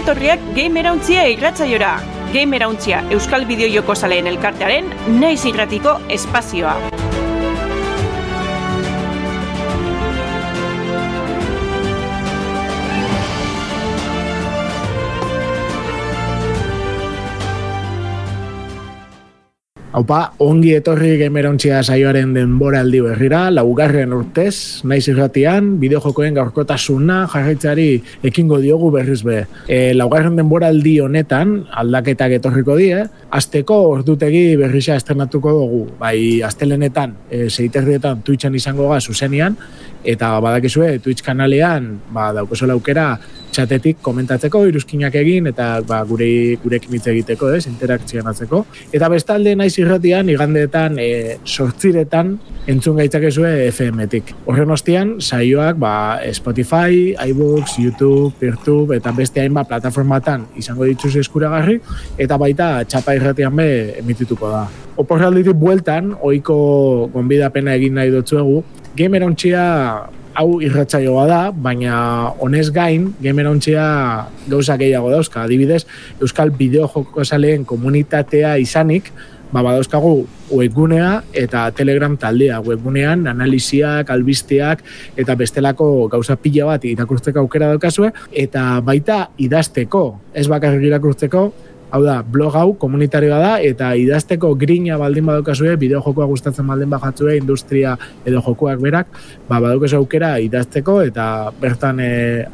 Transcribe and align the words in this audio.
etorriak 0.00 0.42
Gamerauntzia 0.56 1.24
irratzaiora. 1.32 1.94
Gamerauntzia 2.34 3.02
Euskal 3.14 3.46
Bideo 3.48 3.96
Zaleen 3.96 4.26
elkartearen 4.26 4.92
naiz 5.20 5.44
irratiko 5.48 5.98
espazioa. 6.20 6.95
Haupa, 19.96 20.34
ongi 20.44 20.74
etorri 20.76 21.14
gemerontzia 21.16 21.78
saioaren 21.80 22.34
denbora 22.36 22.82
aldi 22.84 22.98
berrira, 23.00 23.46
laugarren 23.48 24.10
urtez, 24.12 24.82
naiz 24.84 25.06
irratian, 25.08 25.70
bideojokoen 25.80 26.34
gaurkotasuna 26.36 27.22
jarraitzari 27.32 27.86
ekingo 28.28 28.58
diogu 28.60 28.90
berriz 28.92 29.22
be. 29.24 29.38
E, 29.64 29.94
laugarren 29.96 30.36
denbora 30.36 30.68
aldi 30.68 30.98
honetan, 31.00 31.62
aldaketak 31.80 32.34
etorriko 32.36 32.76
die, 32.76 33.06
azteko 33.40 33.78
ordutegi 33.94 34.44
berrisa 34.60 34.98
estrenatuko 35.00 35.56
dugu, 35.62 35.80
bai 35.96 36.42
astelenetan, 36.44 37.16
e, 37.30 37.46
zeiterrietan 37.48 38.20
Twitchen 38.26 38.60
izango 38.60 38.90
ga 38.92 39.00
zuzenian, 39.00 39.56
eta 40.04 40.34
badakizue 40.44 40.98
Twitch 41.00 41.24
kanalean, 41.24 41.94
ba, 42.12 42.34
daukozola 42.36 42.76
aukera, 42.76 43.14
txatetik 43.56 44.02
komentatzeko, 44.04 44.62
iruzkinak 44.68 45.14
egin, 45.16 45.48
eta 45.50 45.80
ba, 45.86 46.02
gure, 46.08 46.28
gurekin 46.62 46.96
hitz 46.98 47.06
egiteko, 47.12 47.50
ez, 47.56 47.64
interakzionatzeko. 47.70 48.62
Eta 48.96 49.08
bestalde 49.12 49.54
naiz 49.56 49.72
irratian, 49.80 50.28
igandeetan, 50.32 50.98
e, 51.00 51.38
sortziretan, 51.44 52.34
entzun 52.68 53.00
gaitzakezue 53.00 53.52
FM-etik. 53.70 54.34
Horren 54.50 54.74
ostian, 54.76 55.16
saioak 55.24 55.80
ba, 55.80 55.94
Spotify, 56.36 57.14
iBooks, 57.30 57.78
YouTube, 57.82 58.34
Peertube, 58.40 59.00
eta 59.00 59.14
beste 59.16 59.40
hainbat 59.44 59.70
plataformatan 59.70 60.48
izango 60.60 60.88
dituz 60.88 61.14
eskuragarri, 61.22 61.78
eta 62.20 62.38
baita 62.40 62.70
txapa 62.84 63.16
irratian 63.16 63.56
be 63.56 63.68
emitituko 64.02 64.52
da. 64.52 64.66
Oporralditik 65.00 65.56
bueltan, 65.60 66.14
oiko 66.24 66.56
gonbidapena 67.12 67.76
egin 67.76 67.96
nahi 67.98 68.12
dutzuegu, 68.12 68.62
gamer 68.96 69.26
hau 70.36 70.58
irratzaioa 70.60 71.24
da, 71.30 71.40
baina 71.50 71.96
honez 72.44 72.68
gain, 72.74 73.08
gamerontzia 73.24 73.86
gauza 74.50 74.76
gehiago 74.80 75.10
dauzka. 75.10 75.46
Adibidez, 75.46 75.84
Euskal 76.20 76.52
Bideojoko 76.56 77.24
Zaleen 77.24 77.64
komunitatea 77.64 78.56
izanik, 78.60 79.08
ba, 79.52 79.62
badauzkagu 79.62 80.26
webgunea 80.56 81.22
eta 81.36 81.66
telegram 81.76 82.18
taldea. 82.20 82.60
Webgunean 82.66 83.26
analiziak, 83.32 84.10
albisteak 84.12 84.84
eta 85.16 85.36
bestelako 85.38 86.08
gauza 86.12 86.36
pila 86.40 86.68
bat 86.72 86.84
irakurtzeko 86.84 87.44
aukera 87.44 87.72
daukazue, 87.72 88.12
eta 88.32 88.68
baita 88.84 89.30
idazteko, 89.40 90.04
ez 90.34 90.46
bakarrik 90.52 90.84
irakurtzeko, 90.90 91.46
Hau 91.94 92.00
da, 92.02 92.16
blog 92.22 92.54
hau 92.58 92.72
komunitarioa 92.80 93.38
da 93.38 93.52
eta 93.62 93.92
idazteko 93.94 94.50
grina 94.58 94.96
baldin 94.98 95.26
badokazue, 95.28 95.76
bideo 95.78 96.00
jokoa 96.02 96.26
gustatzen 96.26 96.66
baldin 96.66 96.90
bajatzue, 96.90 97.36
industria 97.38 97.94
edo 98.26 98.42
jokoak 98.42 98.82
berak, 98.82 99.12
ba, 99.46 99.60
badokaz 99.60 99.92
aukera 99.94 100.32
idazteko 100.42 100.98
eta 101.06 101.26
bertan 101.60 102.02
e, 102.02 102.10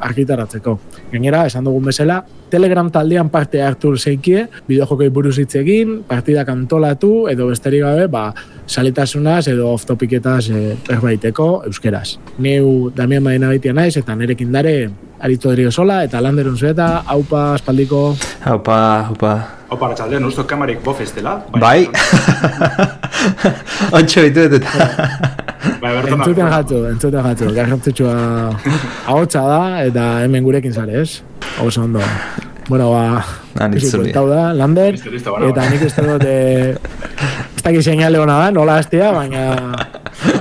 argitaratzeko. 0.09 0.77
Gainera, 1.11 1.47
esan 1.49 1.65
dugun 1.65 1.89
bezala, 1.89 2.21
Telegram 2.53 2.85
taldean 2.93 3.31
parte 3.33 3.63
hartu 3.65 3.95
zeikie, 3.97 4.43
bideo 4.67 4.85
jokoi 4.85 5.07
buruz 5.09 5.39
hitz 5.41 5.55
egin, 5.57 6.03
partidak 6.05 6.51
antolatu 6.53 7.25
edo 7.31 7.47
besterik 7.49 7.81
gabe, 7.81 8.05
ba, 8.13 8.27
salitasunaz 8.67 9.47
edo 9.49 9.71
off-topiketaz 9.73 10.43
e, 10.53 10.61
berbaiteko 10.85 11.47
euskeraz. 11.71 12.19
Neu 12.37 12.91
Damian 12.93 13.25
baitia 13.25 13.73
naiz 13.73 13.95
eta 13.97 14.13
nerekin 14.15 14.53
dare 14.53 14.75
aritu 15.23 15.51
erio 15.55 15.71
sola 15.71 16.01
eta 16.03 16.19
landerun 16.21 16.57
zueta, 16.59 17.03
haupa, 17.07 17.53
espaldiko. 17.55 18.15
Haupa, 18.43 18.77
haupa. 19.09 19.33
Haupa, 19.71 19.87
ratxalde, 19.93 20.19
nuzto 20.19 20.43
kamarik 20.45 20.83
bof 20.83 20.99
ez 21.01 21.11
dela. 21.15 21.37
Bai. 21.59 21.87
Ontxo 23.93 24.21
bitu 24.27 24.43
eta. 24.47 24.59
Bai, 25.81 25.91
bertan 25.95 26.17
Entzuten 26.19 26.49
jatu, 26.51 26.81
entzuten 26.91 27.23
jatu. 27.29 27.51
Garrantzitsua 27.55 28.15
ahotsa 29.07 29.43
da 29.47 29.61
eta 29.87 30.07
hemen 30.25 30.43
gurekin 30.43 30.73
zare, 30.75 31.01
ez? 31.01 31.21
Oso 31.63 31.83
ondo. 31.87 32.01
Bueno, 32.67 32.91
ba, 32.91 33.23
Ah, 33.59 33.67
nitzuli. 33.69 34.09
Hau 34.17 34.25
da, 34.27 34.47
Lander, 34.57 34.95
Listo, 34.95 35.11
listo, 35.13 35.31
bueno, 35.31 35.49
eta 35.53 35.65
nik 35.69 35.83
uste 35.85 36.01
dut, 36.07 36.23
eh, 36.25 36.73
ez 36.73 37.61
dakit 37.61 37.83
seinale 37.85 38.17
hona 38.17 38.39
da, 38.39 38.47
nola 38.55 38.79
hastea, 38.81 39.11
baina 39.13 39.43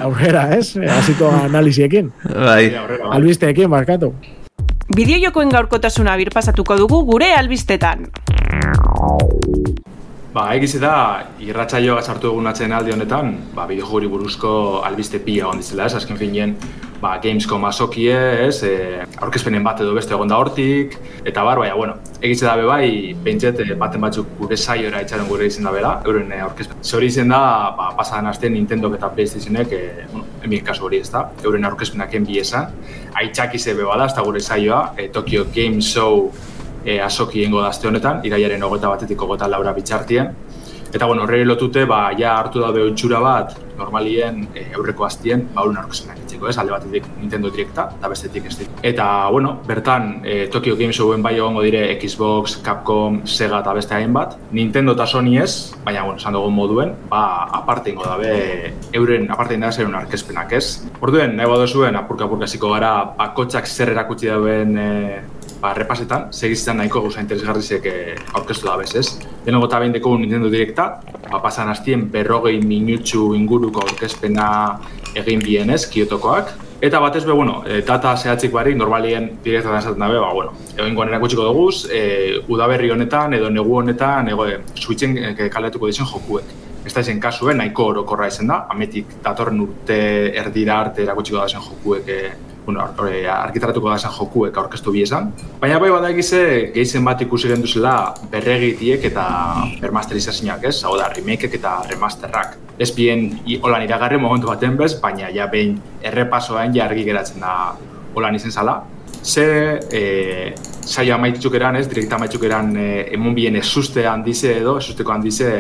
aurrera, 0.01 0.47
ez? 0.57 0.71
Hasiko 0.97 1.29
analiziekin, 1.43 2.09
Bai. 2.25 2.71
bai. 2.73 3.01
albisteekin, 3.19 3.69
barkatu. 3.71 4.15
Bideojokoen 4.93 5.49
gaurkotasuna 5.49 6.13
birpasatuko 6.21 6.75
dugu 6.77 6.99
gure 7.09 7.31
albistetan. 7.33 8.03
Ba, 10.35 10.43
egiz 10.53 10.75
da, 10.83 10.93
irratsaioa 11.41 12.03
sartu 12.03 12.29
egun 12.29 12.51
atzen 12.51 12.75
aldi 12.77 12.93
honetan, 12.93 13.31
ba, 13.57 13.65
bideojoguri 13.71 14.11
buruzko 14.13 14.53
albiste 14.85 15.21
pila 15.25 15.47
egon 15.47 15.63
dizela, 15.63 15.87
ez, 15.89 15.97
azken 15.97 16.21
finean, 16.21 16.53
ba, 17.03 17.17
Gamescom 17.23 17.65
asokie, 17.67 18.15
ez, 18.47 18.63
e, 18.63 19.03
aurkezpenen 19.19 19.65
bat 19.67 19.81
edo 19.83 19.95
beste 19.97 20.15
egon 20.15 20.31
da 20.31 20.39
hortik, 20.39 20.95
eta 21.27 21.43
bar, 21.43 21.59
baina, 21.59 21.75
bueno, 21.75 21.97
egiz 22.23 22.39
da 22.45 22.55
be 22.57 22.69
bai, 22.69 22.87
behintzet, 23.25 23.59
e, 23.65 23.75
baten 23.79 24.05
batzuk 24.05 24.31
gure 24.39 24.57
saiora 24.57 25.03
itxaren 25.03 25.27
gure 25.27 25.49
izen 25.51 25.67
da 25.67 25.73
bela, 25.75 25.97
euren 26.07 26.31
e, 26.31 26.39
aurkezpen. 26.47 26.79
Zori 26.87 27.11
izen 27.11 27.35
da, 27.35 27.43
ba, 27.79 27.91
pasadan 27.99 28.31
astean 28.31 28.55
Nintendo 28.55 28.93
eta 28.95 29.11
Playstationek, 29.17 29.75
e, 29.75 30.07
bueno, 30.13 30.29
emir 30.47 30.63
kasu 30.67 30.87
hori 30.87 31.03
ez 31.03 31.11
da, 31.11 31.27
euren 31.43 31.67
aurkezpenak 31.67 32.15
enbi 32.21 32.39
esan, 32.43 32.71
aitzak 33.19 33.59
ize 33.59 33.75
be 33.75 33.89
bada, 33.89 34.07
ez 34.07 34.15
da 34.15 34.23
gure 34.29 34.41
saioa, 34.41 34.83
e, 34.97 35.11
Tokyo 35.11 35.49
Game 35.55 35.83
Show 35.83 36.31
e, 36.85 37.01
asoki 37.01 37.43
ingo 37.43 37.63
da 37.63 37.75
aste 37.75 37.91
honetan, 37.91 38.23
iraiaren 38.27 38.63
hogeta 38.63 38.95
batetik 38.95 39.27
hogeta 39.27 39.51
laura 39.51 39.75
bitxartien. 39.75 40.31
Eta 40.93 41.07
bueno, 41.07 41.23
horreri 41.23 41.47
lotute, 41.49 41.87
ba, 41.89 42.11
ja 42.19 42.35
hartu 42.37 42.61
da 42.61 42.69
behotxura 42.75 43.19
bat, 43.25 43.55
normalien 43.79 44.43
e, 44.53 44.67
aurreko 44.77 45.07
hastien, 45.07 45.47
ba, 45.55 45.63
horren 45.65 45.79
aurkezenak 45.81 46.19
itxeko, 46.27 46.51
ez? 46.51 46.57
Alde 46.61 46.75
batetik 46.75 47.07
Nintendo 47.17 47.49
Directa, 47.55 47.87
eta 47.97 48.11
bestetik 48.13 48.51
ez. 48.51 48.59
Eta, 48.85 49.07
bueno, 49.33 49.55
bertan, 49.67 50.19
e, 50.21 50.49
Tokyo 50.53 50.77
Game 50.77 50.93
Showen 50.93 51.25
bai 51.25 51.39
egongo 51.39 51.65
dire 51.65 51.87
Xbox, 51.97 52.59
Capcom, 52.67 53.23
Sega 53.25 53.63
eta 53.65 53.73
beste 53.73 53.97
hainbat. 53.97 54.37
Nintendo 54.53 54.93
eta 54.93 55.07
Sony 55.09 55.39
ez, 55.41 55.73
baina, 55.87 56.05
bueno, 56.05 56.21
esan 56.21 56.37
dugun 56.37 56.55
moduen, 56.61 56.95
ba, 57.09 57.25
aparte 57.63 57.95
ingo 57.95 58.05
dabe, 58.05 58.75
euren, 58.93 59.31
aparte 59.33 59.57
inda 59.57 59.73
zeren 59.73 59.97
arkezpenak, 59.97 60.53
ez? 60.61 60.83
Orduen, 61.01 61.39
nahi 61.41 61.49
badozuen, 61.49 61.97
apurka-apurka 61.97 62.47
ziko 62.47 62.75
gara, 62.77 62.99
bakotxak 63.17 63.65
zer 63.65 63.97
erakutsi 63.97 64.29
dauen 64.29 64.77
e, 64.77 64.91
ba, 65.63 65.73
repasetan, 65.79 66.27
segizitzen 66.35 66.77
nahiko 66.81 67.05
gauza 67.05 67.23
interesgarrizek 67.23 67.87
eh, 67.87 68.17
aurkeztu 68.35 68.67
da 68.67 68.77
bez, 68.81 68.91
ez? 68.99 69.07
Denoko 69.47 69.69
eta 69.71 69.79
behin 69.79 69.95
Nintendo 69.95 70.51
Directa, 70.51 70.89
ba, 71.31 71.41
pasan 71.43 71.71
hastien 71.71 72.09
berrogei 72.11 72.59
minutxu 72.61 73.33
inguruko 73.39 73.87
aurkezpena 73.87 74.49
egin 75.15 75.41
bien 75.45 75.71
ez, 75.71 75.87
Kyotokoak. 75.87 76.53
Eta 76.83 76.99
batez 76.99 77.23
be, 77.25 77.33
bueno, 77.33 77.61
e, 77.63 77.81
data 77.87 78.17
zehatzik 78.17 78.51
barik, 78.51 78.75
normalien 78.77 79.29
direktatan 79.45 79.79
esaten 79.79 80.03
dabe, 80.03 80.19
ba, 80.19 80.33
bueno, 80.35 80.57
egin 80.75 80.97
goan 80.99 81.13
erakutsiko 81.13 81.45
duguz, 81.47 81.87
e, 81.87 82.41
udaberri 82.51 82.91
honetan 82.91 83.37
edo 83.39 83.51
negu 83.55 83.77
honetan, 83.79 84.33
ego, 84.33 84.49
e, 84.51 84.59
switchen 84.75 85.15
e, 85.17 85.49
kaleatuko 85.53 85.87
dizen 85.87 86.11
jokuek. 86.11 86.51
Ez 86.83 86.91
da 86.91 87.05
izen 87.05 87.21
kasuen, 87.23 87.61
nahiko 87.63 87.87
orokorra 87.93 88.27
izen 88.27 88.51
da, 88.51 88.65
ametik 88.75 89.15
datorren 89.23 89.61
urte 89.63 90.01
erdira 90.43 90.81
arte 90.83 91.05
erakutsiko 91.07 91.39
da 91.39 91.47
zen 91.47 91.63
jokuek 91.63 92.11
e, 92.11 92.19
bueno, 92.65 92.85
e, 93.09 93.27
argitaratuko 93.29 93.91
da 93.91 93.99
zen 93.99 94.13
jokuek 94.15 94.57
aurkeztu 94.57 94.93
bi 94.95 95.03
esan. 95.03 95.31
Baina 95.61 95.79
bai 95.83 95.91
badakize 95.91 96.43
gehizen 96.75 97.05
bat 97.05 97.21
ikusi 97.25 97.51
genduzela 97.51 98.15
berregitiek 98.31 99.05
eta 99.11 99.27
bermasterizazioak, 99.81 100.67
ez? 100.71 100.77
Hau 100.85 100.95
da, 100.99 101.09
remakeek 101.13 101.59
eta 101.59 101.81
remasterrak. 101.91 102.57
Ez 102.79 102.91
bien 102.95 103.29
holan 103.61 103.87
iragarri 103.87 104.19
momentu 104.19 104.51
baten 104.51 104.77
bez, 104.79 104.95
baina 105.01 105.31
ja 105.35 105.49
behin 105.51 105.79
errepasoan 106.03 106.75
ja 106.75 106.87
argi 106.87 107.05
geratzen 107.09 107.41
da 107.43 107.55
holan 108.15 108.39
izen 108.39 108.53
zala. 108.53 108.83
Ze 109.23 109.47
e, 109.91 110.55
saio 110.83 111.15
amaitzuk 111.15 111.55
eran, 111.55 111.77
ez, 111.77 111.87
direkta 111.89 112.17
amaitzuk 112.19 112.45
eran 112.45 112.77
e, 112.77 112.89
emun 113.15 113.35
bien 113.35 113.57
esuste 113.57 114.07
handize 114.07 114.57
edo, 114.59 114.79
esusteko 114.79 115.13
handize 115.13 115.51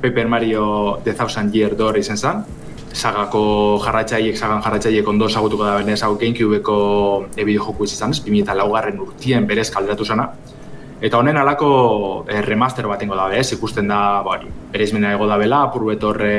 Paper 0.00 0.28
Mario 0.28 1.00
The 1.04 1.14
Thousand 1.14 1.54
Year 1.54 1.76
Door 1.76 1.98
izen 1.98 2.16
zen, 2.16 2.44
sagako 2.98 3.42
jarratxaiek, 3.84 4.36
sagan 4.36 4.62
jarratxaiek 4.64 5.06
ondo 5.08 5.28
ezagutuko 5.30 5.64
da 5.64 5.78
benez 5.78 6.00
hau 6.02 6.16
Gamecubeko 6.18 6.78
e 7.36 7.44
bideojoku 7.46 7.86
izan, 7.86 8.14
ez, 8.14 8.22
2008 8.26 8.72
garren 8.74 9.02
urtien 9.06 9.46
berez 9.46 9.68
kalderatu 9.74 10.04
zana. 10.04 10.28
Eta 11.00 11.20
honen 11.20 11.36
alako 11.38 11.68
eh, 12.26 12.40
remaster 12.42 12.88
bat 12.90 13.02
ingo 13.06 13.14
dabe, 13.14 13.38
ez, 13.38 13.52
ikusten 13.54 13.86
da, 13.86 14.00
ba, 14.26 14.34
hori, 14.34 14.50
bereizmena 14.72 15.12
ego 15.14 15.28
dabela, 15.30 15.62
apur 15.68 15.84
betorre 15.86 16.32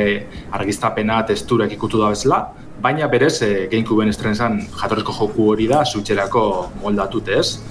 argiztapena, 0.51 1.21
testurak 1.29 1.71
ikutu 1.71 2.01
da 2.01 2.11
bezala, 2.11 2.41
baina 2.83 3.07
berez 3.11 3.37
e, 3.43 3.51
Gamecubeen 3.71 4.11
estrenzan 4.11 4.59
jatorrizko 4.81 5.15
joku 5.15 5.47
hori 5.53 5.67
da, 5.71 5.85
zutxerako 5.85 6.43
moldatut 6.83 7.31
ez. 7.31 7.61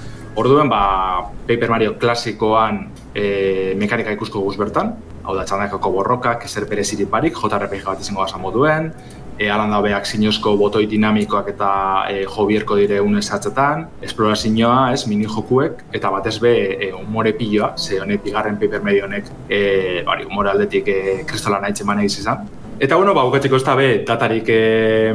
Orduen, 0.41 0.73
ba, 0.73 1.29
Paper 1.49 1.73
Mario 1.75 1.95
klasikoan 2.01 2.87
e, 3.13 3.75
mekanika 3.77 4.17
ikusko 4.17 4.41
guz 4.45 4.57
bertan, 4.57 4.95
hau 5.29 5.37
da 5.37 5.45
txandakako 5.45 5.93
borrokak, 5.93 6.45
ezer 6.49 6.65
berezirik 6.71 7.11
barik, 7.13 7.37
JRPG 7.37 7.85
bat 7.85 8.01
izango 8.01 8.23
gasa 8.23 8.41
moduen, 8.41 8.89
e, 9.37 9.51
alan 9.53 9.75
dabe 9.75 9.93
aksinozko 9.93 10.55
botoi 10.57 10.87
dinamikoak 10.89 11.51
eta 11.53 11.71
e, 12.09 12.23
jobierko 12.25 12.79
dire 12.81 13.03
une 13.05 13.21
esatzetan, 13.21 13.85
esplorazioa, 14.09 14.79
ez, 14.95 15.05
mini 15.11 15.29
jokuek, 15.29 15.85
eta 15.93 16.11
batez 16.15 16.39
be, 16.41 16.55
e, 16.79 16.91
umore 16.97 17.35
piloa, 17.37 17.75
ze 17.77 18.01
honek 18.01 18.25
bigarren 18.25 18.57
paper 18.59 18.83
medio 18.89 19.05
honek, 19.05 19.29
e, 19.51 19.61
bari, 20.09 20.25
umore 20.33 20.55
aldetik 20.55 20.89
e, 20.89 20.99
kristola 21.29 21.61
nahi 21.61 21.77
txeman 21.77 22.03
izan. 22.09 22.49
Eta 22.81 22.97
bueno, 22.97 23.13
ba, 23.15 23.29
ez 23.37 23.65
da 23.67 23.77
be, 23.77 23.89
datarik 24.09 24.49
e, 24.49 25.15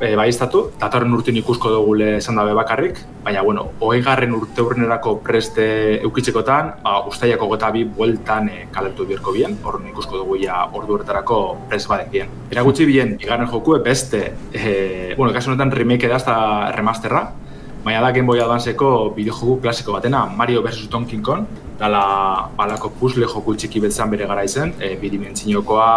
e, 0.00 0.14
baiztatu, 0.18 0.64
datorren 0.80 1.12
urtin 1.14 1.36
ikusko 1.40 1.70
dugule 1.72 2.16
esan 2.18 2.38
dabe 2.38 2.54
bakarrik, 2.56 2.98
baina, 3.24 3.42
bueno, 3.46 3.66
hogei 3.80 4.00
garren 4.04 4.34
urte 4.36 4.62
urrenerako 4.62 5.16
preste 5.24 5.66
eukitzekotan, 6.02 6.72
ba, 6.84 6.96
ustaiako 7.10 7.48
gota 7.54 7.70
bi 7.74 7.84
bueltan 7.84 8.48
e, 8.48 8.66
kalertu 8.74 9.06
birko 9.08 9.34
bien, 9.36 9.56
horren 9.64 9.88
ikusko 9.92 10.22
dugu 10.22 10.40
ja 10.42 10.64
ordu 10.72 10.98
horretarako 10.98 11.40
prest 11.70 11.90
badek 11.90 12.10
bien. 12.12 12.34
Eragutzi 12.50 12.86
bien, 12.88 13.16
bigarren 13.20 13.50
joku 13.50 13.78
beste, 13.84 14.26
e, 14.52 15.14
bueno, 15.16 15.32
kasu 15.32 15.52
honetan 15.52 15.72
remake 15.72 16.08
da 16.08 16.72
remasterra, 16.74 17.30
baina 17.84 18.00
da 18.00 18.10
Game 18.12 18.26
Boy 18.26 18.40
Advanceko 18.40 19.12
bideojoku 19.16 19.60
klasiko 19.60 19.92
batena, 19.92 20.24
Mario 20.26 20.62
vs. 20.62 20.88
Donkey 20.90 21.20
Kong, 21.22 21.46
dala 21.78 22.48
balako 22.56 22.90
puzzle 22.98 23.28
joku 23.28 23.54
txiki 23.54 23.82
betzan 23.84 24.10
bere 24.10 24.26
gara 24.26 24.44
izen, 24.44 24.72
e, 24.80 24.94
bidimentzinokoa, 25.00 25.88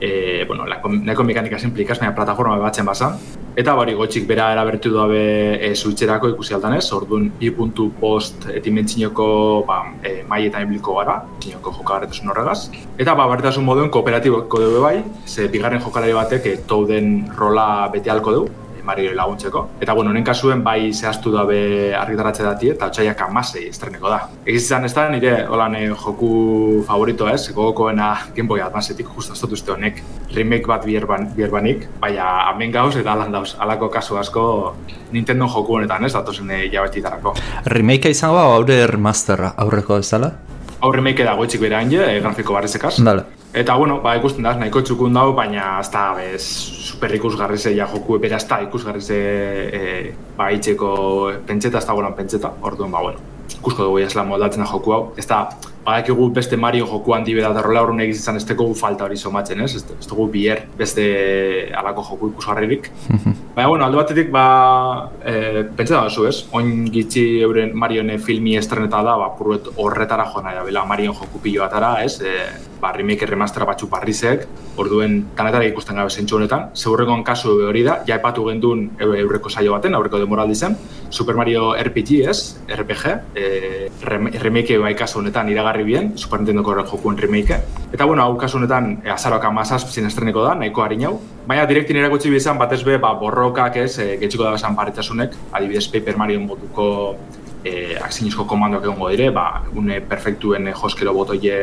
e, 0.00 0.44
bueno, 0.48 0.66
neko 0.66 1.24
mekanika 1.24 1.58
simplikaz, 1.58 1.98
baina 1.98 2.14
plataforma 2.16 2.58
batzen 2.60 2.86
bazan, 2.86 3.16
Eta 3.58 3.72
bari 3.74 3.96
gotxik 3.98 4.28
bera 4.28 4.44
erabertu 4.54 4.92
dabe 4.94 5.22
e, 5.58 5.72
zuitzerako 5.74 6.28
ikusi 6.30 6.54
altan 6.54 6.76
ez, 6.76 6.84
orduan 6.94 7.26
bi 7.40 7.50
puntu 7.50 7.88
post 7.98 8.46
etimentzinoko 8.46 9.26
ba, 9.66 9.80
e, 10.06 10.20
maietan 10.30 10.68
ibiliko 10.68 10.94
gara, 11.00 11.16
zinoko 11.42 11.72
jokagarretasun 11.80 12.30
horregaz. 12.30 12.70
Eta 12.94 13.16
ba, 13.18 13.26
barretasun 13.32 13.66
moduen 13.66 13.90
kooperatiboko 13.90 14.62
dugu 14.62 14.84
bai, 14.84 15.02
ze 15.26 15.48
bigarren 15.50 15.82
jokalari 15.82 16.14
batek 16.14 16.46
e, 16.46 16.54
touden 16.70 17.10
rola 17.40 17.66
bete 17.92 18.14
halko 18.14 18.36
du, 18.36 18.46
Mario 18.90 19.14
laguntzeko. 19.14 19.62
Eta 19.80 19.94
bueno, 19.94 20.10
honen 20.10 20.24
kasuen 20.26 20.64
bai 20.66 20.92
zehaztu 20.92 21.30
dabe 21.34 21.60
argitaratze 21.94 22.42
dati 22.46 22.72
eta 22.72 22.88
otxaiak 22.90 23.22
amasei 23.28 23.68
estreneko 23.70 24.10
da. 24.10 24.20
Egiz 24.44 24.64
izan 24.64 24.88
ez 24.88 24.92
da, 24.96 25.06
nire 25.12 25.34
holan 25.46 25.76
joku 25.92 26.30
favorito 26.88 27.28
ez, 27.30 27.40
gogokoena 27.54 28.10
Game 28.34 28.48
Boy 28.50 28.64
Advanceetik 28.64 29.08
justu 29.14 29.36
ez 29.36 29.52
uste 29.60 29.74
honek 29.76 30.02
remake 30.34 30.66
bat 30.70 30.84
bierban, 30.86 31.28
bierbanik, 31.36 31.86
baina 32.02 32.28
hemen 32.50 32.74
gauz 32.74 32.94
eta 32.98 33.14
alan 33.14 33.32
dauz, 33.34 33.54
alako 33.58 33.90
kasu 33.94 34.18
asko 34.18 34.44
Nintendo 35.14 35.48
joku 35.50 35.78
honetan 35.78 36.06
ez, 36.06 36.12
datozen 36.16 36.50
jabetitarako. 36.72 37.34
Remake 37.66 38.10
izango 38.10 38.42
aurre 38.42 38.82
remasterra 38.90 39.54
aurreko 39.64 40.00
ez 40.02 40.08
dela? 40.10 40.34
Hau 40.80 40.90
remake 40.94 41.26
da 41.26 41.36
goitzik 41.36 41.60
bera 41.62 41.82
hinde, 41.84 42.00
e, 42.06 42.20
grafiko 42.24 42.56
barrizekaz. 42.56 42.96
Dale. 43.04 43.39
Eta 43.52 43.74
bueno, 43.74 43.96
ba, 44.00 44.12
ikusten 44.14 44.44
da, 44.46 44.52
nahiko 44.54 44.78
txukun 44.86 45.16
dago, 45.16 45.32
baina 45.34 45.80
ez 45.80 45.88
da, 45.90 46.04
bez, 46.14 46.44
super 46.86 47.10
ikusgarri 47.16 47.58
ze 47.58 47.72
ja 47.74 47.88
joku 47.90 48.20
epera 48.20 48.38
ez 48.38 48.46
da 48.46 48.60
ikusgarri 48.62 49.02
ze 49.02 49.16
e, 49.74 50.12
ba, 50.36 50.52
itxeko 50.54 50.90
pentseta, 51.48 51.80
ez 51.82 51.88
da 51.88 51.96
golan 51.98 52.14
pentseta, 52.14 52.52
orduan, 52.62 52.94
ba, 52.94 53.02
bueno, 53.08 53.18
ikusko 53.56 53.88
dugu 53.88 53.98
jasla 54.04 54.22
moldatzen 54.28 54.62
da 54.62 54.68
joku 54.70 54.94
hau. 54.94 55.00
Ez 55.18 55.26
da, 55.26 55.40
badakigu 55.84 56.28
beste 56.34 56.56
Mario 56.56 56.86
joku 56.86 57.14
handi 57.14 57.34
da 57.34 57.62
rola 57.62 57.82
horren 57.82 58.00
egiz 58.00 58.18
izan 58.18 58.36
ez 58.36 58.44
dugu 58.46 58.74
falta 58.74 59.04
hori 59.04 59.16
somatzen, 59.16 59.60
ez? 59.60 59.74
Ez 59.76 60.06
dugu 60.08 60.28
bier 60.28 60.66
beste 60.78 61.72
alako 61.76 62.04
joku 62.10 62.30
ikusgarririk. 62.32 62.90
Baina, 63.54 63.68
bueno, 63.68 63.84
aldo 63.84 63.98
batetik, 63.98 64.30
ba, 64.30 65.10
e, 65.24 65.64
pentsa 65.76 65.96
da 65.96 66.04
oso, 66.06 66.26
ez? 66.28 66.46
Oin 66.52 66.86
gitzi 66.92 67.40
euren 67.42 67.72
Marione 67.74 68.18
filmi 68.18 68.56
estreneta 68.56 69.02
da, 69.02 69.16
ba, 69.18 69.30
puruet 69.38 69.72
horretara 69.76 70.28
joan 70.32 70.46
nahi 70.46 70.58
da, 70.60 70.64
bela 70.64 70.84
Marion 70.86 71.16
joku 71.16 71.40
piloatara, 71.42 71.96
ez? 72.04 72.20
E, 72.20 72.36
ba, 72.80 72.92
remake 72.96 73.26
remastera 73.28 73.66
batzu 73.68 73.88
parrizek, 73.90 74.46
orduen 74.80 75.18
kanetara 75.36 75.66
ikusten 75.68 75.98
gabe 75.98 76.12
zentsu 76.12 76.38
honetan. 76.38 76.70
Zeurrekoan 76.76 77.24
kasu 77.26 77.56
hori 77.68 77.82
da, 77.86 78.00
ja 78.08 78.20
epatu 78.20 78.46
gendun 78.48 78.86
eurreko 79.00 79.50
saio 79.50 79.74
baten, 79.76 79.96
aurreko 79.96 80.20
demoraldi 80.22 80.56
zen, 80.56 80.76
Super 81.10 81.36
Mario 81.36 81.72
RPG, 81.74 82.22
ez? 82.30 82.38
RPG, 82.70 83.16
e, 83.34 83.90
remake 84.40 84.78
bai 84.78 84.94
kasu 84.96 85.20
honetan 85.20 85.50
iragarri 85.70 85.84
bien, 85.84 86.18
Super 86.18 86.40
Nintendo 86.40 86.84
jokuen 86.84 87.16
remake. 87.16 87.60
Eta, 87.92 88.04
bueno, 88.04 88.22
hau 88.22 88.36
kasu 88.36 88.58
honetan, 88.58 89.00
e, 89.04 89.10
azaroak 89.10 89.44
amazaz 89.44 89.84
zin 89.92 90.06
estreneko 90.06 90.42
da, 90.44 90.54
nahiko 90.54 90.82
harin 90.82 91.04
hau. 91.04 91.20
Baina, 91.46 91.66
direktin 91.66 91.96
erakutsi 91.96 92.30
bizan, 92.30 92.58
batez 92.58 92.82
be, 92.84 92.98
ba, 92.98 93.14
borrokak 93.14 93.76
ez, 93.76 93.98
e, 93.98 94.16
getxiko 94.20 94.44
da 94.44 94.54
esan 94.54 94.76
paritasunek, 94.76 95.34
adibidez 95.52 95.88
Paper 95.88 96.16
Mario 96.16 96.40
moduko 96.40 97.16
e, 97.64 97.96
aksinizko 98.00 98.44
komandoak 98.48 98.84
egongo 98.84 99.08
dire, 99.10 99.30
ba, 99.30 99.62
une 99.76 100.00
perfektuen 100.00 100.68
e, 100.68 100.74
joskero 100.76 101.12
botoie 101.14 101.58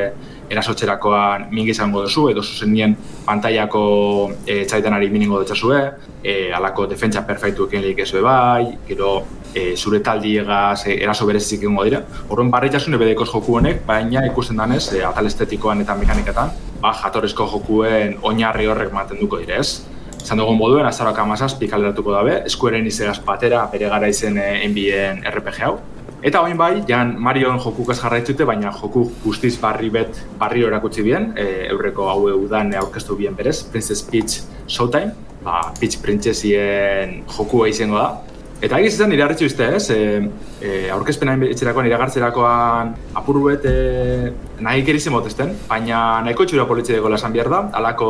erasotxerakoan 0.50 1.48
mingi 1.52 1.74
izango 1.74 2.04
duzu, 2.06 2.28
edo 2.32 2.44
zuzenien 2.44 2.96
pantaiako 3.26 3.82
e, 4.46 4.64
txaitanari 4.66 5.10
miningo 5.14 5.42
dutxasue, 5.42 5.82
e, 6.24 6.38
alako 6.54 6.88
defentsa 6.88 7.26
perfektu 7.28 7.68
ekin 7.68 7.84
lehik 7.84 8.06
ez 8.06 8.12
bai, 8.24 8.78
gero 8.88 9.12
e, 9.54 9.76
zure 9.76 10.00
taldi 10.06 10.38
egaz 10.38 10.86
e, 10.88 10.98
eraso 11.04 11.26
berezik 11.26 11.66
egongo 11.66 11.84
dira. 11.88 12.04
Horren 12.30 12.52
barritxasune 12.54 12.98
bedekoz 13.02 13.30
joku 13.34 13.58
honek, 13.60 13.84
baina 13.86 14.26
ikusten 14.30 14.58
danez, 14.58 14.86
e, 14.94 15.04
atal 15.06 15.28
estetikoan 15.28 15.82
eta 15.82 15.98
mekaniketan, 15.98 16.54
ba, 16.82 16.94
jatorrezko 17.04 17.50
jokuen 17.54 18.18
oinarri 18.22 18.68
horrek 18.68 18.94
maten 18.94 19.20
duko 19.22 19.42
dire 19.42 19.62
ez. 19.64 19.84
Zan 20.28 20.42
dugun 20.42 20.58
moduen, 20.60 20.84
azaroak 20.84 21.22
amazaz, 21.24 21.54
pikaleratuko 21.56 22.12
dabe, 22.12 22.34
eskueren 22.50 22.88
izegaz 22.90 23.22
batera, 23.24 23.62
bere 23.72 23.88
gara 23.88 24.10
izen 24.12 24.36
enbien 24.44 25.22
RPG 25.30 25.62
hau. 25.64 25.78
Eta 26.28 26.42
hoin 26.44 26.58
bai, 26.60 26.82
jan 26.90 27.14
Marion 27.24 27.62
jokukaz 27.64 27.96
jarraitzute, 28.02 28.44
baina 28.50 28.74
joku 28.76 29.06
guztiz 29.24 29.54
barri 29.62 29.88
bet 29.94 30.20
barri 30.42 30.66
erakutsi 30.68 31.06
bien, 31.06 31.30
e, 31.40 31.46
eurreko 31.70 32.10
hau 32.12 32.28
eudan 32.34 32.74
aurkeztu 32.76 33.16
bien 33.16 33.38
berez, 33.40 33.62
Princess 33.72 34.04
Peach 34.04 34.42
Showtime, 34.68 35.14
ba, 35.46 35.62
Peach 35.80 36.02
Princessien 36.04 37.22
jokua 37.38 37.70
izango 37.72 38.02
da. 38.02 38.10
Eta 38.58 38.82
egiz 38.82 38.96
izan 38.98 39.12
nire 39.14 39.24
harritxu 39.24 39.48
izte, 39.48 39.70
ez? 39.78 39.84
E, 39.94 40.28
e, 40.60 40.72
aurkezpena 40.92 41.38
etxerakoan, 41.48 41.88
iragartzerakoan 41.88 42.96
apur 43.22 43.40
bet 43.46 43.68
e, 43.70 44.32
nahi 44.66 44.84
kerizien 44.84 45.14
motesten, 45.16 45.54
baina 45.70 46.24
nahiko 46.26 46.50
txura 46.50 46.66
politxe 46.68 46.98
dago 46.98 47.14
lasan 47.14 47.38
behar 47.38 47.54
da, 47.54 47.62
alako 47.78 48.10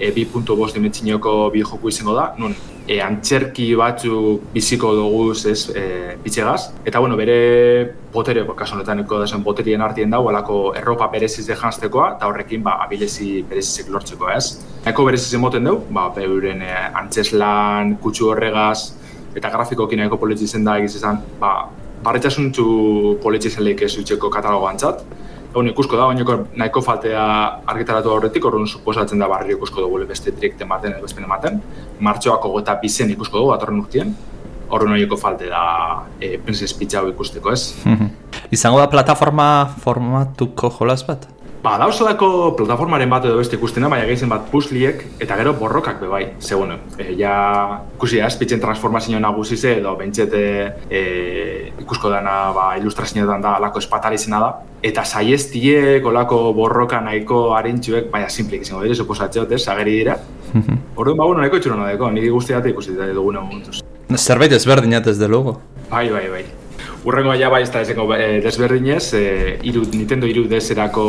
e, 0.00 0.10
2.5 0.16 0.72
dimentsinoko 0.74 1.50
bi 1.52 1.62
joku 1.62 1.92
izango 1.92 2.16
da, 2.16 2.30
nun 2.40 2.54
e, 2.86 2.98
antzerki 3.04 3.68
batzu 3.78 4.40
biziko 4.54 4.92
dugu 4.96 5.22
ez 5.32 5.68
e, 5.70 6.16
bitxegaz. 6.24 6.70
Eta 6.88 6.98
bueno, 6.98 7.16
bere 7.20 7.36
botere, 8.12 8.42
kasu 8.56 8.74
honetan 8.74 9.04
eko 9.04 9.20
da 9.22 9.38
boterien 9.44 9.84
artien 9.84 10.10
dago, 10.10 10.30
alako 10.32 10.60
erropa 10.76 11.06
bereziz 11.12 11.46
de 11.46 11.54
janztekoa, 11.54 12.14
eta 12.16 12.30
horrekin 12.30 12.64
ba, 12.66 12.78
abilezi 12.86 13.44
berezizik 13.50 13.92
lortzeko 13.92 14.30
ez. 14.34 14.58
Eko 14.86 15.04
bereziz 15.04 15.34
emoten 15.38 15.68
dugu, 15.68 15.84
ba, 15.94 16.08
beuren 16.16 16.64
e, 16.66 16.72
antzeslan, 17.02 17.96
kutsu 18.02 18.32
horregaz, 18.32 18.94
eta 19.36 19.52
grafikokin 19.52 20.08
eko 20.08 20.18
politxizen 20.18 20.64
da 20.66 20.78
egiz 20.80 20.96
izan, 20.98 21.20
ba, 21.38 21.68
barretxasuntzu 22.04 23.18
politxizen 23.22 23.64
lehik 23.66 23.84
ez 23.86 23.94
utxeko 24.00 24.32
katalogoantzat. 24.32 25.04
Egun 25.50 25.66
ikusko 25.66 25.98
da, 25.98 26.06
baina 26.06 26.36
nahiko 26.62 26.80
faltea 26.86 27.22
argitaratu 27.72 28.12
horretik, 28.14 28.44
horren 28.46 28.68
suposatzen 28.70 29.18
da 29.18 29.26
barri 29.28 29.56
ikusko 29.56 29.82
dugu 29.82 30.04
beste 30.06 30.30
direkte 30.30 30.62
ematen 30.62 30.94
edo 30.94 31.02
bezpen 31.02 31.26
ematen. 31.26 31.58
Martxoako 31.98 32.52
gota 32.52 32.76
bizen 32.82 33.10
ikusko 33.10 33.40
dugu, 33.40 33.50
atorren 33.56 33.80
urtien. 33.82 34.14
Horren 34.70 34.94
horieko 34.94 35.16
falte 35.18 35.48
da 35.50 35.64
e, 36.20 36.36
Princess 36.38 36.76
Pizza 36.78 37.02
ikusteko, 37.02 37.50
ez? 37.50 37.74
Izango 38.54 38.78
da 38.78 38.86
plataforma 38.92 39.48
formatuko 39.82 40.70
jolas 40.78 41.02
bat? 41.08 41.26
Ba, 41.60 41.74
dauzalako 41.76 42.54
plataformaren 42.56 43.10
bat 43.12 43.26
edo 43.28 43.36
beste 43.36 43.58
ikustena, 43.58 43.90
baina 43.92 44.06
gehizen 44.08 44.30
bat 44.32 44.46
pusliek 44.48 45.02
eta 45.20 45.36
gero 45.36 45.52
borrokak 45.58 45.98
be 46.00 46.06
bai. 46.08 46.22
Ze, 46.40 46.54
bueno, 46.56 46.78
e, 46.96 47.10
ja, 47.18 47.34
ikusi 47.98 48.16
da, 48.16 48.30
espitzen 48.32 48.62
transformazio 48.62 49.18
nagusi 49.20 49.58
ze, 49.58 49.74
edo 49.82 49.92
bentsete 49.98 50.40
e, 50.88 51.02
ikusko 51.82 52.08
dana 52.14 52.36
ba, 52.56 52.64
ilustrazioetan 52.80 53.44
da 53.44 53.58
alako 53.58 53.82
espatari 53.84 54.16
zena 54.16 54.40
da. 54.40 54.48
Eta 54.80 55.04
saiestiek, 55.04 56.06
olako 56.08 56.38
borroka 56.56 57.02
nahiko 57.04 57.50
harintxuek, 57.58 58.08
baina 58.14 58.32
simplik 58.32 58.64
izango 58.64 58.80
dire, 58.86 58.96
suposatzeot, 58.96 59.52
ez, 59.52 59.66
ageri 59.68 59.98
dira. 59.98 60.16
Orduan, 60.96 61.18
ba, 61.18 61.26
bueno, 61.26 61.42
nahiko 61.42 61.60
txuron 61.60 61.84
deko, 61.90 62.08
niri 62.16 62.32
guztiak 62.32 62.72
ikusi 62.72 62.96
dugune 62.96 63.44
momentuz. 63.44 63.82
Zerbait 64.16 64.56
ezberdinat 64.56 65.12
ez 65.12 65.18
de 65.20 65.28
logo. 65.28 65.58
Bai, 65.92 66.08
bai, 66.08 66.24
bai. 66.32 66.44
Urrengo 67.00 67.32
ja 67.32 67.48
bai 67.48 67.62
ez 67.64 67.70
da 67.72 67.80
ezeko 67.80 68.04
e, 68.12 68.42
desberdinez, 68.44 69.14
e, 69.16 69.20
iru, 69.64 69.86
Nintendo 69.94 70.28
iru 70.28 70.42
deserako 70.50 71.04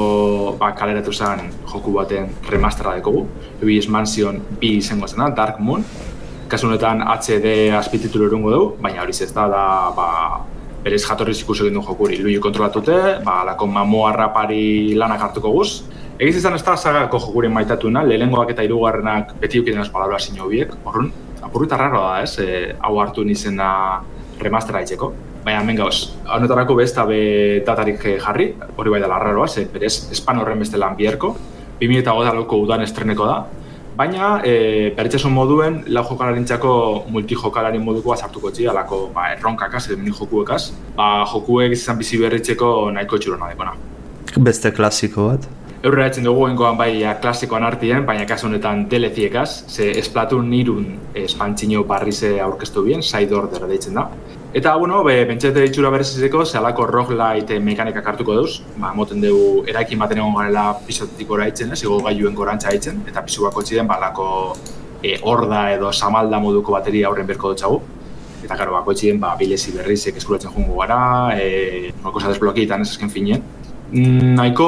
ba, 0.59 0.69
kaleratu 0.77 1.11
zen 1.11 1.49
joku 1.67 1.91
baten 1.91 2.29
remastera 2.47 2.93
dekogu. 2.95 3.25
Luigi's 3.59 3.89
Mansion 3.91 4.37
bi 4.61 4.77
izango 4.77 5.09
zena, 5.11 5.27
Dark 5.35 5.59
Moon. 5.59 5.83
Kasu 6.47 6.69
honetan 6.69 7.03
HD 7.03 7.73
azpititulu 7.75 8.29
erungo 8.29 8.53
dugu, 8.53 8.69
baina 8.79 9.03
hori 9.03 9.11
ez 9.11 9.33
da, 9.35 9.49
da 9.51 9.63
ba, 9.97 10.05
berez 10.85 11.01
jatorriz 11.03 11.41
ikusi 11.41 11.65
egin 11.65 11.75
du 11.75 11.83
jokuri. 11.83 12.21
Luigi 12.23 12.39
kontrolatute, 12.39 12.95
ba, 13.25 13.41
lako 13.49 13.67
mamoa 13.67 14.13
rapari 14.15 14.95
lanak 14.95 15.25
hartuko 15.27 15.51
guz. 15.57 15.81
Egiz 16.21 16.37
izan 16.37 16.55
ez 16.55 16.63
da 16.63 16.77
sagako 16.77 17.19
jokuri 17.19 17.49
maitatuna, 17.51 18.05
lehengoak 18.07 18.53
eta 18.55 18.63
hirugarrenak 18.63 19.35
beti 19.43 19.59
ukiten 19.59 19.83
ez 19.83 19.89
balabla 19.91 20.23
sinio 20.23 20.47
biek. 20.47 20.71
Horren, 20.85 21.11
apurruta 21.43 21.75
raro 21.83 22.05
da 22.07 22.23
ez, 22.23 22.37
e, 22.39 22.71
hau 22.79 22.95
hartu 23.03 23.27
nizena 23.27 23.73
remastera 24.39 24.85
itzeko. 24.87 25.11
Baina 25.45 25.61
hemen 25.63 25.79
gauz, 25.79 26.11
honetarako 26.29 26.75
besta 26.77 27.05
be 27.09 27.63
datarik 27.65 28.05
eh, 28.05 28.19
jarri, 28.21 28.51
hori 28.77 28.91
bai 28.93 28.99
da 29.01 29.07
larraroa, 29.09 29.47
ze 29.47 29.65
berez 29.73 30.11
espan 30.13 30.37
horren 30.37 30.59
beste 30.59 30.77
lan 30.77 30.95
bierko, 30.95 31.35
2008 31.81 32.35
lauko 32.37 32.61
udan 32.61 32.85
estreneko 32.85 33.25
da, 33.25 33.39
Baina, 33.91 34.39
e, 34.47 34.91
berritxasun 34.95 35.33
moduen, 35.35 35.81
lau 35.91 36.01
jokalarintzako 36.07 36.71
multijokalari 37.11 37.79
modukoa 37.83 38.15
sartuko 38.15 38.49
txi, 38.49 38.69
alako 38.71 39.01
ba, 39.13 39.27
erronkakaz, 39.35 39.83
edo 39.89 39.97
mini 39.99 40.13
jokuekaz. 40.15 40.61
Ba, 40.95 41.25
jokuek 41.29 41.75
izan 41.75 41.99
bizi 41.99 42.17
berritzeko 42.21 42.69
nahiko 42.95 43.19
txurona 43.19 43.51
dagoena. 43.51 43.75
Beste 44.47 44.71
klasiko 44.71 45.27
bat. 45.33 45.49
Eurrera 45.81 46.07
etzen 46.07 46.25
dugu 46.25 46.45
engoan 46.47 46.77
bai 46.79 46.91
klasikoan 47.21 47.65
artien, 47.67 48.05
baina 48.07 48.23
kasu 48.29 48.47
honetan 48.47 48.85
deleziekaz, 48.89 49.49
ze 49.67 49.91
Splatoon 50.05 50.49
nirun 50.49 50.85
espantzino 51.25 51.83
barrize 51.89 52.35
aurkeztu 52.39 52.85
bien, 52.85 53.03
side 53.03 53.35
order 53.35 53.67
deitzen 53.67 53.97
da. 53.97 54.07
Eta, 54.53 54.75
bueno, 54.75 54.97
be, 55.03 55.13
bentsete 55.23 55.61
ditxura 55.63 55.89
berezizeko, 55.93 56.41
zehalako 56.43 56.83
roguelite 56.89 57.55
mekanikak 57.63 58.07
hartuko 58.11 58.33
duz. 58.35 58.57
Ba, 58.75 58.89
moten 58.91 59.23
dugu, 59.23 59.63
eraikin 59.71 60.01
baten 60.01 60.19
egon 60.19 60.35
garela 60.35 60.65
pisotetik 60.83 61.29
gora 61.29 61.45
itzen, 61.47 61.71
ez, 61.71 61.79
gailuen 61.87 62.35
gorantza 62.35 62.73
itzen, 62.75 62.99
eta 63.07 63.23
pisuako 63.23 63.63
txiden, 63.63 63.87
ba, 63.87 63.95
lako 64.01 64.27
e, 64.99 65.15
horda 65.23 65.63
edo 65.71 65.93
samalda 65.93 66.41
moduko 66.43 66.75
bateria 66.75 67.07
aurren 67.07 67.31
berko 67.31 67.53
dutxagu. 67.53 67.79
Eta, 68.43 68.57
karo, 68.57 68.75
bako 68.75 68.91
txiden, 68.91 69.23
ba, 69.23 69.37
bilezi 69.39 69.71
berrizek 69.77 70.19
eskuratzen 70.19 70.51
jungo 70.51 70.81
gara, 70.83 70.99
e, 71.39 71.93
nolko 72.03 72.19
zatez 72.19 72.41
blokietan 72.43 72.83
ez 72.83 72.91
esken 72.91 73.13
finien. 73.13 73.47
Mm, 73.93 74.33
nahiko... 74.35 74.67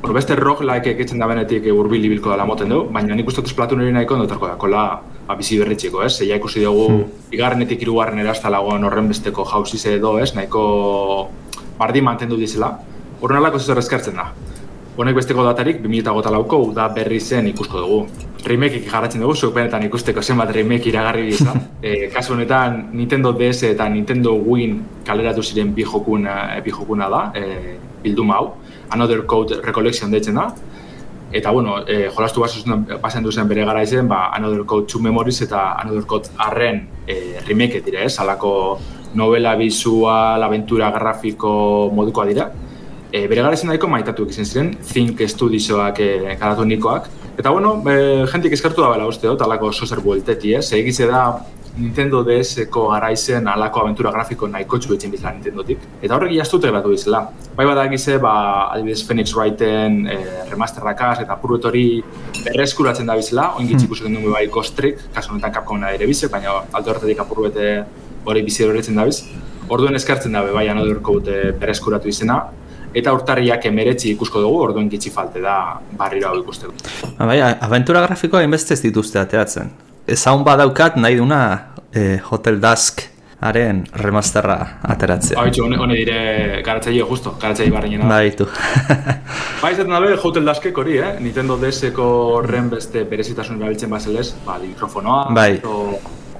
Bueno, 0.00 0.14
beste 0.16 0.34
roguelike 0.36 0.94
ekitzen 0.94 1.20
da 1.20 1.26
benetik 1.28 1.66
urbil 1.74 2.06
ibilko 2.08 2.30
dela 2.32 2.46
moten 2.48 2.70
du, 2.72 2.78
baina 2.92 3.16
nik 3.16 3.28
uste 3.28 3.42
Splatoon 3.44 3.82
ere 3.84 3.92
nahiko 3.92 4.16
ondotarko 4.16 4.48
da, 4.48 4.54
kola 4.56 4.84
ba, 5.26 5.34
bizi 5.36 5.58
berritxiko, 5.60 6.00
ez? 6.06 6.14
Zeia 6.22 6.38
ikusi 6.40 6.62
dugu, 6.64 6.86
hmm. 6.88 7.26
igarrenetik 7.36 7.84
irugarren 7.84 8.22
eraztalagoen 8.22 8.86
horren 8.88 9.10
besteko 9.12 9.44
jauzize 9.44 9.98
edo, 9.98 10.14
ez? 10.18 10.32
Nahiko 10.34 10.62
bardi 11.76 12.00
mantendu 12.00 12.40
dizela. 12.40 12.72
Horren 13.20 13.42
alako 13.42 13.60
zer 13.60 13.82
eskertzen 13.82 14.16
da. 14.16 14.30
Honek 14.96 15.20
besteko 15.20 15.44
datarik, 15.44 15.84
2008 15.84 16.32
lauko, 16.32 16.62
da 16.76 16.88
berri 16.96 17.20
zen 17.20 17.52
ikusko 17.52 17.84
dugu. 17.84 18.00
Remake 18.48 18.80
garatzen 18.88 19.20
dugu, 19.20 19.36
zuek 19.36 19.52
benetan 19.54 19.84
ikusteko 19.84 20.24
zenbat 20.24 20.54
remake 20.56 20.88
iragarri 20.88 21.28
biza. 21.28 21.52
e, 21.84 22.08
kasu 22.14 22.38
honetan, 22.38 22.86
Nintendo 22.96 23.36
DS 23.36 23.68
eta 23.74 23.92
Nintendo 23.92 24.32
Wii 24.32 24.72
kaleratu 25.04 25.44
ziren 25.44 25.76
bi 25.76 25.84
jokuna, 25.84 26.40
bi 26.64 26.72
jokuna 26.72 27.12
da, 27.12 27.24
e, 27.36 27.76
bilduma 28.02 28.40
hau. 28.40 28.54
Another 28.90 29.24
Code 29.26 29.60
Recollection 29.62 30.10
deitzen 30.10 30.34
da. 30.34 30.48
Eta, 31.32 31.52
bueno, 31.54 31.76
e, 31.86 32.08
jolastu 32.10 32.42
bazen 32.42 33.22
duzen 33.22 33.48
bere 33.48 33.64
gara 33.64 33.84
izen, 33.86 34.08
ba, 34.08 34.30
Another 34.34 34.64
Code 34.66 34.88
2 34.90 35.00
Memories 35.00 35.42
eta 35.46 35.76
Another 35.78 36.02
Code 36.06 36.32
arren 36.38 36.88
e, 37.06 37.38
remake 37.46 37.84
dira, 37.86 38.02
ez? 38.02 38.18
Alako 38.18 38.80
novela, 39.14 39.54
visual, 39.54 40.42
aventura, 40.42 40.90
grafiko 40.90 41.90
modukoa 41.94 42.26
dira. 42.26 42.50
E, 43.12 43.26
bere 43.30 43.42
gara 43.42 43.54
izan 43.54 43.70
daiko 43.70 43.88
maitatu 43.90 44.26
egiten 44.26 44.46
ziren, 44.46 44.74
Think 44.82 45.22
Studiosoak 45.22 46.02
e, 46.02 46.10
karatu 46.40 46.66
nikoak. 46.66 47.06
Eta, 47.38 47.50
bueno, 47.50 47.76
e, 47.86 48.26
jentik 48.30 48.58
eskertu 48.58 48.82
da 48.82 48.90
bela 48.90 49.06
uste, 49.06 49.30
talako 49.38 49.70
sozer 49.72 50.02
buelteti, 50.02 50.56
ez? 50.58 50.66
Egize 50.74 51.06
da, 51.06 51.24
Nintendo 51.78 52.22
DS-eko 52.26 52.88
garaizen 52.90 53.46
alako 53.48 53.84
aventura 53.84 54.10
grafiko 54.12 54.48
nahiko 54.50 54.78
txuetzen 54.78 55.12
bizela 55.12 55.32
Nintendotik. 55.36 55.82
Eta 56.02 56.16
horrek 56.16 56.34
jaztute 56.34 56.70
bat 56.74 56.84
du 56.84 56.92
izela. 56.94 57.22
Bai 57.56 57.66
bat 57.68 57.80
egize, 57.84 58.18
ba, 58.22 58.32
adibidez 58.74 59.04
Phoenix 59.06 59.34
Wrighten 59.36 60.00
e, 60.10 60.18
remasterrakaz 60.50 61.20
eta 61.24 61.36
purret 61.40 61.68
hori 61.70 61.84
berreskuratzen 62.44 63.06
da 63.10 63.16
bizela, 63.18 63.50
oin 63.58 63.68
gitzik 63.70 63.92
usuken 63.96 64.18
dugu 64.18 64.34
bai 64.34 64.46
Ghost 64.52 64.76
Trick, 64.78 65.04
kasu 65.14 65.34
honetan 65.34 65.54
Capcom 65.54 65.80
nahi 65.80 65.98
ere 65.98 66.08
bize, 66.10 66.30
baina 66.32 66.56
alde 66.72 66.92
horretatik 66.94 67.22
apurruete 67.24 67.68
hori 68.24 68.42
bizi 68.46 68.66
horretzen 68.66 68.98
da 68.98 69.06
biz. 69.08 69.22
Orduen 69.70 69.94
eskartzen 69.94 70.34
dabe 70.34 70.50
bai 70.56 70.66
Another 70.68 70.98
Code 71.06 71.52
berreskuratu 71.60 72.10
izena, 72.10 72.40
eta 72.94 73.12
urtarriak 73.14 73.68
emeretzi 73.70 74.10
ikusko 74.16 74.42
dugu, 74.42 74.64
orduen 74.64 74.88
gitzi 74.90 75.12
falte 75.14 75.40
da 75.44 75.78
barriro 75.96 76.32
hau 76.32 76.40
ikusteko. 76.40 76.74
Bai, 77.20 77.38
aventura 77.38 78.02
grafikoa 78.08 78.42
inbeste 78.42 78.74
ez 78.74 78.82
dituzte 78.82 79.22
ateratzen 79.22 79.70
ezaun 80.10 80.44
badaukat 80.44 80.98
nahi 80.98 81.16
duna 81.20 81.40
e, 81.94 82.18
Hotel 82.30 82.60
Dusk 82.60 83.06
haren 83.40 83.84
remasterra 83.96 84.56
ateratzea. 84.84 85.38
Ba, 85.38 85.46
bitxo, 85.48 85.64
hone 85.64 85.96
dire 85.96 86.60
garatzaile 86.66 87.06
justo, 87.08 87.32
garatzaile 87.40 87.72
barri 87.72 87.94
nena. 87.94 88.08
Ba, 88.10 88.18
itu. 88.28 88.44
ba, 89.62 89.70
izaten 89.72 89.94
dabe 89.94 90.12
Hotel 90.20 90.44
Duskek 90.50 90.80
hori, 90.82 90.98
eh? 91.00 91.14
Nintendo 91.24 91.56
DS-eko 91.60 92.08
horren 92.36 92.68
beste 92.74 93.06
berezitasun 93.08 93.62
erabiltzen 93.62 93.92
bazelez, 93.92 94.28
ba, 94.44 94.58
mikrofonoa, 94.60 95.22
bai. 95.36 95.54
o, 95.64 95.94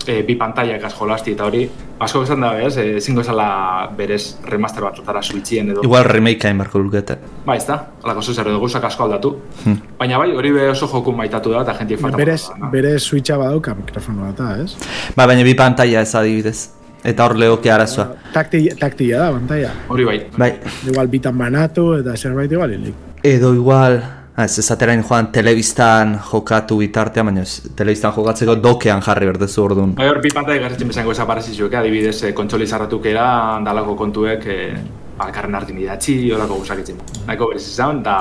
e, 0.06 0.22
bi 0.26 0.36
pantaiak 0.36 0.84
jolasti 0.94 1.34
eta 1.34 1.46
hori, 1.46 1.64
asko 2.00 2.22
esan 2.24 2.40
da 2.44 2.52
bez, 2.56 2.76
e, 2.76 3.00
zingo 3.00 3.22
esala 3.24 3.90
berez 3.96 4.38
remaster 4.48 4.84
bat 4.84 4.96
zutara 4.96 5.22
switchien 5.22 5.70
edo. 5.74 5.84
Igual 5.84 6.04
remake 6.08 6.48
hain 6.48 6.58
barko 6.58 6.80
lukete. 6.82 7.16
Ba, 7.46 7.56
ez 7.56 7.66
da, 7.68 7.78
alako 8.02 8.22
zuzer 8.22 8.48
edo 8.48 8.60
guzak 8.62 8.84
asko 8.88 9.06
aldatu. 9.06 9.34
Hmm. 9.64 9.78
Baina 9.98 10.18
bai, 10.18 10.30
hori 10.36 10.52
be 10.56 10.68
oso 10.70 10.88
joku 10.90 11.12
maitatu 11.16 11.54
da 11.54 11.64
eta 11.66 11.76
jentik 11.80 12.02
falta. 12.02 12.20
Berez, 12.20 12.42
berez 12.72 13.00
switcha 13.02 13.38
badauka 13.40 13.74
mikrofonoa 13.74 14.34
eta, 14.34 14.52
ez? 14.64 14.76
Ba, 15.16 15.26
baina 15.26 15.44
bi 15.46 15.56
pantaia 15.58 16.04
ez 16.06 16.14
adibidez. 16.14 16.58
Eta 17.00 17.24
hor 17.24 17.38
lehoke 17.40 17.70
arazoa. 17.72 18.10
Taktila, 18.34 18.74
taktila 18.76 19.22
da, 19.24 19.28
pantalla. 19.32 19.70
Hori 19.88 20.04
bai. 20.04 20.18
Bai. 20.36 20.50
Igual 20.90 21.08
bitan 21.08 21.38
banatu 21.38 21.94
eta 21.96 22.16
zerbait 22.16 22.52
igual 22.52 22.76
Edo 23.22 23.54
igual, 23.54 24.02
ez 24.44 24.58
ezaterain 24.62 25.02
joan 25.02 25.28
telebistan 25.32 26.16
jokatu 26.30 26.78
bitartean, 26.80 27.30
baina 27.30 27.44
telebistan 27.76 28.14
jokatzeko 28.16 28.56
dokean 28.62 29.02
jarri 29.04 29.28
berdezu 29.30 29.64
orduan. 29.64 29.94
Bai, 29.98 30.08
hor, 30.08 30.20
bi 30.22 30.32
pantai 30.34 30.58
garritzen 30.62 30.88
bezango 30.88 31.12
esaparazizioek, 31.16 31.74
adibidez, 31.82 32.16
eh, 32.24 32.32
kontsoli 32.34 32.66
zarratukera, 32.66 33.28
dalako 33.64 33.96
kontuek, 33.96 34.46
eh, 34.46 34.74
alkarren 35.20 35.54
hartin 35.54 35.78
idatzi, 35.78 36.16
horako 36.32 36.62
gusakitzen. 36.64 37.00
Naiko 37.26 37.52
berez 37.52 37.66
izan, 37.68 38.02
da 38.02 38.18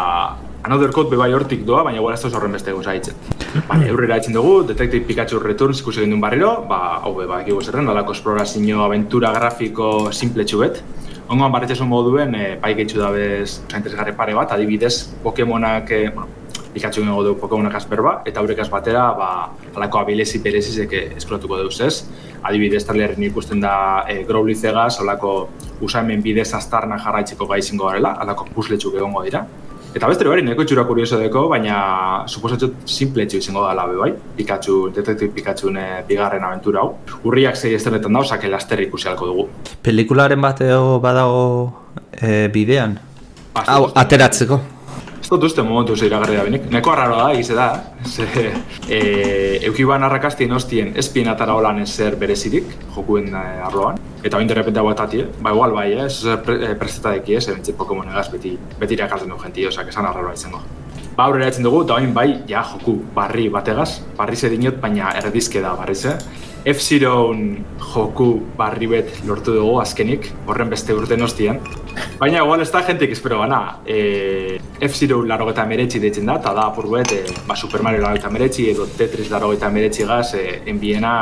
Another 0.63 0.91
Code 0.91 1.09
bebai 1.09 1.31
hortik 1.31 1.61
doa, 1.65 1.85
baina 1.87 2.01
gara 2.03 2.17
ez 2.17 2.21
da 2.21 2.37
horren 2.37 2.51
beste 2.51 2.73
guzaitzen. 2.75 3.15
Baina 3.69 3.87
eurrera 3.87 4.17
etzen 4.19 4.35
dugu, 4.35 4.63
Detective 4.67 5.05
Pikachu 5.07 5.39
Returns 5.39 5.79
ikusi 5.79 6.01
egin 6.01 6.11
duen 6.11 6.23
barriro, 6.23 6.51
ba, 6.67 6.99
hau 6.99 7.13
beba, 7.15 7.39
ekibu 7.45 7.61
zerren, 7.63 7.87
dalako 7.87 8.11
esplorazio, 8.17 8.83
aventura 8.83 9.31
grafiko 9.37 10.11
simple 10.11 10.43
txubet. 10.43 10.83
Ongoan 11.29 11.51
barretxasun 11.53 11.85
moduen, 11.85 12.33
e, 12.33 12.45
bai 12.57 12.71
gehitzu 12.73 12.97
da 12.97 13.11
bez, 13.13 13.59
interesgarri 13.77 14.15
pare 14.17 14.33
bat, 14.33 14.49
adibidez, 14.55 15.11
Pokemonak, 15.21 15.91
e, 15.93 16.07
bueno, 16.09 16.25
Pikachu 16.73 17.03
gengo 17.03 17.21
du 17.23 17.35
Pokemonak 17.37 17.75
azper 17.77 18.01
ba, 18.01 18.15
eta 18.25 18.41
haurekaz 18.41 18.65
batera, 18.73 19.03
ba, 19.17 19.29
alako 19.75 20.01
abilezi 20.01 20.41
berezizek 20.41 20.95
esploratuko 21.19 21.59
deuz 21.61 21.77
ez. 21.85 22.07
Adibidez, 22.41 22.81
trailerin 22.87 23.27
ikusten 23.29 23.61
da 23.61 23.73
e, 24.09 24.23
Growlithe-gaz, 24.25 24.95
alako 25.03 25.33
usaimen 25.85 26.25
bidez 26.25 26.47
aztarna 26.57 26.97
jarraitzeko 26.97 27.45
gai 27.53 27.61
zingo 27.61 27.85
garela, 27.91 28.15
alako 28.25 28.49
pusletxuk 28.55 28.97
egongo 28.97 29.21
dira. 29.27 29.45
Eta 29.89 30.05
beste 30.05 30.27
hori, 30.29 30.43
neko 30.45 30.61
itxura 30.65 30.83
kurioso 30.85 31.17
deko, 31.17 31.47
baina 31.49 31.77
suposatxo 32.29 32.69
simple 32.85 33.23
etxu 33.25 33.39
izango 33.41 33.63
da 33.65 33.73
labe 33.73 33.97
bai. 33.97 34.11
Pikachu, 34.37 34.77
Detective 34.93 35.33
Pikachu 35.33 35.73
ne 35.73 35.85
bigarren 36.07 36.45
aventura 36.45 36.83
hau. 36.83 36.91
Urriak 37.25 37.57
zei 37.57 37.73
esteretan 37.73 38.13
da, 38.13 38.21
osake 38.21 38.51
laster 38.51 38.83
ikusi 38.85 39.09
halko 39.09 39.31
dugu. 39.31 39.47
Pelikularen 39.85 40.41
bateo 40.41 40.99
badago 41.01 41.45
e, 42.13 42.47
bidean? 42.53 42.99
Hau, 43.65 43.87
ateratzeko. 43.97 44.59
Ez 45.29 45.35
dut 45.37 45.43
uste 45.45 45.61
momentu 45.61 45.93
ze 45.95 46.07
iragarri 46.07 46.37
da 46.39 46.43
benik. 46.43 46.63
Neko 46.73 46.89
arraro 46.89 47.17
da, 47.19 47.25
egize 47.35 47.53
da. 47.53 47.67
Ze, 48.01 48.25
e, 48.89 49.01
eukiban 49.67 50.01
arrakastien 50.01 50.55
hostien 50.57 50.89
espien 50.97 51.29
atara 51.29 51.53
holan 51.53 51.83
ezer 51.83 52.15
berezirik, 52.17 52.71
jokuen 52.95 53.27
e, 53.29 53.43
arloan. 53.67 53.99
Eta 54.23 54.39
bain 54.39 54.49
derrepente 54.49 54.81
hau 54.81 54.89
eh? 54.89 55.27
ba 55.39 55.51
igual 55.53 55.71
bai, 55.71 55.91
eh? 55.93 56.05
ez 56.07 56.25
pre, 56.43 56.73
presteta 56.81 57.11
deki, 57.11 57.35
ez, 57.35 57.47
ebentzik 57.47 57.77
Pokemon 57.77 58.09
egaz 58.09 58.31
beti, 58.31 58.57
beti 58.79 58.97
irakartzen 58.97 59.29
du 59.29 59.37
jenti, 59.37 59.67
osak, 59.67 59.89
esan 59.89 60.07
arraroa 60.07 60.33
izango. 60.33 60.63
Ba, 61.15 61.25
aurrera 61.25 61.51
dugu, 61.51 61.83
eta 61.83 61.93
bain 61.93 62.11
bai, 62.11 62.29
ja, 62.47 62.63
joku 62.63 62.97
barri 63.13 63.49
bategaz, 63.49 64.01
barri 64.17 64.35
ze 64.35 64.49
dinot, 64.49 64.81
baina 64.81 65.13
erdizke 65.21 65.61
da 65.61 65.75
barri 65.75 65.93
ze. 65.95 66.17
F-Zero 66.67 67.33
joku 67.79 68.25
barri 68.57 68.87
bet 68.91 69.21
lortu 69.23 69.53
dugu 69.55 69.77
azkenik, 69.79 70.27
horren 70.45 70.69
beste 70.69 70.93
urte 70.93 71.15
nostien. 71.17 71.61
Baina, 72.19 72.41
igual 72.43 72.59
ez 72.59 72.69
da 72.71 72.81
jentik 72.83 73.13
espero 73.15 73.39
gana. 73.39 73.79
E, 73.87 74.59
F-Zero 74.83 75.21
laro 75.23 75.47
eta 75.51 75.63
meretzi 75.65 76.01
deitzen 76.03 76.27
da, 76.27 76.35
eta 76.41 76.51
da 76.57 76.67
apur 76.67 76.89
bet, 76.91 77.13
e, 77.15 77.37
ba, 77.47 77.55
Super 77.55 77.81
Mario 77.81 78.03
laro 78.03 78.19
eta 78.19 78.29
meretzi, 78.29 78.67
edo 78.73 78.87
Tetris 78.97 79.29
laro 79.31 79.53
eta 79.55 79.69
meretzi 79.71 80.03
gaz, 80.07 80.33
e, 80.35 80.59
enbiena 80.67 81.13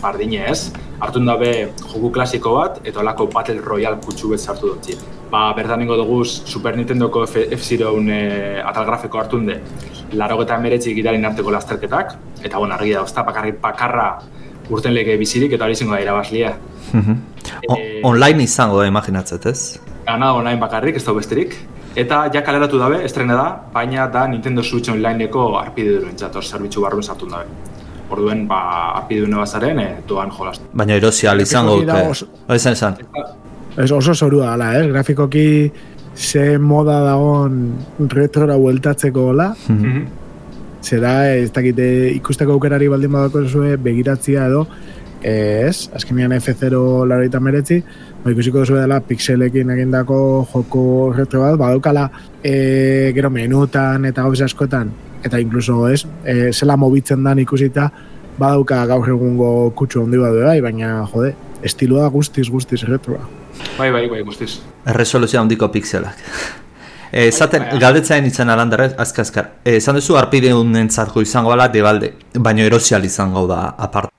bardine 0.00 0.46
ez. 0.52 0.70
Artu 1.02 1.20
dabe 1.26 1.50
joku 1.82 2.12
klasiko 2.14 2.54
bat, 2.60 2.78
eta 2.86 3.02
olako 3.02 3.26
Battle 3.34 3.60
Royale 3.66 3.98
kutsu 4.06 4.30
bet 4.30 4.40
sartu 4.40 4.76
dut 4.76 5.04
Ba, 5.30 5.52
bertan 5.58 5.80
ningo 5.82 5.96
dugu 5.98 6.22
Super 6.24 6.76
Nintendoko 6.76 7.26
F-Zero 7.26 7.96
e, 8.06 8.62
atal 8.62 8.86
grafiko 8.86 9.18
hartu 9.18 9.42
de, 9.42 9.60
laro 10.12 10.40
eta 10.42 10.58
meretzi 10.62 10.94
gitarin 10.94 11.24
arteko 11.26 11.50
lasterketak, 11.50 12.16
eta 12.44 12.58
bueno, 12.58 12.74
argi 12.74 12.94
da, 12.94 13.02
ozta, 13.02 13.26
bakarri 13.26 13.52
bakarra 13.60 14.10
urten 14.70 14.94
lege 14.94 15.16
bizirik 15.16 15.52
eta 15.52 15.64
hori 15.64 15.76
izango 15.76 15.94
da 15.94 16.00
irabazlia. 16.00 16.52
Mhm. 16.92 17.12
Eh, 17.76 18.00
online 18.04 18.44
izango 18.44 18.80
da 18.80 18.86
imaginatzet, 18.86 19.46
ez? 19.46 19.78
Gana 20.06 20.34
online 20.34 20.60
bakarrik, 20.60 20.96
ez 20.96 21.04
da 21.04 21.12
besterik. 21.12 21.56
Eta 21.96 22.26
ja 22.34 22.42
kaleratu 22.44 22.78
dabe, 22.78 23.00
estrena 23.04 23.34
da, 23.34 23.46
baina 23.72 24.06
da 24.12 24.26
Nintendo 24.28 24.62
Switch 24.62 24.92
Onlineko 24.92 25.48
arpide 25.58 25.96
duen 26.02 26.18
jator 26.20 26.44
zerbitzu 26.44 26.82
barruen 26.84 27.02
sartu 27.02 27.28
dabe. 27.30 27.48
Orduen, 28.10 28.44
ba, 28.46 28.60
arpide 29.00 29.24
duen 29.24 29.38
bazaren, 29.40 29.80
e, 29.80 29.88
doan 30.08 30.30
jolast. 30.30 30.62
Baina 30.74 30.94
erosia 31.00 31.34
izango 31.40 31.80
dute. 31.80 32.26
Hori 32.46 32.58
zen 32.58 32.76
esan. 32.76 33.00
Ez 33.76 33.90
oso 33.92 34.14
zorua 34.14 34.52
gala, 34.52 34.74
eh? 34.78 34.86
Grafikoki 34.88 35.46
ze 36.16 36.58
moda 36.58 37.00
dagoen 37.04 37.58
retrora 38.12 38.56
hueltatzeko 38.56 39.26
gola. 39.30 39.54
Mm 39.68 39.82
-hmm. 39.82 40.06
Zera, 40.86 41.14
ez 41.34 41.50
dakite 41.54 41.86
ikusteko 42.14 42.54
aukerari 42.56 42.88
baldin 42.88 43.12
badako 43.12 43.42
zuen 43.48 43.82
begiratzia 43.82 44.46
edo, 44.46 44.66
ez, 45.26 45.88
azkenean 45.96 46.34
F0 46.36 46.78
laroita 47.08 47.40
meretzi, 47.42 47.80
ba, 48.22 48.30
ikusiko 48.30 48.62
duzu 48.62 48.76
dela 48.78 49.00
pixelekin 49.02 49.72
egindako 49.74 50.18
joko 50.52 50.84
retro 51.16 51.42
bat, 51.42 51.56
badaukala 51.60 52.06
e, 52.42 53.12
gero 53.16 53.30
menutan 53.34 54.06
eta 54.06 54.26
gauz 54.26 54.40
askotan, 54.46 54.92
eta 55.26 55.40
inkluso 55.42 55.86
ez, 55.90 56.04
e, 56.24 56.52
zela 56.52 56.76
mobitzen 56.78 57.24
dan 57.26 57.42
ikusita, 57.42 57.88
badauka 58.38 58.84
gaur 58.86 59.08
egungo 59.08 59.50
kutsu 59.74 60.04
handi 60.04 60.20
badu 60.20 60.44
bai, 60.46 60.60
baina 60.62 61.00
jode, 61.10 61.32
estiloa 61.66 62.06
guztiz 62.12 62.46
guztiz 62.52 62.84
retroa. 62.86 63.24
Bai, 63.78 63.90
bai, 63.90 64.06
bai, 64.12 64.22
guztiz. 64.22 64.60
Erresoluzio 64.86 65.40
handiko 65.40 65.70
pixelak. 65.72 66.20
Eh, 67.12 67.30
zaten, 67.32 67.62
Bai, 67.70 67.78
galdetzaen 67.78 68.26
itzen 68.26 68.48
alandar, 68.50 68.94
azka 68.98 69.22
azkar. 69.22 69.50
Eh, 69.64 69.76
Esan 69.76 69.94
duzu 69.94 70.16
arpide 70.16 70.50
zarko 70.90 71.20
izango 71.22 71.50
bala, 71.50 71.68
debalde, 71.68 72.14
baino 72.34 72.62
erosial 72.62 73.04
izango 73.04 73.46
da 73.46 73.74
aparte. 73.78 74.10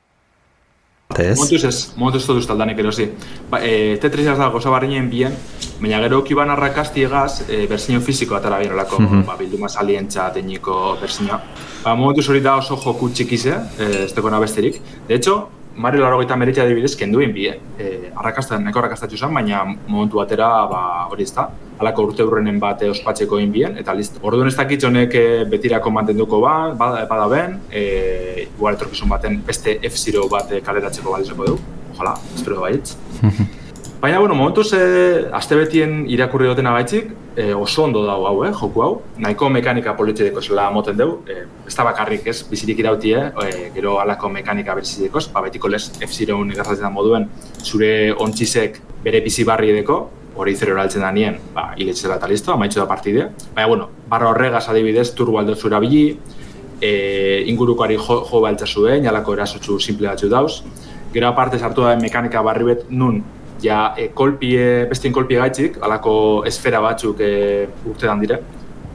Ez? 1.18 1.38
Momentuz 1.40 1.64
ez, 1.64 1.94
momentuz 1.96 2.22
ez 2.24 2.28
dut 2.28 2.48
taldanik 2.48 2.78
erosi. 2.80 3.10
Ba, 3.50 3.62
e, 3.64 3.98
Tetris 3.98 4.28
ez 4.28 4.38
da 4.38 4.50
goza 4.50 4.70
barrinen 4.70 5.10
bien, 5.10 5.34
baina 5.80 6.02
gero 6.04 6.22
kiban 6.24 6.50
arrakasti 6.50 7.04
egaz, 7.08 7.44
e, 7.50 7.66
berzino 7.66 8.02
fiziko 8.02 8.36
atara 8.36 8.60
birolako, 8.60 9.00
Mhm. 9.00 9.24
ba, 9.26 9.36
bilduma 9.40 9.70
salientza 9.70 10.30
tekniko 10.34 10.98
berzinoa. 11.02 11.42
Ba, 11.84 11.96
momentuz 11.96 12.28
hori 12.30 12.42
da 12.42 12.58
oso 12.58 12.76
joku 12.76 13.10
txikize, 13.10 13.56
e, 13.80 14.04
ez 14.04 14.14
tekona 14.14 14.38
besterik. 14.40 14.82
De 15.08 15.16
hecho, 15.16 15.50
Mario 15.78 16.02
laro 16.02 16.18
gaita 16.18 16.36
meretxe 16.36 16.64
adibidez, 16.64 16.96
kenduen 16.98 17.34
bie. 17.34 17.52
E, 17.78 17.90
arrakasta, 18.18 18.58
neko 18.62 18.82
arrakastatxu 18.82 19.20
zen, 19.20 19.34
baina 19.38 19.62
momentu 19.68 20.18
batera 20.18 20.48
ba, 20.72 20.82
hori 21.12 21.28
ez 21.28 21.34
da. 21.36 21.48
Halako 21.78 22.08
urte 22.10 22.26
urrenen 22.26 22.58
bat 22.60 22.82
e, 22.82 22.90
ospatzeko 22.90 23.38
egin 23.38 23.54
bien, 23.54 23.78
eta 23.78 23.94
listo. 23.94 24.18
Orduan 24.26 24.50
ez 24.50 24.56
dakit 24.58 24.88
honek 24.90 25.14
e, 25.14 25.28
betirako 25.52 25.94
mantenduko 25.94 26.42
ba, 26.42 26.56
bada, 26.80 27.06
bada 27.10 27.30
ben, 27.30 27.60
e, 27.70 28.48
igual 28.48 28.80
etorkizun 28.80 29.14
baten 29.14 29.38
beste 29.46 29.78
F-Zero 29.92 30.26
bat 30.34 30.58
kaleratzeko 30.66 31.14
balizeko 31.14 31.52
du. 31.52 31.62
Ojalá, 31.94 32.18
espero 32.34 32.66
baietz. 32.66 32.98
Baina, 34.00 34.20
bueno, 34.20 34.36
momentuz, 34.36 34.74
e, 34.74 35.26
aste 35.34 35.56
betien 35.58 36.04
irakurri 36.06 36.46
dutena 36.46 36.70
gaitzik, 36.76 37.08
e, 37.34 37.48
oso 37.58 37.82
ondo 37.88 38.04
dago 38.06 38.28
hau, 38.30 38.44
eh, 38.46 38.52
joku 38.54 38.84
hau. 38.84 38.90
Nahiko 39.18 39.50
mekanika 39.50 39.96
politxedeko 39.98 40.42
zela 40.42 40.68
moten 40.70 40.98
deu, 41.00 41.24
e, 41.26 41.48
ez 41.66 41.74
da 41.74 41.84
bakarrik 41.84 42.28
ez, 42.28 42.44
bizirik 42.46 42.78
irautie, 42.78 43.18
e, 43.18 43.72
gero 43.74 43.96
alako 44.00 44.30
mekanika 44.30 44.76
berzidekoz, 44.76 45.32
ba, 45.34 45.42
betiko 45.42 45.68
lez 45.68 45.90
gertatzen 45.98 46.94
moduen, 46.94 47.26
zure 47.64 48.14
ontzisek 48.14 48.80
bere 49.04 49.22
bizi 49.22 49.44
barri 49.44 49.72
edeko, 49.72 49.98
hori 50.36 50.56
zero 50.56 50.76
eraltzen 50.76 51.02
da 51.02 51.12
nien, 51.12 51.40
ba, 51.56 51.74
hiletzela 51.76 52.18
eta 52.18 52.28
listo, 52.28 52.54
amaitxo 52.54 52.80
da 52.80 52.86
partide. 52.88 53.32
Baina, 53.56 53.68
bueno, 53.68 53.90
barra 54.08 54.30
horregaz 54.30 54.70
adibidez, 54.70 55.16
turbo 55.16 55.40
aldo 55.40 55.56
zura 55.56 55.80
bili, 55.80 56.20
e, 56.80 57.44
ingurukoari 57.48 57.98
jo, 57.98 58.22
jo 58.30 58.42
baltza 58.42 58.68
zuen, 58.68 59.04
jalako 59.04 59.34
erasotzu 59.34 59.80
simple 59.80 60.08
batzu 60.08 60.30
dauz. 60.30 60.62
Gero 61.14 61.28
aparte 61.28 61.58
sartu 61.58 61.82
da 61.82 61.96
mekanika 61.96 62.44
barri 62.44 62.64
bet 62.64 62.86
nun, 62.92 63.24
ja 63.62 63.94
e, 63.98 64.10
kolpie, 64.14 64.86
bestin 64.90 65.14
kolpie 65.14 65.40
gaitzik, 65.40 65.82
alako 65.82 66.44
esfera 66.46 66.82
batzuk 66.84 67.22
e, 67.22 67.68
urtedan 67.90 68.22
dire. 68.22 68.40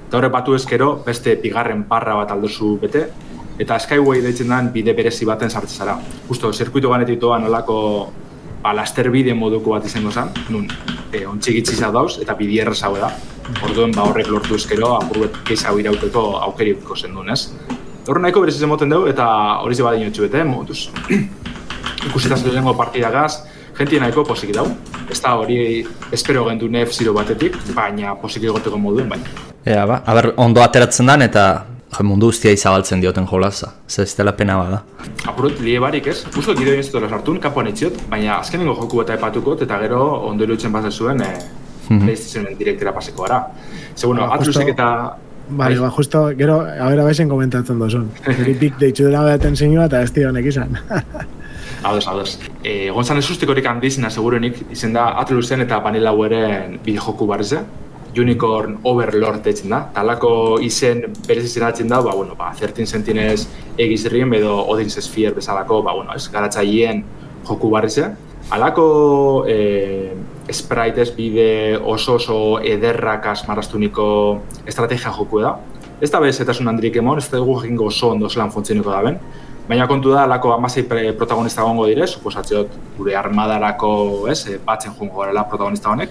Eta 0.07 0.19
horre 0.19 0.29
batu 0.33 0.55
ezkero, 0.55 0.95
beste 1.07 1.37
bigarren 1.43 1.85
parra 1.89 2.19
bat 2.19 2.31
aldozu 2.35 2.77
bete, 2.83 3.07
eta 3.63 3.79
Skyway 3.81 4.23
deitzen 4.25 4.53
den 4.53 4.73
bide 4.75 4.95
berezi 4.97 5.29
baten 5.29 5.51
sartzen 5.51 5.85
zara. 5.85 5.97
Justo, 6.29 6.53
zirkuito 6.53 6.91
ganetik 6.93 7.21
doan 7.21 7.47
olako 7.49 7.79
ba, 8.63 8.73
laster 8.77 9.11
bide 9.11 9.35
moduko 9.35 9.75
bat 9.75 9.87
izango 9.87 10.13
zen, 10.13 10.31
nun, 10.55 10.69
e, 11.13 11.25
ontsigitzi 11.27 11.77
zau 11.77 11.93
dauz, 11.95 12.19
eta 12.23 12.35
bide 12.39 12.61
errez 12.63 12.81
hau 12.87 12.95
da. 12.97 13.11
Orduan, 13.67 13.93
ba, 13.97 14.07
horrek 14.09 14.31
lortu 14.31 14.57
ezkero, 14.57 14.95
apurbet 15.01 15.43
keiz 15.49 15.63
hau 15.67 15.79
irauteko 15.81 16.27
aukeriko 16.49 16.97
zen 16.97 17.17
ez? 17.33 17.41
Horre 18.09 18.23
nahiko 18.23 18.43
berez 18.43 18.61
moten 18.67 18.91
dugu, 18.91 19.09
eta 19.11 19.27
hori 19.63 19.75
ze 19.75 19.83
badin 19.83 20.13
bete, 20.13 20.41
eh, 20.41 20.45
moduz. 20.45 20.91
Ikusitaz 22.09 22.43
lehenengo 22.45 22.77
partidagaz, 22.77 23.45
jentia 23.83 24.01
nahiko 24.03 24.25
posik 24.25 24.55
dau. 24.55 24.67
Ez 25.11 25.21
da 25.21 25.35
hori 25.41 25.83
espero 26.15 26.47
gendu 26.49 26.69
nef 26.71 26.93
ziro 26.95 27.13
batetik, 27.17 27.59
baina 27.77 28.15
posik 28.21 28.47
egoteko 28.49 28.79
moduen, 28.79 29.09
baina. 29.11 29.25
Ea, 29.67 29.85
ba, 29.87 30.01
aber, 30.07 30.33
ondo 30.43 30.63
ateratzen 30.63 31.07
dan 31.11 31.23
eta 31.27 31.47
jo, 31.93 32.05
mundu 32.09 32.31
guztia 32.31 32.53
izabaltzen 32.55 33.03
dioten 33.03 33.27
jolaza. 33.29 33.73
Zer 33.89 34.07
ez 34.09 34.15
dela 34.17 34.33
pena 34.37 34.57
bada. 34.59 34.83
Apurut, 35.29 35.61
lie 35.61 35.79
barik 35.83 36.07
ez, 36.11 36.23
usto 36.37 36.55
gideo 36.59 36.79
ez 36.81 36.89
dut 36.93 37.05
sartun, 37.11 37.39
kapoan 37.43 37.69
itziot, 37.69 37.99
baina 38.11 38.39
azkenengo 38.39 38.75
joku 38.81 39.03
eta 39.05 39.19
epatukot, 39.19 39.63
eta 39.67 39.79
gero 39.83 40.01
ondo 40.31 40.45
iruditzen 40.49 40.73
bat 40.73 40.89
zuen, 40.93 41.21
e, 41.23 41.33
Mhm. 41.91 42.05
PlayStationen 42.07 42.57
direktera 42.57 42.93
paseko 42.95 43.25
gara. 43.25 43.47
Ze, 43.97 44.07
bueno, 44.07 44.27
Ba, 44.29 44.35
atrusek 44.37 44.63
justo- 44.63 44.73
eta... 44.73 45.17
Bale, 45.51 45.79
ba, 45.81 45.91
justo, 45.91 46.31
gero, 46.39 46.61
a 46.61 46.89
ber, 46.89 47.01
abezen 47.01 47.29
komentatzen 47.29 47.79
dozun. 47.79 48.09
Zeri 48.25 48.55
pik 48.61 48.79
deitxu 48.79 49.05
dela 49.05 49.25
behaten 49.27 49.57
zinua 49.57 49.85
eta 49.91 50.01
ez 50.03 50.13
honek 50.29 50.47
izan. 50.47 50.79
Ados, 51.83 52.07
ados. 52.07 52.39
E, 52.63 52.91
Gonzan 52.91 53.19
ez 53.19 53.27
ustikorik 53.31 53.67
handizena 53.67 54.11
segurenik, 54.11 54.61
izen 54.71 54.93
da 54.95 55.09
Atlusen 55.19 55.65
eta 55.65 55.81
Vanilla 55.83 56.13
Waren 56.15 56.79
bideojoku 56.85 57.27
barze. 57.27 57.65
Unicorn 58.13 58.77
Overlord 58.85 59.43
deitzen 59.43 59.73
da. 59.73 59.81
Talako 59.95 60.61
izen 60.63 61.07
berez 61.27 61.47
izenatzen 61.49 61.89
da, 61.89 62.03
ba, 62.05 62.15
bueno, 62.15 62.37
ba, 62.39 62.53
13 62.59 62.87
Sentinels 62.87 63.49
egizrien 63.81 64.33
edo 64.37 64.59
Odin's 64.69 65.01
Sphere 65.01 65.33
bezalako, 65.35 65.81
ba, 65.83 65.95
bueno, 65.97 66.15
ez, 66.15 66.29
garatzaileen 66.31 67.03
joku 67.49 67.71
barrize. 67.73 68.13
Halako 68.53 68.87
e, 69.49 70.13
spritez 70.53 71.09
bide 71.17 71.79
oso 71.79 72.19
oso 72.21 72.39
ederrakaz 72.61 73.41
marastuniko 73.49 74.07
estrategia 74.67 75.11
joku 75.17 75.41
da. 75.43 75.57
Ez 76.03 76.11
da 76.11 76.21
bez 76.21 76.37
etasun 76.43 76.69
handirik 76.69 76.99
emon, 77.01 77.19
ez 77.19 77.31
da 77.31 77.41
dugu 77.41 77.61
jakingo 77.63 77.89
oso 77.91 78.13
ondo 78.13 78.29
zelan 78.29 78.53
funtzioniko 78.55 78.91
da 78.91 79.03
ben. 79.09 79.19
Baina 79.69 79.87
kontu 79.87 80.11
da, 80.11 80.25
alako 80.25 80.53
amasei 80.57 80.83
pre- 80.83 81.13
protagonista 81.13 81.63
gongo 81.63 81.87
dire, 81.87 82.07
suposatzeot 82.07 82.69
gure 82.99 83.15
armadarako, 83.17 84.29
ez, 84.29 84.47
eh, 84.49 84.59
batzen 84.65 84.93
jungo 84.99 85.21
garela 85.21 85.45
protagonista 85.49 85.91
honek. 85.91 86.11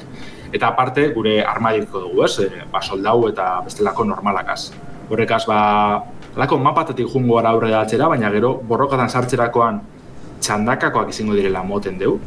Eta 0.54 0.68
aparte, 0.68 1.10
gure 1.14 1.42
armadiko 1.44 2.00
dugu, 2.00 2.24
ez, 2.26 2.40
eh, 2.40 2.64
ba, 2.72 2.82
soldau 2.82 3.28
eta 3.30 3.62
bestelako 3.66 4.06
normalakaz. 4.06 4.72
Horrekaz, 5.10 5.46
ba, 5.48 6.04
alako 6.36 6.58
mapatatik 6.58 7.08
jungo 7.12 7.36
gara 7.36 7.50
aurre 7.50 7.74
atzera, 7.76 8.08
baina 8.08 8.32
gero 8.32 8.54
borrokatan 8.68 9.10
sartzerakoan 9.10 9.82
txandakakoak 10.40 11.10
izango 11.10 11.34
direla 11.36 11.62
moten 11.64 11.98
deu. 12.00 12.20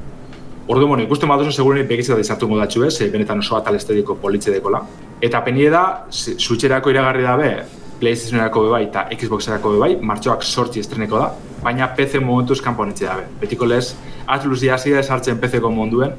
Ordu, 0.68 0.86
bueno, 0.86 1.02
ikusten 1.02 1.28
baduzu 1.28 1.50
segurenik 1.52 1.88
begitzat 1.88 2.18
izartu 2.18 2.48
modatxu 2.48 2.84
ez, 2.84 3.00
eh, 3.00 3.08
benetan 3.10 3.38
oso 3.38 3.56
atal 3.56 3.74
estetiko 3.74 4.14
politxe 4.16 4.50
dekola. 4.52 4.82
Eta 5.20 5.42
penie 5.44 5.68
da, 5.70 6.04
s- 6.10 6.36
switcherako 6.38 6.90
iragarri 6.90 7.22
dabe, 7.22 7.64
PlayStationerako 8.00 8.66
bebai 8.68 8.84
eta 8.88 9.06
Xboxerako 9.14 9.74
bebai, 9.76 9.94
martxoak 10.00 10.44
sortzi 10.44 10.82
estreneko 10.84 11.18
da, 11.20 11.32
baina 11.64 11.88
PC 11.96 12.20
momentuz 12.20 12.60
kanponetxe 12.64 13.08
dabe. 13.08 13.26
Betiko 13.40 13.66
lez, 13.66 13.94
Atlus 14.26 14.62
hasi 14.68 14.92
da 14.94 15.02
sartzen 15.02 15.38
PC-ko 15.40 15.70
monduen, 15.70 16.14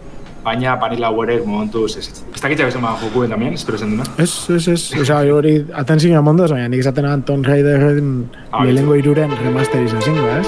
baina 0.46 0.76
Vanilla 0.82 1.10
Warek 1.10 1.46
momentuz 1.46 1.98
ez. 1.98 2.06
Ez 2.34 2.42
dakitza 2.42 2.68
bezan 2.70 2.84
bada 2.86 3.00
jokuen 3.02 3.34
tamien, 3.34 3.56
espero 3.58 3.78
zen 3.78 3.96
duna. 3.96 4.06
Ez, 4.22 4.30
ez, 4.54 4.68
ez, 4.68 4.84
oza, 5.02 5.24
hori 5.34 5.56
aten 5.74 6.00
zinua 6.00 6.22
mondoz, 6.26 6.52
baina 6.54 6.70
nik 6.70 6.84
esaten 6.86 7.08
aban 7.10 7.26
Tomb 7.26 7.48
Raiderren 7.50 8.14
Ah, 8.52 8.64
lehenengo 8.64 8.96
iruren 8.96 9.34
remasterizazioa, 9.42 10.40
ez? 10.40 10.48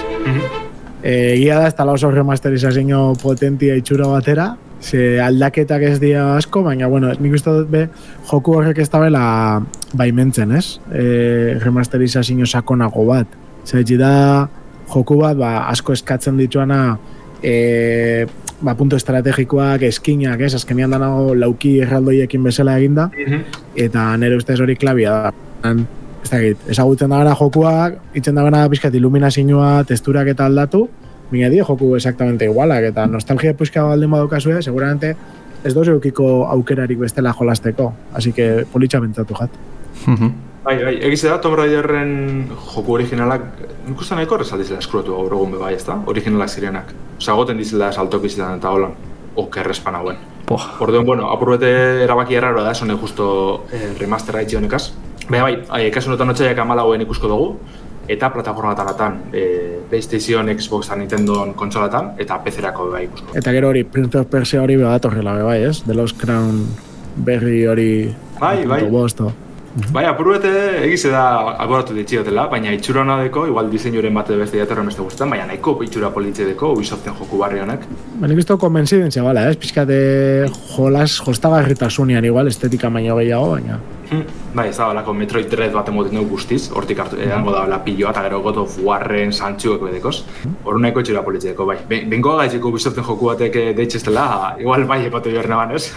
E, 1.02 1.34
egia 1.34 1.58
da, 1.60 1.68
ez 1.68 1.76
tala 1.76 1.98
oso 1.98 2.12
remasterizazio 2.14 3.02
potentia 3.22 3.76
itxura 3.78 4.08
batera, 4.12 4.52
ze 4.82 5.20
aldaketak 5.22 5.82
ez 5.82 6.00
dira 6.00 6.36
asko, 6.38 6.62
baina, 6.64 6.88
bueno, 6.88 7.12
nik 7.20 7.34
uste 7.38 7.54
dut 7.54 7.70
be, 7.72 7.88
joku 8.30 8.58
horrek 8.58 8.80
ez 8.84 8.90
dabela 8.94 9.62
baimentzen, 9.98 10.54
ez? 10.58 10.80
E, 10.92 11.58
remasterizazio 11.64 12.46
sakonago 12.46 13.06
bat. 13.10 13.28
Zer, 13.66 13.84
da, 14.00 14.48
joku 14.94 15.18
bat, 15.22 15.38
ba, 15.38 15.54
asko 15.72 15.96
eskatzen 15.98 16.38
dituana, 16.38 16.98
e, 17.42 18.26
ba, 18.62 18.76
punto 18.76 18.96
estrategikoak, 18.96 19.84
eskinak, 19.90 20.42
ez? 20.46 20.54
Azkenian 20.58 20.94
danago 20.94 21.34
lauki 21.36 21.78
erraldoiekin 21.86 22.44
bezala 22.44 22.78
eginda, 22.80 23.10
eta 23.76 24.10
nire 24.18 24.38
ustez 24.38 24.60
hori 24.62 24.78
klabia 24.80 25.18
da. 25.28 25.34
Han, 25.68 25.88
ez 26.24 26.30
dakit, 26.30 26.70
ezagutzen 26.70 27.12
da 27.12 27.24
gara 27.24 27.36
jokuak, 27.38 28.00
itzen 28.18 28.38
da 28.38 28.46
gara 28.46 28.66
pixkat 28.70 28.96
iluminazioa, 29.00 29.84
testurak 29.90 30.30
eta 30.34 30.46
aldatu, 30.46 30.88
Baina 31.32 31.50
die 31.52 31.64
joku 31.64 31.96
exactamente 31.96 32.46
igualak, 32.46 32.90
eta 32.94 33.08
nostalgia 33.08 33.54
puska 33.58 33.84
baldin 33.84 34.12
badukazue, 34.12 34.62
seguramente 34.62 35.16
ez 35.64 35.74
dozu 35.74 35.98
eukiko 35.98 36.46
aukerarik 36.48 37.00
bestela 37.00 37.34
jolasteko. 37.34 37.94
Así 38.14 38.32
que 38.34 38.66
politxa 38.72 39.02
bentzatu 39.04 39.36
jat. 39.36 39.50
Bai, 40.68 40.84
bai, 40.84 40.96
egize 41.08 41.30
da, 41.32 41.38
Tomb 41.40 41.56
Raiderren 41.56 42.50
joku 42.74 42.98
originalak, 42.98 43.44
nik 43.88 44.02
uste 44.04 44.16
nahiko 44.18 44.36
horrez 44.36 44.50
aldizela 44.52 44.82
eskruatu 44.84 45.16
gaur 45.16 45.36
egun 45.38 45.54
bebai, 45.56 45.74
ez 45.78 45.86
da? 45.88 45.96
Originalak 46.12 46.52
zirenak. 46.52 46.92
Osa, 47.18 47.36
goten 47.40 47.60
dizela 47.62 47.88
saltokizitan 47.92 48.60
eta 48.60 48.74
holan, 48.76 48.98
okerrespan 49.40 49.96
hauen. 49.96 50.20
Poh. 50.48 50.64
Orduan, 50.84 51.06
bueno, 51.08 51.30
apurbete 51.32 51.70
erabaki 52.04 52.36
erraro 52.36 52.64
da, 52.64 52.72
esone 52.76 52.96
justo 53.00 53.30
eh, 53.72 53.94
remastera 54.00 54.44
itxi 54.44 54.60
honekaz. 54.60 54.90
Baina 55.30 55.44
bai, 55.46 55.56
bai, 55.70 55.82
kasu 55.96 56.12
notan 56.12 56.36
otxaiak 56.36 56.60
amalauen 56.64 57.04
ikusko 57.08 57.32
dugu, 57.32 57.50
eta 58.08 58.30
plataforma 58.34 58.76
talatan, 58.76 59.22
eh, 59.34 59.80
PlayStation, 59.90 60.48
Xbox, 60.58 60.88
eta 60.88 60.96
Nintendo 60.96 61.54
kontsolatan, 61.56 62.14
eta 62.18 62.40
PC-erako 62.44 62.92
bai 62.92 63.04
ikusko. 63.06 63.34
Eta 63.36 63.52
gero 63.52 63.70
hori, 63.70 63.84
Prince 63.84 64.20
of 64.20 64.28
Persia 64.28 64.62
hori 64.62 64.78
bedat 64.78 65.06
horrela 65.06 65.34
be 65.36 65.44
bai, 65.44 65.64
ez? 65.64 65.82
The 65.84 65.94
Lost 65.94 66.18
Crown 66.22 66.64
berri 67.16 67.66
hori... 67.66 68.16
Bai, 68.40 68.66
bai. 68.66 68.84
Bosto. 68.90 69.34
Bai, 69.94 70.08
apurrete 70.10 70.50
egize 70.88 71.12
da 71.14 71.54
alboratu 71.62 71.94
ditxiotela, 71.94 72.48
baina 72.50 72.72
itxura 72.74 73.04
hona 73.04 73.20
deko, 73.22 73.44
igual 73.46 73.68
diseinuren 73.70 74.16
bate 74.16 74.34
beste 74.40 74.58
jaterren 74.58 74.88
beste 74.90 75.04
guztan, 75.06 75.30
baina 75.30 75.46
nahiko 75.46 75.76
itxura 75.86 76.10
politxe 76.16 76.48
deko, 76.48 76.72
Ubisoften 76.74 77.14
joku 77.20 77.38
barri 77.38 77.62
honek. 77.62 77.86
Ba, 78.16 78.26
nik 78.26 78.42
uste 78.42 78.58
konbenzidentzia 78.58 79.22
bala, 79.26 79.46
ez? 79.52 79.60
Pizkate 79.62 80.00
jolas, 80.72 81.20
jostagarritasunian 81.22 82.26
igual, 82.26 82.50
estetika 82.50 82.90
baino 82.90 83.20
gehiago, 83.22 83.54
baina... 83.54 83.78
Hmm, 84.08 84.24
bai, 84.56 84.70
ez 84.70 84.78
da, 84.78 84.86
balako 84.88 85.12
Metroid 85.18 85.50
Dread 85.52 85.74
bat 85.76 85.90
emoten 85.92 86.16
dugu 86.16 86.38
guztiz, 86.38 86.70
hortik 86.72 87.00
hartu, 87.04 87.18
edango 87.20 87.52
da, 87.52 87.66
la 87.68 87.82
piloa, 87.84 88.14
eta 88.14 88.24
gero 88.24 88.40
goto 88.46 88.64
fuarren, 88.72 89.34
santxuek 89.36 89.84
bedekoz. 89.84 90.22
Hor 90.64 90.80
nahiko 90.80 91.04
itxura 91.04 91.24
politxe 91.26 91.52
deko, 91.52 91.68
bai. 91.68 91.78
Bengo 91.90 92.38
gaitzeko 92.40 92.72
Ubisoften 92.72 93.04
joku 93.04 93.28
batek 93.34 93.60
deitxestela, 93.76 94.56
igual 94.64 94.88
bai 94.88 95.02
epatu 95.10 95.34
behar 95.34 95.50
naban, 95.52 95.76
ez? 95.76 95.90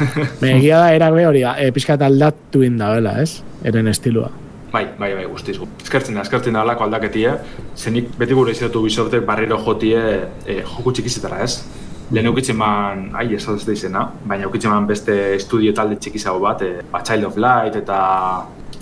Begia 0.43 0.83
da, 0.83 0.93
era 0.97 1.11
hori, 1.15 1.45
e, 1.47 1.71
pizkat 1.77 2.03
aldatu 2.03 2.65
indabela, 2.67 3.21
ez? 3.23 3.45
Eren 3.65 3.91
estilua. 3.93 4.31
Bai, 4.73 4.85
bai, 4.99 5.13
bai, 5.15 5.27
guztiz. 5.31 5.57
Eskertzen 5.83 6.19
da, 6.19 6.25
eskertzen 6.27 6.55
da 6.55 6.65
alako 6.65 6.87
aldaketie, 6.87 7.37
zenik 7.77 8.11
beti 8.19 8.35
gure 8.39 8.55
izatu 8.55 8.83
Ubisoftek 8.83 9.23
barriro 9.27 9.59
jotie 9.63 10.03
e, 10.47 10.61
joku 10.63 10.95
txikizetara, 10.95 11.43
ez? 11.47 11.63
Lehen 12.11 12.27
eukitzen 12.27 12.57
man, 12.59 13.11
ai, 13.15 13.29
ez 13.35 13.45
da 13.47 13.73
izena, 13.73 14.07
baina 14.27 14.49
eukitzen 14.49 14.73
man 14.73 14.87
beste 14.87 15.37
estudio 15.37 15.73
talde 15.73 15.97
txikizago 15.97 16.41
bat, 16.43 16.63
e, 16.63 16.83
ba, 16.91 17.05
Child 17.07 17.29
of 17.29 17.37
Light 17.39 17.77
eta 17.77 18.01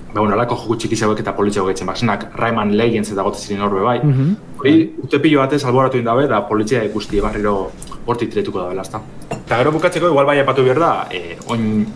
Ba, 0.08 0.22
bueno, 0.22 0.32
alako 0.32 0.56
joku 0.56 0.76
txikizauek 0.80 1.18
eta 1.20 1.34
politxeago 1.36 1.68
gaitzen, 1.68 1.86
basenak 1.86 2.22
Rayman 2.40 2.70
Legends 2.78 3.10
eta 3.12 3.24
gote 3.26 3.42
ziren 3.42 3.60
horbe 3.66 3.82
bai. 3.84 3.98
Mhm. 4.02 4.30
Hori, 4.58 4.72
mm 4.72 4.80
-hmm. 4.80 5.04
ute 5.04 5.18
pilo 5.20 5.40
batez 5.40 5.64
alboratu 5.64 5.98
indabe, 5.98 6.26
da 6.26 6.40
politxea 6.48 6.84
ikusti 6.84 7.20
barriro 7.20 7.70
hortik 8.06 8.30
tiretuko 8.30 8.58
da 8.60 8.68
belazta. 8.68 9.00
Eta 9.30 9.58
gero 9.58 9.72
bukatzeko, 9.72 10.08
igual 10.08 10.26
bai 10.26 10.40
apatu 10.40 10.64
behar 10.64 10.78
da, 10.78 11.06
e, 11.10 11.36
oin 11.46 11.86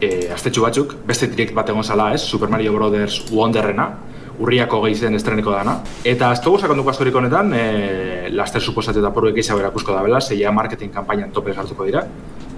e, 0.00 0.28
batzuk, 0.60 0.94
beste 1.06 1.26
direkt 1.26 1.54
bat 1.54 1.68
egon 1.68 1.84
zala 1.84 2.12
ez, 2.14 2.20
Super 2.20 2.48
Mario 2.48 2.72
Brothers 2.72 3.32
Wonderrena, 3.32 3.88
urriako 4.40 4.80
gehi 4.86 4.96
zen 4.96 5.14
estreneko 5.18 5.52
dana. 5.52 5.76
Eta 6.04 6.32
ez 6.32 6.40
dugu 6.44 6.58
sakonduko 6.58 6.90
askorik 6.90 7.14
honetan, 7.14 7.52
e, 7.54 8.30
laster 8.32 8.62
suposat 8.62 8.96
eta 8.96 9.12
poruek 9.12 9.36
gehiago 9.36 9.60
erakusko 9.60 9.94
da 9.94 10.02
bela, 10.06 10.20
zeia 10.20 10.52
marketing 10.52 10.92
kampainan 10.94 11.32
tope 11.36 11.52
hartuko 11.56 11.84
dira. 11.88 12.06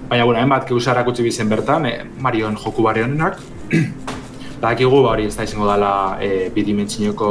Baina, 0.09 0.25
bueno, 0.25 0.39
hainbat, 0.39 0.67
keusara 0.69 1.01
erakutsi 1.01 1.23
bizen 1.23 1.49
bertan, 1.51 1.85
e, 1.85 1.95
Marion 2.19 2.57
joku 2.57 2.83
barri 2.83 3.03
honenak, 3.03 3.39
Badakigu 4.63 5.01
ba 5.03 5.09
hori 5.11 5.25
ez 5.27 5.33
da 5.35 5.43
izango 5.43 5.65
dela 5.67 6.17
e, 6.23 6.49
bidimentsioko 6.55 7.29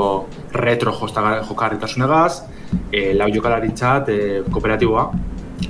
retro 0.53 0.93
jokarritasunegaz, 0.93 2.43
e, 2.93 3.15
lau 3.17 3.29
jokalaritzat, 3.33 4.11
e, 4.13 4.43
kooperatiboa. 4.53 5.07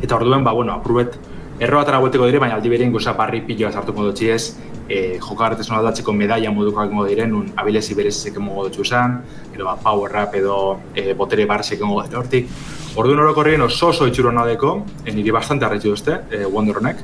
Eta 0.00 0.16
orduen, 0.16 0.42
ba, 0.42 0.56
bueno, 0.58 0.74
aprubet, 0.74 1.14
erro 1.60 1.78
bat 1.78 1.92
arabueteko 1.92 2.26
dire, 2.26 2.40
baina 2.42 2.56
aldi 2.58 2.72
berein 2.72 2.90
goza 2.90 3.14
barri 3.14 3.44
piloa 3.46 3.70
sartuko 3.70 4.08
dutxi 4.08 4.32
ez, 4.34 4.56
e, 4.92 5.18
jokarritasuna 5.20 5.78
aldatzeko 5.80 6.12
medaia 6.16 6.52
moduko 6.52 6.84
egingo 6.84 7.06
diren, 7.08 7.32
nun 7.32 7.48
abilezi 7.56 7.96
berezizek 7.96 8.36
emongo 8.40 8.66
dutxu 8.68 8.84
esan, 8.84 9.18
edo 9.54 9.66
ba, 9.68 9.76
power 9.80 10.12
rap 10.12 10.36
edo 10.38 10.58
e, 10.94 11.12
botere 11.18 11.48
barsek 11.48 11.80
emongo 11.80 12.04
dire 12.06 12.20
hortik. 12.20 12.52
Orduan 13.00 13.24
orokorrien 13.24 13.64
oso 13.64 13.88
oso 13.94 14.08
itxuro 14.10 14.32
nadeko, 14.36 14.76
e, 15.04 15.16
niri 15.16 15.34
bastante 15.34 15.68
arretxu 15.68 15.96
duzte, 15.96 16.20
e, 16.30 16.44
Wonder 16.44 16.82
honek, 16.82 17.02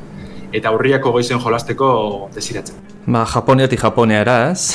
eta 0.53 0.73
urriako 0.77 1.13
goizen 1.17 1.41
jolasteko 1.41 1.91
desiratzen. 2.37 2.87
Ba, 3.07 3.25
Japoniatik 3.25 3.85
Japonia 3.85 4.25
ez? 4.51 4.75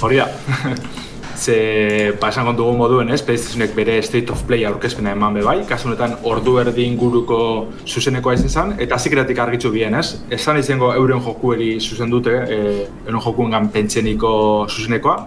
Hori 0.00 0.22
da. 0.22 0.28
Ze, 1.44 2.14
esan 2.24 2.46
kontugu 2.48 2.72
moduen, 2.78 3.10
ez, 3.12 3.18
PlayStationek 3.20 3.74
bere 3.76 3.98
State 4.02 4.32
of 4.32 4.46
Play 4.48 4.62
aurkezpena 4.64 5.12
eman 5.12 5.34
be 5.36 5.42
bai, 5.44 5.58
kasu 5.68 5.90
honetan 5.90 6.14
ordu 6.30 6.54
erdi 6.62 6.86
inguruko 6.88 7.40
zuzenekoa 7.84 8.38
izan 8.38 8.72
eta 8.80 8.96
zikratik 8.96 9.42
argitzu 9.44 9.68
bien, 9.74 9.92
ez? 9.98 10.22
Esan 10.32 10.56
izango 10.62 10.88
euren 10.96 11.20
jokueri 11.20 11.68
zuzen 11.80 12.08
dute, 12.14 12.32
e, 12.32 12.86
euren 13.04 13.20
jokuen 13.26 13.68
pentseniko 13.76 14.32
zuzenekoa, 14.70 15.18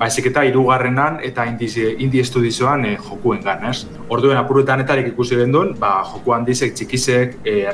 baizik 0.00 0.30
eta 0.32 0.46
irugarrenan 0.48 1.20
eta 1.28 1.44
indie, 1.44 1.92
indie 1.98 2.24
estudizoan 2.24 2.88
e, 2.88 2.96
jokuen 3.10 3.44
gan, 3.44 3.68
ez? 3.68 3.84
Orduen 4.08 4.40
apuruetan 4.40 4.80
etarik 4.80 5.12
ikusi 5.12 5.36
den 5.36 5.52
duen, 5.52 5.74
ba, 5.76 5.98
joku 6.14 6.32
handizek, 6.32 6.72
txikizek, 6.72 7.42
e, 7.44 7.66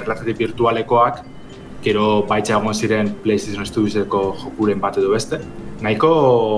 virtualekoak, 0.42 1.22
gero 1.84 2.24
baitza 2.26 2.58
egon 2.58 2.74
ziren 2.74 3.14
PlayStation 3.22 3.66
Studioseko 3.66 4.32
jokuren 4.42 4.82
bat 4.82 4.98
edo 4.98 5.14
beste. 5.14 5.38
Nahiko 5.82 6.10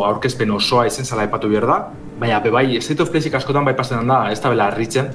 aurkezpen 0.05 0.51
osoa 0.53 0.87
izen 0.87 1.07
zala 1.09 1.25
epatu 1.25 1.49
behar 1.49 1.67
da, 1.67 1.79
baina 2.21 2.41
be 2.45 2.51
bai, 2.53 2.67
State 2.81 3.03
of 3.03 3.11
Playsik 3.11 3.35
askotan 3.35 3.65
bai 3.65 3.75
pasen 3.77 4.07
da, 4.09 4.27
ez 4.31 4.41
da 4.41 4.53
bela 4.53 4.69
harritzen, 4.69 5.09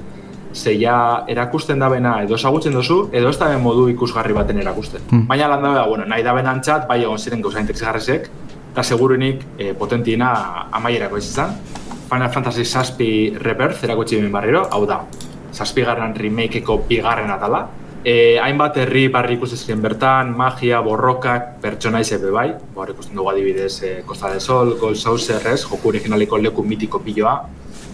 ze 0.54 0.74
ja 0.80 1.26
erakusten 1.30 1.80
da 1.80 1.90
bena 1.90 2.16
edo 2.24 2.36
esagutzen 2.36 2.74
duzu, 2.74 3.00
edo 3.14 3.30
ez 3.30 3.38
da 3.38 3.52
modu 3.62 3.88
ikusgarri 3.92 4.34
baten 4.34 4.58
erakusten. 4.62 5.02
Hmm. 5.12 5.28
Baina 5.30 5.50
lan 5.52 5.62
da, 5.64 5.86
bueno, 5.88 6.08
nahi 6.10 6.26
da 6.26 6.34
bena 6.34 6.52
antzat, 6.58 6.88
bai 6.90 7.04
egon 7.04 7.20
ziren 7.20 7.42
gauza 7.42 7.62
interesgarrezek, 7.62 8.30
eta 8.72 8.84
segurunik 8.84 9.46
e, 9.58 9.74
potentiena 9.78 10.32
amaierako 10.72 11.18
izan. 11.18 11.54
Final 12.10 12.32
Fantasy 12.34 12.66
Saspi 12.66 13.10
Rebirth 13.38 13.84
erakutsi 13.86 14.18
ben 14.18 14.32
barriro, 14.34 14.66
hau 14.72 14.86
da, 14.90 15.04
Saspi 15.52 15.86
garran 15.86 16.16
remakeeko 16.18 16.82
bigarren 16.90 17.30
atala, 17.30 17.68
E, 18.04 18.40
hainbat 18.40 18.78
herri 18.80 19.10
barri 19.12 19.36
ikusten 19.36 19.82
bertan, 19.84 20.32
magia, 20.32 20.80
borrokak, 20.80 21.58
pertsona 21.60 22.00
izebe 22.00 22.32
bai, 22.32 22.54
hor 22.76 22.94
ikusten 22.94 23.18
dugu 23.20 23.34
adibidez 23.34 23.74
e, 23.84 23.90
Costa 24.08 24.30
del 24.32 24.40
Sol, 24.40 24.78
Gold 24.80 24.96
Saucer, 24.96 25.44
ez, 25.52 25.66
joku 25.68 25.92
originaliko 25.92 26.40
leku 26.40 26.64
mitiko 26.64 27.02
piloa, 27.04 27.42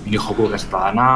mini 0.06 0.22
joku 0.22 0.46
gesta 0.52 0.84
dana, 0.84 1.08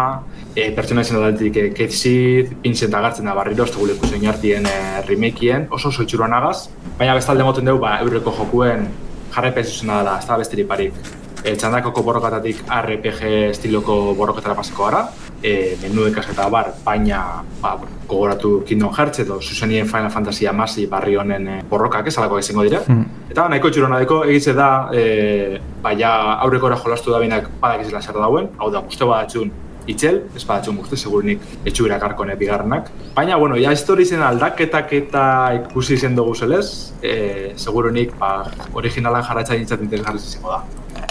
e, 0.56 0.71
pertsona 0.73 1.06
izan 1.06 1.21
adatik 1.21 1.62
e, 1.62 1.67
Keith 1.78 1.93
Seed, 1.93 2.56
Vincent 2.63 2.97
agartzen 2.97 3.30
da 3.30 3.38
barriro, 3.38 3.69
ez 3.69 3.75
dugu 3.75 3.91
leku 3.91 4.10
zein 4.10 4.25
hartien 4.25 4.65
e, 4.65 4.75
remakeen, 5.06 5.69
oso 5.69 5.93
oso 5.93 6.08
itxuruan 6.08 6.34
agaz, 6.34 6.71
baina 6.97 7.13
bestalde 7.13 7.45
moten 7.45 7.69
dugu, 7.69 7.86
ba, 7.86 7.99
eureko 8.02 8.34
jokuen 8.41 8.89
jarraipen 9.36 9.69
zuzena 9.69 10.02
dela, 10.02 10.17
ez 10.17 10.25
da 10.25 10.41
besteri 10.41 10.65
parik. 10.65 10.97
E, 11.45 11.54
txandakoko 11.54 12.02
borrokatatik 12.04 12.65
RPG 12.65 13.36
estiloko 13.54 14.15
borroketara 14.17 14.58
pasako 14.58 14.89
gara, 14.89 15.06
e, 15.43 15.78
menu 15.82 16.08
eta 16.08 16.49
bar, 16.49 16.73
baina 16.86 17.43
ba, 17.62 17.78
gogoratu 18.08 18.63
Kingdom 18.67 18.93
Hearts 18.93 19.19
edo 19.19 19.39
zuzenien 19.41 19.88
Final 19.88 20.12
Fantasy 20.12 20.47
amasi 20.47 20.86
barri 20.88 21.15
honen 21.15 21.47
e, 21.47 21.62
borrokak 21.69 22.08
ez 22.08 22.17
alako 22.17 22.39
izango 22.39 22.63
dira. 22.63 22.82
Hmm. 22.88 23.06
Eta 23.30 23.47
nahiko 23.49 23.69
txurona 23.69 23.99
deko, 23.99 24.23
egitze 24.25 24.54
da, 24.54 24.89
e, 24.93 25.60
baina 25.84 26.39
aurrekora 26.45 26.78
jolastu 26.78 27.12
da 27.12 27.19
binak 27.19 27.49
badak 27.62 27.86
izela 27.86 28.02
zer 28.02 28.15
dauen, 28.15 28.49
hau 28.58 28.71
da, 28.71 28.84
guzti 28.86 29.06
badatxun 29.06 29.52
itxel, 29.89 30.21
ez 30.36 30.43
badatxun 30.45 30.78
guzti, 30.80 30.97
segurunik 30.97 31.41
etxu 31.65 31.88
irak 31.88 32.06
bigarrenak. 32.39 32.91
Baina, 33.15 33.38
bueno, 33.38 33.56
ja 33.58 33.71
histori 33.71 34.06
zen 34.06 34.21
aldaketak 34.21 34.93
eta 34.93 35.23
ikusi 35.56 35.97
zen 35.97 36.15
dugu 36.15 36.36
zelez, 36.36 36.93
e, 37.02 37.54
segurunik 37.58 38.15
ba, 38.19 38.52
originalan 38.73 39.23
jarratza 39.23 39.56
dintzat 39.56 39.82
interesgarriz 39.82 40.23
izango 40.25 40.52
da. 40.52 40.63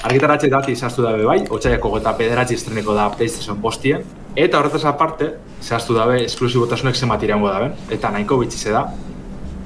Argitaratxe 0.09 0.49
dati 0.49 0.73
izaztu 0.73 1.03
dabe 1.03 1.25
bai, 1.25 1.41
otxaiako 1.51 1.97
eta 1.99 2.15
pederatzi 2.17 2.55
estreneko 2.55 2.95
da 2.95 3.09
PlayStation 3.11 3.61
postien, 3.61 4.05
eta 4.37 4.61
horretaz 4.61 4.85
aparte, 4.87 5.33
zehaztu 5.63 5.95
dabe 5.95 6.23
esklusibotasunek 6.25 6.97
zemat 6.97 7.23
iraungo 7.23 7.51
dabe, 7.51 7.73
eta 7.91 8.11
nahiko 8.15 8.39
bitxize 8.43 8.75
da, 8.75 8.87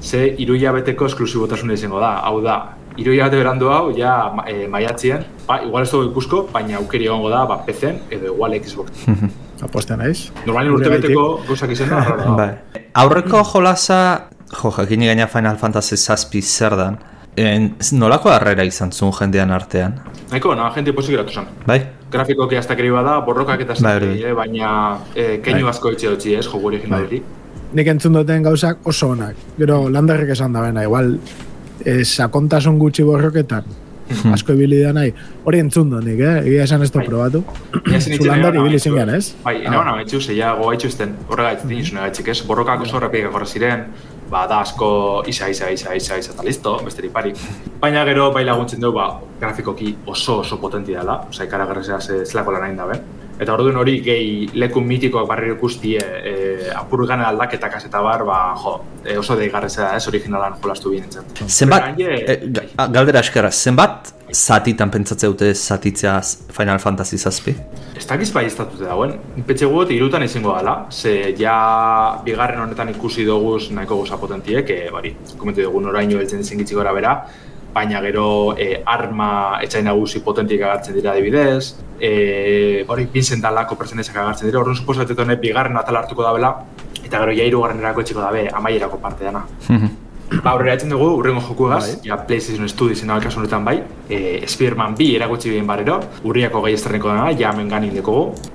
ze 0.03 0.25
iruia 0.37 0.71
beteko 0.75 1.05
esklusibotasuna 1.07 1.77
izango 1.77 2.01
da, 2.01 2.15
hau 2.27 2.41
da, 2.43 2.57
iruia 2.97 3.29
bete 3.29 3.41
berandu 3.41 3.69
hau, 3.73 3.93
ja 3.97 4.33
e, 4.47 4.67
maiatzien, 4.67 5.25
ba, 5.47 5.61
igual 5.65 5.83
ez 5.83 5.91
dugu 5.91 6.11
ikusko, 6.11 6.43
baina 6.53 6.77
aukeri 6.81 7.07
egongo 7.09 7.31
da, 7.33 7.45
ba, 7.49 7.61
PC 7.65 7.93
edo 8.11 8.33
igual 8.33 8.57
Xbox. 8.59 9.07
Apostean 9.65 10.03
naiz? 10.03 10.29
Normalin 10.45 10.75
urte 10.75 10.91
beteko 10.91 11.25
gauzak 11.47 11.71
izan 11.75 11.93
da, 11.93 12.03
bai. 12.41 12.51
Aurreko 12.99 13.43
jolasa, 13.53 13.99
jo, 14.53 14.73
jakini 14.77 15.09
gaina 15.09 15.27
Final 15.31 15.57
Fantasy 15.61 15.97
zazpi 15.97 16.41
zer 16.41 16.77
dan, 16.77 17.01
En, 17.33 17.71
nolako 17.97 18.29
harrera 18.29 18.61
izan 18.67 18.91
zuen 18.93 19.13
jendean 19.17 19.51
artean? 19.51 19.95
Nahiko, 20.29 20.53
no, 20.57 20.67
jende 20.75 20.93
posik 20.93 21.15
geratu 21.15 21.33
zen. 21.33 21.47
Bai? 21.65 21.79
Grafiko 22.13 22.45
ki 22.49 22.59
hasta 22.59 22.75
da, 22.75 23.19
borrokak 23.25 23.61
eta 23.61 23.73
bai, 23.81 24.21
eh, 24.21 24.33
baina 24.33 24.99
eh, 25.15 25.39
keinu 25.41 25.63
bai. 25.63 25.69
asko 25.71 25.91
itxe 25.91 26.09
dutxi, 26.09 26.35
ez, 26.35 26.45
jogu 26.45 26.67
originali. 26.67 27.19
Bai. 27.19 27.71
Nik 27.73 27.87
entzun 27.87 28.13
duten 28.13 28.43
gauzak 28.43 28.85
oso 28.85 29.09
onak. 29.09 29.35
Gero, 29.57 29.89
landarrik 29.89 30.29
esan 30.29 30.53
da 30.53 30.61
bena, 30.61 30.83
igual, 30.83 31.17
eh, 31.85 32.03
sakontasun 32.03 32.79
gutxi 32.79 33.03
borroketan, 33.07 33.67
hmm. 34.09 34.33
asko 34.33 34.55
ibili 34.57 34.81
da 34.83 34.93
nahi, 34.95 35.13
hori 35.45 35.59
entzun 35.63 35.91
dut 35.91 36.05
nik, 36.05 36.19
eh? 36.19 36.41
Egia 36.43 36.67
esan 36.67 36.83
ez 36.85 36.91
da 36.91 36.99
bai. 36.99 37.07
probatu. 37.07 37.43
Zulandar 38.17 38.55
ibili 38.55 38.79
zingan, 38.79 39.13
ez? 39.15 39.33
Bai, 39.43 39.59
ina 39.63 39.79
hona 39.79 39.95
betxu, 39.99 40.21
zeia 40.21 40.53
goa 40.59 40.73
itxuzten, 40.77 41.15
horrega 41.29 41.57
itxuzten, 41.59 42.01
mm 42.01 42.33
ez? 42.35 42.41
Borrokak 42.47 42.85
oso 42.87 42.97
horrepik 42.99 43.29
agorra 43.29 43.45
ziren, 43.45 43.87
ba, 44.29 44.45
da 44.49 44.61
asko 44.65 45.23
isa, 45.27 45.49
isa, 45.49 45.69
isa, 45.71 45.95
isa, 45.95 46.17
isa, 46.17 46.33
eta 46.33 46.45
listo, 46.45 46.77
besterik 46.85 47.13
parik. 47.13 47.39
Baina 47.81 48.05
gero, 48.09 48.31
bai 48.33 48.45
laguntzen 48.47 48.81
dugu, 48.81 48.97
ba, 48.97 49.19
grafikoki 49.41 49.95
oso 50.05 50.39
oso 50.41 50.57
potenti 50.61 50.95
dela, 50.95 51.19
oza, 51.29 51.45
ikaragarrezea 51.45 51.99
ze 52.01 52.23
zelako 52.25 52.57
lan 52.57 52.77
da, 52.77 52.87
ben? 52.89 53.22
Eta 53.41 53.53
orduan 53.55 53.77
hori 53.81 53.97
gehi 54.05 54.33
leku 54.53 54.81
mitikoak 54.85 55.27
barri 55.27 55.51
ikustie 55.55 55.99
e, 55.99 56.33
apur 56.77 57.05
gana 57.09 57.27
aldaketak 57.31 57.79
eta 57.87 58.01
bar, 58.05 58.23
ba, 58.27 58.39
jo, 58.61 58.75
e, 59.03 59.17
oso 59.17 59.37
deigarrezea 59.39 59.95
ez 59.97 60.07
originalan 60.07 60.59
jolastu 60.61 60.93
bine 60.93 61.09
Zenbat, 61.47 61.97
e, 61.97 62.37
galdera 62.93 63.23
eskera, 63.25 63.49
zenbat 63.51 64.13
zatitan 64.33 64.89
pentsatzea 64.93 65.29
dute 65.29 65.53
zatitzea 65.53 66.19
Final 66.53 66.79
Fantasy 66.79 67.17
zazpi? 67.17 67.55
Ez 67.97 68.05
dakiz 68.09 68.31
bai 68.33 68.45
ez 68.45 68.55
datute 68.57 68.85
dauen. 68.85 69.15
Petxe 69.47 69.69
guot, 69.69 69.91
irutan 69.93 70.25
izango 70.25 70.55
dela, 70.57 70.75
ze 70.91 71.33
ja 71.37 71.57
bigarren 72.25 72.61
honetan 72.65 72.93
ikusi 72.93 73.25
dugu 73.25 73.57
nahiko 73.71 74.01
goza 74.01 74.17
potentiek, 74.17 74.69
e, 74.69 74.89
bari, 74.93 75.15
komentu 75.37 75.65
dugu 75.65 75.81
noraino 75.81 76.21
beltzen 76.21 76.41
dizien 76.41 76.65
gora 76.73 76.93
bera, 76.93 77.17
baina 77.73 78.01
gero 78.01 78.55
e, 78.57 78.81
arma 78.85 79.59
etxain 79.65 79.85
nagusi 79.89 80.21
potentik 80.25 80.61
agartzen 80.61 80.95
dira 80.95 81.11
adibidez, 81.11 81.75
e, 81.99 82.85
hori 82.87 83.07
Vincent 83.13 83.43
Dalako 83.43 83.77
pertsenezak 83.79 84.17
agartzen 84.21 84.49
dira, 84.49 84.61
horren 84.61 84.77
suposatzen 84.77 85.25
honek 85.25 85.41
bigarren 85.41 85.77
atal 85.81 86.01
hartuko 86.03 86.23
dabela, 86.25 86.55
eta 87.03 87.19
gero 87.19 87.35
ja 87.35 87.45
hirugarren 87.49 87.81
erako 87.83 88.05
etxiko 88.05 88.21
dabe, 88.23 88.47
amaierako 88.53 89.01
parte 89.01 89.25
dana. 89.25 89.45
Ba, 90.41 90.53
horrela 90.55 90.73
etzen 90.73 90.89
dugu, 90.89 91.09
urrengo 91.19 91.41
joku 91.45 91.67
egaz, 91.67 91.83
Bai. 91.83 92.07
ja 92.07 92.15
PlayStation 92.25 92.69
Studios 92.69 93.03
ina 93.03 93.19
kasu 93.21 93.41
honetan 93.41 93.65
bai, 93.65 93.75
e, 94.09 94.41
Spider-Man 94.47 94.95
2 94.97 95.09
erakutsi 95.17 95.51
bien 95.51 95.67
barero, 95.67 95.99
urriako 96.25 96.63
gehi 96.65 96.77
estreneko 96.77 97.11
dana, 97.11 97.27
ja 97.37 97.51
hemen 97.51 97.69
ganin. 97.69 97.99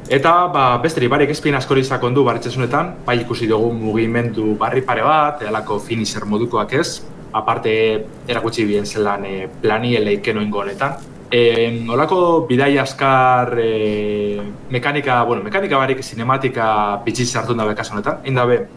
Eta, 0.09 0.33
ba, 0.55 0.65
besteri, 0.83 1.07
barik 1.13 1.31
espien 1.31 1.55
askori 1.55 1.85
izakon 1.85 2.17
du 2.17 2.25
barritxasunetan, 2.27 2.97
bai 3.07 3.21
ikusi 3.21 3.47
dugu 3.47 3.71
mugimendu 3.77 4.57
barri 4.59 4.83
pare 4.83 5.05
bat, 5.07 5.45
edalako 5.45 5.79
finisher 5.79 6.25
modukoak 6.27 6.73
ez, 6.73 7.03
aparte 7.33 7.73
erakutsi 8.29 8.65
bien 8.65 8.87
zelan 8.87 9.25
e, 9.25 9.49
planiele 9.63 10.13
ikenoengo 10.19 10.61
honetan. 10.65 10.99
E, 11.31 11.85
olako 11.93 12.47
bidai 12.49 12.79
askar 12.79 13.59
e, 13.61 14.41
mekanika, 14.71 15.23
bueno, 15.25 15.43
mekanika 15.45 15.77
barik 15.77 16.03
sinematika 16.03 16.69
pitxi 17.05 17.27
sartu 17.27 17.55
dabe 17.55 17.75
kasu 17.77 17.93
honetan, 17.93 18.23
egin 18.25 18.69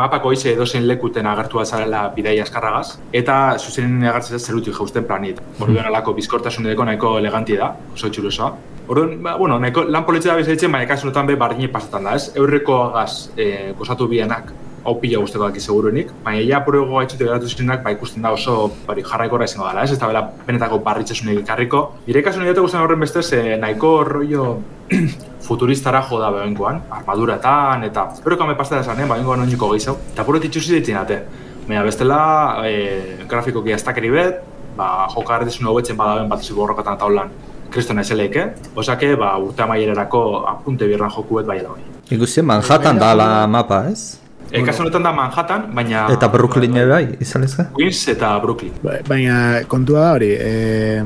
mapako 0.00 0.32
ize 0.32 0.54
edozein 0.54 0.86
lekuten 0.88 1.26
agertu 1.28 1.60
azarela 1.60 2.06
bidai 2.14 2.38
askarragaz, 2.40 2.98
eta 3.12 3.36
zuzenen 3.58 4.06
agertzen 4.08 4.40
zerutik 4.40 4.76
jausten 4.78 5.04
planit. 5.04 5.40
Orduan 5.60 5.90
alako 5.90 6.14
bizkortasuneko 6.16 6.86
nahiko 6.88 7.16
eleganti 7.18 7.58
da, 7.60 7.74
oso 7.94 8.08
txurosoa. 8.08 8.50
Orduan, 8.88 9.18
ba, 9.22 9.36
bueno, 9.38 9.58
nahiko 9.62 9.84
lan 9.92 10.06
politxe 10.08 10.32
da 10.32 10.38
bizaitzen, 10.40 10.72
baina 10.72 10.88
kasu 10.88 11.12
be 11.26 11.36
bardine 11.36 11.68
pasatan 11.68 12.04
da, 12.04 12.16
ez? 12.16 12.32
Eurreko 12.34 12.82
agaz 12.88 13.30
e, 13.36 13.72
gozatu 13.78 14.08
bienak, 14.08 14.52
hau 14.84 14.94
pila 15.00 15.20
guzteko 15.20 15.48
daki 15.48 15.60
seguruenik, 15.60 16.12
baina 16.24 16.42
ja 16.46 16.60
pruego 16.64 16.98
gaitxute 16.98 17.26
geratu 17.26 17.48
zirenak, 17.48 17.82
ba 17.84 17.92
ikusten 17.94 18.22
da 18.24 18.32
oso 18.32 18.70
bari, 18.86 19.04
jarraikorra 19.06 19.48
izango 19.48 19.68
dela, 19.68 19.84
ez? 19.84 19.92
Ez 19.92 19.98
da 20.00 20.08
bela 20.08 20.22
benetako 20.46 20.80
barritxasunik 20.86 21.42
ikarriko. 21.42 21.82
Nire 22.06 22.22
kasu 22.26 22.40
nire 22.40 22.54
guztien 22.58 22.82
horren 22.82 23.00
bestez, 23.00 23.26
e, 23.36 23.56
nahiko 23.60 23.92
rollo 24.08 24.46
futuristara 25.46 26.02
jo 26.08 26.20
da 26.20 26.30
behenkoan, 26.34 26.80
armaduratan, 27.00 27.84
eta 27.90 28.08
eurreko 28.24 28.46
ame 28.46 28.56
pasta 28.58 28.78
da 28.78 28.86
esan, 28.86 29.02
eh? 29.02 29.08
behenkoan 29.10 29.44
oiniko 29.46 29.72
gehiago, 29.74 29.98
eta 30.14 30.24
puro 30.24 30.40
titxuzi 30.40 30.78
ditzen 30.78 31.00
ate. 31.02 31.20
Baina 31.68 31.84
bestela, 31.86 32.22
e, 32.66 33.20
grafikoki 33.28 33.76
aztakeri 33.76 34.10
bet, 34.16 34.42
ba, 34.76 35.08
joka 35.14 35.40
erdizun 35.40 35.68
hobetzen 35.70 35.98
badaben 35.98 36.28
bat 36.30 36.42
ziko 36.44 36.62
borrokatan 36.62 36.96
eta 36.96 37.08
holan 37.08 37.32
kristona 37.70 38.02
eseleik, 38.02 38.36
eh? 38.36 38.48
Osake, 38.74 39.14
ba, 39.18 39.34
urte 39.38 39.62
amaierarako 39.62 40.22
apunte 40.50 40.88
birran 40.90 41.12
joku 41.14 41.38
bet 41.38 41.46
bai 41.46 41.60
da 41.62 41.70
hori. 41.74 41.86
Ikusten 42.10 42.46
Manhattan 42.46 42.98
da 42.98 43.12
la 43.14 43.28
mapa, 43.46 43.84
ez? 43.92 44.19
E, 44.52 44.62
kasu 44.66 44.82
honetan 44.82 45.02
da 45.06 45.12
Manhattan, 45.14 45.68
baina... 45.74 46.06
Eta 46.10 46.28
Brooklyn 46.32 46.76
ere 46.76 46.90
bai, 46.90 47.04
izan 47.22 47.44
ezka? 47.46 47.68
Queens 47.76 48.00
eta 48.10 48.32
Brooklyn. 48.42 48.72
Ba- 48.82 48.98
Baina 49.08 49.36
kontua 49.70 50.00
da 50.08 50.12
hori, 50.16 50.30
e, 50.34 51.04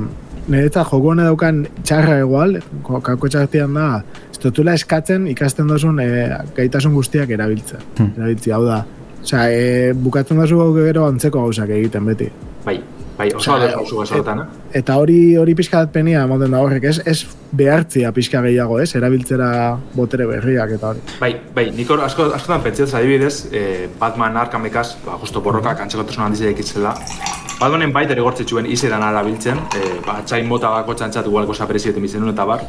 niretzat 0.49 0.89
joko 0.91 1.13
hone 1.13 1.25
daukan 1.29 1.63
txarra 1.85 2.19
igual, 2.23 2.59
ko- 2.87 3.01
kako 3.05 3.29
txartian 3.29 3.75
da, 3.77 3.89
ez 4.33 4.41
dutula 4.43 4.75
eskatzen 4.79 5.27
ikasten 5.33 5.69
dozun 5.69 6.01
e, 6.01 6.09
gaitasun 6.57 6.95
guztiak 6.97 7.31
erabiltzen. 7.37 7.85
Hmm. 7.99 8.13
Erabiltzi, 8.17 8.51
hau 8.57 8.65
da. 8.67 8.83
Osea, 9.25 9.45
e, 9.53 9.93
bukatzen 9.97 10.41
dozu 10.41 10.59
gero 10.77 11.07
antzeko 11.09 11.45
gauzak 11.47 11.71
egiten 11.73 12.05
beti. 12.11 12.27
Bai, 12.65 12.79
bai, 13.19 13.29
oso 13.31 13.53
Osea, 13.53 13.55
ados 13.55 13.75
gauzu 13.75 14.01
gazotan, 14.03 14.41
eh? 14.41 14.63
Eta 14.81 14.97
hori 14.99 15.37
hori 15.39 15.55
pixka 15.55 15.85
penia 15.95 16.25
ematen 16.27 16.55
da 16.55 16.63
horrek, 16.65 16.85
ez, 16.91 16.99
ez 17.07 17.19
behartzia 17.55 18.11
pixka 18.15 18.43
gehiago, 18.43 18.81
ez, 18.83 18.91
erabiltzera 18.99 19.51
botere 19.95 20.27
berriak 20.31 20.75
eta 20.79 20.91
hori. 20.93 21.05
Bai, 21.21 21.31
bai, 21.55 21.69
nik 21.77 21.91
hor 21.91 22.03
asko, 22.07 22.31
askotan 22.35 22.65
pentsatzen 22.65 22.99
adibidez, 23.01 23.35
eh, 23.53 23.87
Batman 24.01 24.37
Arkhamekaz, 24.43 24.89
ba, 25.07 25.19
justo 25.23 25.45
borrokak 25.45 25.85
antzekotasun 25.87 26.27
handizia 26.27 26.51
ikitzela. 26.55 26.97
Batmanen 27.61 27.95
bai 27.95 28.05
derigortzitsuen 28.11 28.67
izeran 28.67 29.03
arabiltzen, 29.07 29.63
eh, 29.79 29.95
ba, 30.07 30.19
txain 30.27 30.51
mota 30.51 30.75
bako 30.81 30.99
txantzat 30.99 31.31
igual 31.31 31.47
goza 31.47 31.71
berezieten 31.71 32.03
bizenun 32.03 32.35
eta 32.35 32.47
bar. 32.51 32.67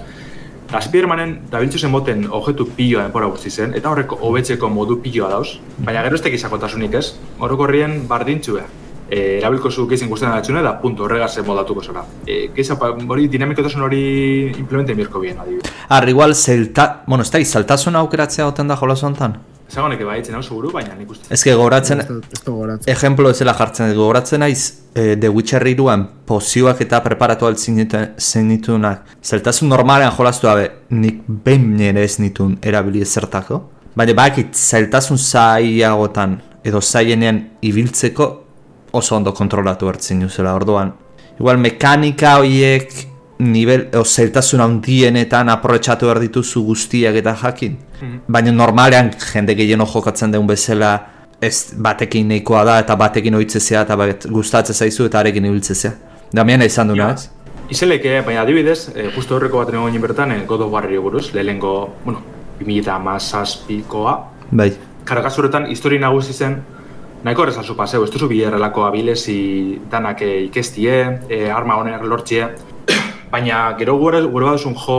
Eta 0.66 0.82
Spidermanen 0.82 1.36
dabiltzu 1.52 1.78
zen 1.78 1.92
moten 1.94 2.26
objektu 2.34 2.66
piloa 2.78 3.04
denpora 3.06 3.28
guzti 3.30 3.52
zen, 3.52 3.76
eta 3.78 3.90
horreko 3.92 4.18
hobetzeko 4.30 4.70
modu 4.70 4.98
piloa 5.02 5.30
dauz, 5.30 5.60
baina 5.78 6.02
gero 6.06 6.18
ez 6.18 6.24
tekiz 6.26 6.40
izakotasunik 6.42 6.98
ez, 7.02 7.06
orokorrien 7.40 8.02
bardintzue. 8.10 8.64
E, 9.10 9.40
erabilko 9.40 9.72
zu 9.72 9.88
gehizin 9.88 10.10
guztien 10.10 10.64
da 10.64 10.80
punto, 10.82 11.04
horregaz 11.04 11.38
modatuko 11.46 11.84
zara. 11.84 12.06
E, 12.26 12.50
gehizan, 12.56 12.78
hori 13.08 13.28
dinamikotasun 13.28 13.82
hori 13.82 14.06
implementen 14.58 14.98
birko 14.98 15.20
bien, 15.20 15.40
adibidez. 15.40 15.72
Ar, 15.90 16.10
igual, 16.10 16.36
zelta... 16.36 17.04
Bueno, 17.08 17.24
ez 17.24 17.32
da, 17.32 17.40
izaltasuna 17.40 18.00
aukeratzea 18.00 18.46
goten 18.46 18.68
da 18.68 18.78
jolazo 18.78 19.08
honetan? 19.08 19.38
Zagonek 19.70 20.04
bai, 20.06 20.20
etzen 20.20 20.36
hau 20.38 20.44
seguru, 20.44 20.70
baina 20.72 20.94
nik 20.96 21.10
uste. 21.10 21.26
Ez 21.34 21.42
que 21.44 21.54
gogoratzen. 21.54 22.04
ejemplo 22.86 23.30
ezela 23.30 23.54
jartzen 23.58 23.90
dut, 23.90 23.98
gogoratzen 23.98 24.40
naiz 24.40 24.74
eh, 24.94 25.16
The 25.20 25.30
Witcher 25.30 25.66
iruan 25.68 26.06
pozioak 26.26 26.82
eta 26.82 27.02
preparatu 27.04 27.50
zenitunak. 28.18 29.06
Zeltasun 29.24 29.70
normalean 29.70 30.12
jolastu 30.12 30.48
dabe, 30.48 30.70
nik 30.90 31.24
behin 31.28 31.76
nire 31.78 32.04
ez 32.04 32.20
nitun 32.20 32.58
erabili 32.62 33.02
ezertako. 33.02 33.64
Baina 33.96 34.14
bakit 34.14 34.54
zeltasun 34.54 35.18
zaiagotan 35.18 36.42
edo 36.64 36.82
zaienean 36.82 37.58
ibiltzeko 37.62 38.45
oso 38.96 39.16
ondo 39.16 39.34
kontrolatu 39.34 39.88
hartzen 39.92 40.24
zela 40.30 40.54
orduan. 40.56 40.94
Igual 41.40 41.58
mekanika 41.60 42.38
horiek 42.40 42.94
nivel, 43.40 43.90
o, 44.00 44.04
zeltasun 44.08 44.62
handienetan 44.64 45.50
aprobetxatu 45.52 46.08
behar 46.08 46.22
dituzu 46.24 46.64
guztiak 46.64 47.16
eta 47.20 47.34
jakin. 47.42 47.78
Baina 48.28 48.52
normalean 48.56 49.12
jende 49.34 49.56
gehieno 49.56 49.86
jokatzen 49.86 50.32
deun 50.32 50.48
bezala 50.48 50.94
ez 51.42 51.74
batekin 51.78 52.30
nahikoa 52.32 52.64
da 52.66 52.78
eta 52.80 52.96
batekin 52.96 53.36
ohitzezea 53.36 53.82
eta 53.84 53.96
bat 54.00 54.28
gustatzen 54.32 54.76
zaizu 54.76 55.06
eta 55.10 55.20
arekin 55.20 55.46
ibiltzezea. 55.46 55.92
Damian 56.34 56.62
izan 56.64 56.88
duna, 56.88 57.10
Ja. 57.10 57.14
ez? 57.14 57.30
Izeleke, 57.70 58.22
baina 58.22 58.42
adibidez, 58.42 58.90
eh, 58.96 59.10
justo 59.16 59.36
horreko 59.36 59.58
bat 59.58 59.72
nengoen 59.74 60.02
bertan, 60.02 60.32
eh, 60.32 60.46
God 60.48 60.62
of 60.62 60.72
Warri 60.72 60.98
buruz, 60.98 61.34
lehenengo, 61.34 61.96
bueno, 62.06 62.22
2017koa. 62.60 64.14
Bai. 64.52 64.74
Karo, 65.06 65.22
kasu 65.22 65.42
horretan, 65.42 65.68
histori 65.72 66.00
nagusi 66.00 66.34
zen, 66.34 66.60
nahiko 67.26 67.42
errezan 67.42 67.66
zu 67.66 67.74
paseu, 67.74 68.04
ez 68.06 68.12
duzu 68.14 68.28
bilerrelako 68.30 68.84
abilezi 68.86 69.80
danak 69.90 70.22
eh, 70.22 70.44
ikestie, 70.46 70.96
eh, 71.30 71.50
arma 71.50 71.80
honek 71.82 72.04
lortzie, 72.06 72.50
baina 73.34 73.64
gero 73.80 73.96
gure, 73.98 74.22
gure 74.30 74.52
baduzun 74.52 74.76
jo 74.78 74.98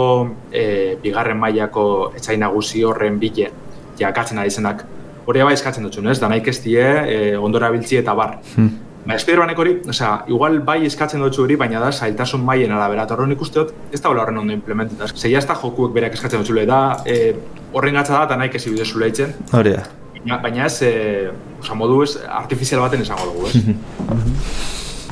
eh, 0.50 0.96
bigarren 1.02 1.38
mailako 1.38 1.84
etxai 2.18 2.36
nagusi 2.42 2.82
horren 2.84 3.20
bile, 3.22 3.52
jakatzen 4.00 4.42
ari 4.42 4.50
zenak, 4.50 4.82
hori 5.26 5.44
bai 5.46 5.52
eskatzen 5.54 5.86
dutxun, 5.86 6.08
ez? 6.10 6.18
Dana 6.18 6.38
ikestie, 6.40 6.82
eh, 6.82 7.36
ondora 7.38 7.70
biltzi 7.70 8.00
eta 8.00 8.14
bar. 8.18 8.40
Hmm. 8.56 8.72
Ba, 9.06 9.14
Spider-Manek 9.22 9.60
hori, 9.62 9.74
osea, 9.92 10.24
igual 10.26 10.58
bai 10.66 10.80
eskatzen 10.88 11.22
dutxu 11.22 11.44
hori, 11.44 11.54
baina 11.60 11.78
da 11.78 11.92
zailtasun 11.92 12.42
maien 12.42 12.74
arabera, 12.74 13.04
eta 13.06 13.14
horren 13.14 13.36
ikuste 13.36 13.60
dut, 13.60 13.76
ez 13.94 14.00
da 14.02 14.10
horren 14.10 14.42
ondo 14.42 14.54
implementeta. 14.54 15.06
Zeia 15.14 15.38
ez 15.38 15.46
da 15.46 15.54
jokuek 15.62 15.94
berak 15.94 16.18
eskatzen 16.18 16.42
dutxule, 16.42 16.66
da 16.66 16.80
eh, 17.06 17.30
horren 17.72 18.00
gatza 18.00 18.16
da, 18.18 18.24
eta 18.26 18.40
nahi 18.42 18.50
kesi 18.50 18.74
bidez 18.74 18.88
zuleitzen, 18.90 19.38
Hori 19.54 19.76
da. 19.78 19.86
Baina, 20.26 20.42
baina 20.42 20.66
ez, 20.66 20.82
eh, 20.82 21.30
osea, 21.60 21.74
modu 21.78 22.02
ez, 22.02 22.16
artifizial 22.28 22.80
baten 22.82 23.02
esango 23.02 23.26
dugu, 23.30 23.46
ez? 23.46 23.62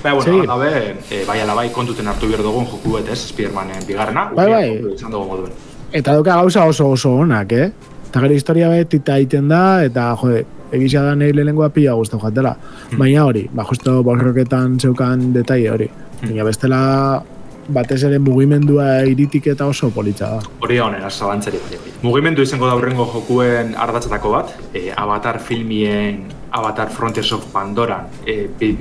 Baina, 0.03 0.17
bueno, 0.19 0.41
Sí. 0.43 0.47
gabe, 0.47 0.97
eh, 1.11 1.25
bai 1.27 1.41
ala 1.41 1.55
bai 1.55 1.71
kontuten 1.73 2.07
hartu 2.07 2.29
behar 2.29 2.43
dugun 2.43 2.67
joku 2.67 2.93
bet, 2.97 3.09
ez, 3.09 3.31
Spider-Manen 3.31 3.87
bigarrena, 3.87 4.31
Bai, 4.35 4.51
bai. 4.51 4.95
izan 4.95 5.11
dugu 5.11 5.25
moduen. 5.27 5.53
Eta 5.93 6.13
dauka 6.13 6.35
gauza 6.37 6.65
oso 6.67 6.91
oso 6.91 7.15
onak, 7.15 7.53
eh? 7.53 7.71
Eta 8.09 8.21
gero 8.21 8.35
historia 8.35 8.69
beti 8.69 8.97
eta 8.97 9.17
egiten 9.19 9.49
da, 9.49 9.83
eta 9.85 10.15
jode, 10.17 10.45
egisa 10.73 11.03
da 11.03 11.15
nahi 11.15 11.33
lehenengoa 11.33 11.69
pila 11.71 11.95
guztu 11.95 12.19
jatela. 12.19 12.57
Baina 12.99 13.25
hori, 13.25 13.49
ba, 13.53 13.65
justo 13.65 14.03
borroketan 14.03 14.79
zeukan 14.81 15.33
detaile 15.33 15.71
hori. 15.71 15.89
Baina 16.23 16.45
bestela 16.45 17.23
batez 17.69 18.03
ere 18.05 18.19
mugimendua 18.19 19.05
iritik 19.09 19.47
eta 19.47 19.67
oso 19.67 19.91
politza 19.91 20.27
da. 20.37 20.41
Hori 20.61 20.79
bai, 20.79 20.91
bai. 20.91 21.94
Mugimendu 22.05 22.43
izango 22.45 22.67
da 22.69 22.75
hurrengo 22.77 23.07
jokuen 23.09 23.71
ardatzatako 23.81 24.31
bat, 24.35 24.51
e, 24.77 24.91
Avatar 24.93 25.39
filmien 25.41 26.27
Avatar 26.53 26.91
Frontiers 26.93 27.31
of 27.33 27.47
Pandora 27.53 28.03
e, 28.27 28.35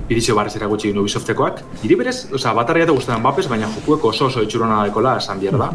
bidizio 0.10 0.36
barrez 0.36 0.58
erakutsi 0.58 0.90
gino 0.90 1.06
Ubisoftekoak. 1.06 1.62
Iri 1.88 1.96
berez, 1.96 2.18
oza, 2.36 2.50
Avatar 2.52 2.82
eta 2.82 2.92
guztetan 2.92 3.24
bapes, 3.24 3.46
baina 3.48 3.70
jokuek 3.78 4.04
oso 4.12 4.28
oso 4.28 4.44
itxurona 4.44 4.82
dakola 4.84 5.16
esan 5.22 5.40
behar 5.40 5.56
da. 5.62 5.70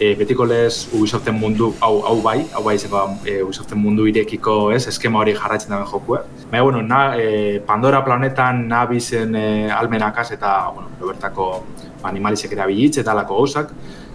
E, 0.00 0.16
betiko 0.18 0.42
lez 0.46 0.88
Ubisoften 0.90 1.38
mundu, 1.38 1.70
hau, 1.78 2.00
hau 2.08 2.16
bai, 2.24 2.40
hau 2.50 2.64
bai 2.66 2.74
da 2.82 3.04
e, 3.22 3.36
Ubisoften 3.46 3.78
mundu 3.78 4.08
irekiko 4.10 4.58
ez, 4.74 4.88
eskema 4.90 5.22
hori 5.22 5.36
jarraitzen 5.38 5.76
daben 5.76 5.86
jokue. 5.86 6.24
Baina, 6.50 6.64
bueno, 6.64 6.82
na, 6.82 7.14
e, 7.14 7.62
Pandora 7.66 8.02
planetan 8.02 8.66
nabizen 8.74 9.38
e, 9.38 9.46
almenakaz 9.70 10.32
eta, 10.34 10.56
bueno, 10.74 10.90
bertako 11.06 11.48
animalizek 12.10 12.58
erabilitz 12.58 12.96
eta 12.98 13.14
alako 13.14 13.38
gauzak. 13.38 13.72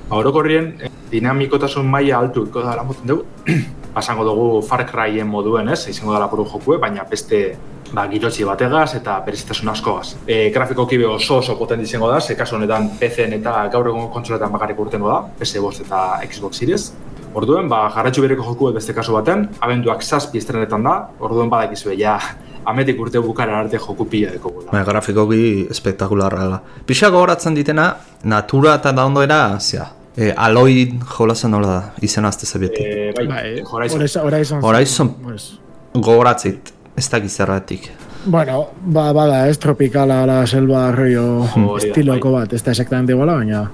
Ba, 0.09 0.17
orokorrien, 0.19 0.73
eh, 0.81 0.89
dinamikotasun 1.11 1.85
maila 1.87 2.19
altu 2.19 2.47
iko 2.49 2.61
da 2.61 2.83
moten 2.83 3.07
dugu. 3.07 3.25
Pasango 3.95 4.25
dugu 4.25 4.61
Far 4.65 4.85
Cryen 4.89 5.27
moduen, 5.27 5.69
ez? 5.69 5.87
Izango 5.87 6.13
da 6.13 6.19
lapuru 6.25 6.45
jokue, 6.49 6.79
baina 6.81 7.05
beste 7.09 7.43
ba, 7.93 8.07
girotzi 8.09 8.45
bategaz 8.47 8.95
eta 8.97 9.19
berezitasun 9.25 9.69
askogaz. 9.69 10.15
E, 10.25 10.49
grafikoki 10.53 10.97
be 10.97 11.07
oso 11.07 11.37
oso 11.37 11.55
potent 11.59 11.83
izango 11.85 12.09
da, 12.11 12.19
ze 12.19 12.35
kasu 12.35 12.57
honetan 12.57 12.89
PC-en 12.99 13.37
eta 13.37 13.67
gaur 13.73 13.91
egun 13.93 14.09
kontsoletan 14.13 14.51
bakarrik 14.51 14.79
urtengo 14.79 15.11
da, 15.11 15.19
PS5 15.39 15.85
eta 15.85 15.99
Xbox 16.25 16.63
Series. 16.63 16.89
Orduen, 17.33 17.69
ba, 17.69 17.85
jarratxu 17.93 18.25
bereko 18.25 18.45
jokuet 18.49 18.75
beste 18.75 18.93
kasu 18.93 19.13
baten, 19.13 19.47
abenduak 19.61 20.03
zazpi 20.03 20.41
estrenetan 20.41 20.83
da, 20.85 20.97
orduen 21.21 21.49
badakizue 21.53 21.95
ja 21.97 22.17
ametik 22.65 22.99
urte 22.99 23.19
bukara 23.19 23.59
arte 23.63 23.77
joku 23.77 24.05
pila 24.09 24.31
deko 24.31 24.49
gula. 24.49 24.69
Bai, 24.71 24.83
grafikoki 24.87 25.67
espektakularra 25.71 26.47
da. 26.51 26.61
Pixa 26.85 27.09
gogoratzen 27.13 27.55
ditena, 27.57 27.89
natura 28.23 28.75
eta 28.79 28.91
daundoera, 28.95 29.59
zia, 29.59 29.87
e, 30.15 30.31
aloi 30.37 30.99
jolazen 31.17 31.51
nola 31.51 31.67
da, 31.67 31.81
izena 32.01 32.31
azte 32.33 32.45
zebieti. 32.45 32.83
Eh, 32.83 33.11
bai, 33.17 33.27
Bai, 33.27 33.63
Horizon. 33.65 34.05
Horizon. 34.27 34.63
Horizon. 34.63 35.13
Gogoratzit, 35.93 36.73
ez 36.97 37.09
da 37.09 37.19
gizerratik. 37.21 37.91
Bueno, 38.25 38.69
ba, 38.79 39.11
bada, 39.13 39.47
ez 39.49 39.57
tropikala, 39.59 40.25
la 40.25 40.45
selva, 40.47 40.91
rollo, 40.95 41.43
da, 41.43 41.65
estiloko 41.81 42.31
bai. 42.31 42.45
bat, 42.45 42.53
ez 42.53 42.63
da 42.63 42.71
exactamente 42.71 43.11
iguala, 43.13 43.35
baina... 43.41 43.65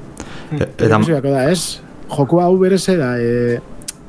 E, 0.52 0.64
eta, 0.64 0.88
Eta... 0.98 1.22
da, 1.30 1.44
ez? 1.52 1.80
Joku 2.10 2.40
hau 2.42 2.56
bereze 2.58 2.98
da, 2.98 3.14
e, 3.22 3.60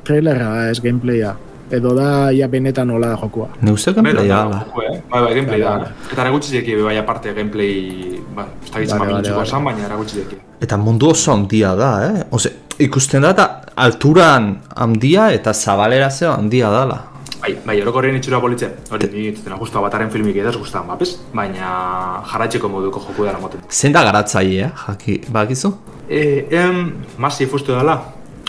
trailerra 0.08 0.48
da, 0.54 0.70
ez 0.70 0.80
gameplaya. 0.80 1.34
Edo 1.70 1.94
da, 1.94 2.30
ja 2.34 2.48
benetan 2.48 2.88
nola 2.88 3.08
da 3.12 3.16
jokua. 3.16 3.48
ne 3.62 3.72
uste 3.72 3.92
gameplay 3.94 4.28
da, 4.28 4.40
eh? 4.42 5.00
Bai, 5.10 5.20
bai, 5.22 5.34
gameplay 5.34 5.60
Bai, 5.60 5.60
da. 5.60 5.78
bai. 5.78 6.08
Eta 6.12 6.22
eragutsi 6.22 6.50
zeki 6.56 6.76
bai 6.82 6.96
aparte 6.98 7.32
gameplay, 7.34 8.18
ba, 8.34 8.46
ez 8.74 8.88
da 8.90 8.98
gitzen 8.98 9.34
vale. 9.34 9.42
esan, 9.46 9.64
baina 9.64 9.84
eragutsi 9.86 10.16
zeki. 10.22 10.36
Eta 10.60 10.76
mundu 10.76 11.10
oso 11.10 11.32
handia 11.32 11.74
da, 11.78 11.92
eh? 12.08 12.24
Ose, 12.30 12.52
ikusten 12.78 13.22
da, 13.22 13.30
eta 13.30 13.46
alturan 13.76 14.50
handia 14.76 15.30
eta 15.32 15.52
zabalerazio 15.54 16.32
handia 16.32 16.70
dala. 16.70 16.98
Bai, 17.40 17.54
bai, 17.64 17.78
orokorrien 17.80 18.16
itxura 18.18 18.40
politze. 18.40 18.66
Hori, 18.92 19.06
ni 19.14 19.30
zuten 19.36 19.54
justu 19.56 19.78
abataren 19.78 20.10
filmik 20.12 20.36
edaz 20.36 20.56
gustan, 20.60 20.84
bapes? 20.90 21.14
Baina 21.32 22.20
jarraitzeko 22.32 22.68
moduko 22.68 23.00
joku 23.06 23.24
dara 23.24 23.38
moten. 23.40 23.60
Zein 23.70 23.92
da 23.96 24.02
garatzaile, 24.04 24.66
eh? 24.66 24.70
Jaki, 24.86 25.20
bakizu? 25.32 25.70
E, 26.08 26.46
em, 26.50 26.90
Massive 27.16 27.54
ustu 27.56 27.72
dela, 27.72 27.94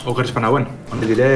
oker 0.06 0.26
espan 0.26 0.46
hauen. 0.46 0.68
Hondi 0.92 1.08
dire, 1.08 1.28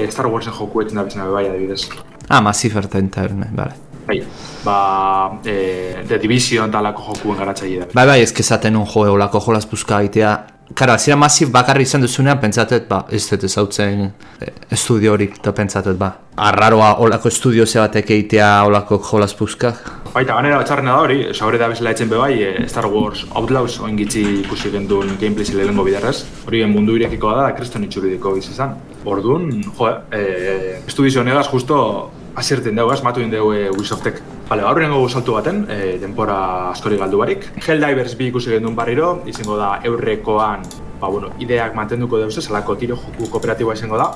e, 0.00 0.10
Star 0.10 0.26
Warsen 0.32 0.52
joku 0.52 0.82
etzen 0.82 1.00
da 1.00 1.04
bizena 1.04 1.26
bai, 1.30 1.46
adibidez. 1.48 1.88
Ah, 2.28 2.40
Massive 2.40 2.80
Entertainment, 2.80 3.52
bale. 3.56 3.74
Bai, 4.06 4.18
ba, 4.64 5.40
e, 5.44 6.04
The 6.08 6.18
Division 6.20 6.70
talako 6.70 7.06
jokuen 7.12 7.38
garatzaile 7.40 7.84
da. 7.84 7.86
Bai, 7.94 8.06
bai, 8.06 8.20
ez 8.22 8.32
kezaten 8.36 8.76
un 8.76 8.86
jo 8.86 9.06
eolako 9.06 9.40
jolaz 9.40 9.64
puzka 9.66 10.00
egitea. 10.04 10.34
Karo, 10.72 10.94
azira 10.94 11.16
Massive 11.16 11.52
bakarri 11.52 11.84
izan 11.84 12.00
duzunean, 12.00 12.38
pentsatet, 12.40 12.86
ba, 12.88 13.02
ez 13.12 13.26
dut 13.28 13.42
ezautzen 13.44 14.06
eh, 14.40 14.52
estudio 14.72 15.12
horik, 15.12 15.36
eta 15.42 15.52
pentsatet, 15.52 15.98
ba. 16.00 16.08
Arraroa 16.40 16.94
olako 17.04 17.28
estudio 17.28 17.66
ze 17.66 17.78
batek 17.82 18.10
egitea 18.16 18.48
olako 18.64 18.96
jolaz 19.10 19.34
puzkak. 19.36 19.82
Baita, 20.14 20.32
ganera 20.32 20.62
batxarrena 20.62 20.94
da 20.94 21.04
hori, 21.04 21.18
saure 21.34 21.60
da 21.60 21.68
bezala 21.68 21.92
etzen 21.92 22.08
bebai, 22.08 22.32
e, 22.40 22.66
Star 22.70 22.88
Wars 22.88 23.26
Outlaws 23.36 23.76
oin 23.84 23.98
gitzi 24.00 24.24
ikusi 24.40 24.72
gendun 24.72 25.18
gameplay 25.20 25.44
zile 25.44 25.66
lehenko 25.66 25.84
biderrez. 25.84 26.16
Hori 26.46 26.64
mundu 26.70 26.96
irekikoa 26.96 27.36
da, 27.42 27.46
kriston 27.58 27.84
itxuridiko 27.84 28.32
biz 28.38 28.48
izan. 28.48 28.78
Orduan, 29.04 29.50
jo, 29.68 29.90
e, 30.16 30.80
estudizio 30.86 31.26
negaz 31.28 31.44
justo 31.52 31.78
asierten 32.36 32.76
dugu, 32.76 32.92
asmatu 32.92 33.20
din 33.20 33.30
dugu 33.30 33.52
e, 33.54 33.70
Ubisoftek. 33.70 34.20
Bale, 34.48 34.62
gaur 34.62 34.78
rengo 34.78 35.08
saltu 35.08 35.34
baten, 35.36 35.64
e, 35.70 35.98
denpora 36.02 36.70
askori 36.70 36.98
galdu 37.00 37.18
barik. 37.22 37.46
Helldivers 37.66 38.16
bi 38.18 38.28
ikusi 38.32 38.50
gendun 38.50 38.74
barriro, 38.76 39.22
izango 39.26 39.56
da 39.56 39.78
eurrekoan, 39.84 40.66
ba, 41.00 41.08
bueno, 41.08 41.30
ideak 41.38 41.74
mantenduko 41.74 42.18
deuz 42.18 42.36
ez, 42.38 42.48
alako 42.50 42.76
tiro 42.80 42.96
joku 42.96 43.30
kooperatiboa 43.30 43.74
izango 43.78 44.00
da. 44.00 44.12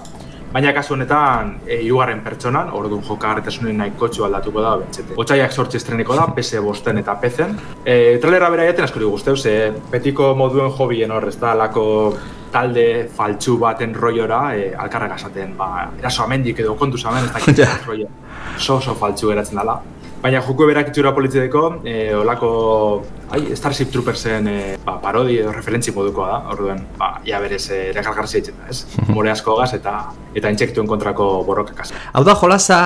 Baina 0.53 0.71
kasu 0.73 0.95
honetan, 0.95 1.51
e, 1.67 1.77
irugarren 1.85 2.23
pertsonan, 2.25 2.71
orduan 2.73 3.03
jokagarritasunen 3.05 3.77
nahikotxo 3.83 4.25
aldatuko 4.25 4.63
da, 4.65 4.71
bentsete. 4.81 5.13
Otsaiak 5.21 5.53
sortzi 5.53 5.77
estreniko 5.77 6.17
da, 6.17 6.25
PS 6.37 6.63
bosten 6.65 6.97
eta 7.03 7.15
PC-en. 7.21 7.53
E, 7.85 8.17
trailera 8.23 8.49
bera 8.55 8.65
jaten 8.71 8.87
askori 8.89 9.05
guzteu, 9.05 9.37
ze 9.37 9.53
betiko 9.93 10.31
moduen 10.39 10.73
hobien 10.73 11.13
hor, 11.13 11.29
ez 11.29 11.37
da, 11.37 11.53
lako 11.55 11.85
talde 12.53 13.11
faltsu 13.13 13.59
baten 13.61 13.93
roiora, 13.95 14.41
e, 14.57 14.71
alkarrega 14.73 15.19
esaten, 15.21 15.53
ba, 15.59 15.91
eraso 16.01 16.25
amendik 16.25 16.65
edo 16.65 16.75
kontuz 16.81 17.05
amen, 17.05 17.29
ez 17.29 17.33
dakit 17.37 17.59
Ja. 17.67 17.69
rollo. 17.87 18.09
So, 18.57 18.79
oso 18.81 18.95
faltsu 18.97 19.29
geratzen 19.29 19.61
dela. 19.61 19.77
Baina 20.19 20.41
joku 20.43 20.67
berak 20.67 20.89
itxura 20.91 21.13
politzeko, 21.15 21.61
e, 21.87 22.15
olako 22.19 22.49
ai, 23.31 23.55
Starship 23.57 23.93
Troopersen 23.95 24.49
e, 24.51 24.57
ba, 24.83 24.97
parodi 25.03 25.37
edo 25.39 25.53
referentzi 25.55 25.95
modukoa 25.95 26.31
da, 26.33 26.39
orduen, 26.55 26.81
ba, 26.99 27.13
ia 27.27 27.39
berez 27.39 27.69
e, 27.71 27.79
erakargarzi 27.93 28.41
egiten 28.41 28.57
da, 28.59 28.67
ez? 28.73 28.83
More 29.13 29.31
asko 29.31 29.55
gaz 29.61 29.71
eta 29.79 29.95
eta 30.35 30.51
intsektuen 30.51 30.91
kontrako 30.91 31.29
borrokakaz. 31.47 31.93
Hau 32.19 32.25
da 32.27 32.35
jolaza, 32.41 32.81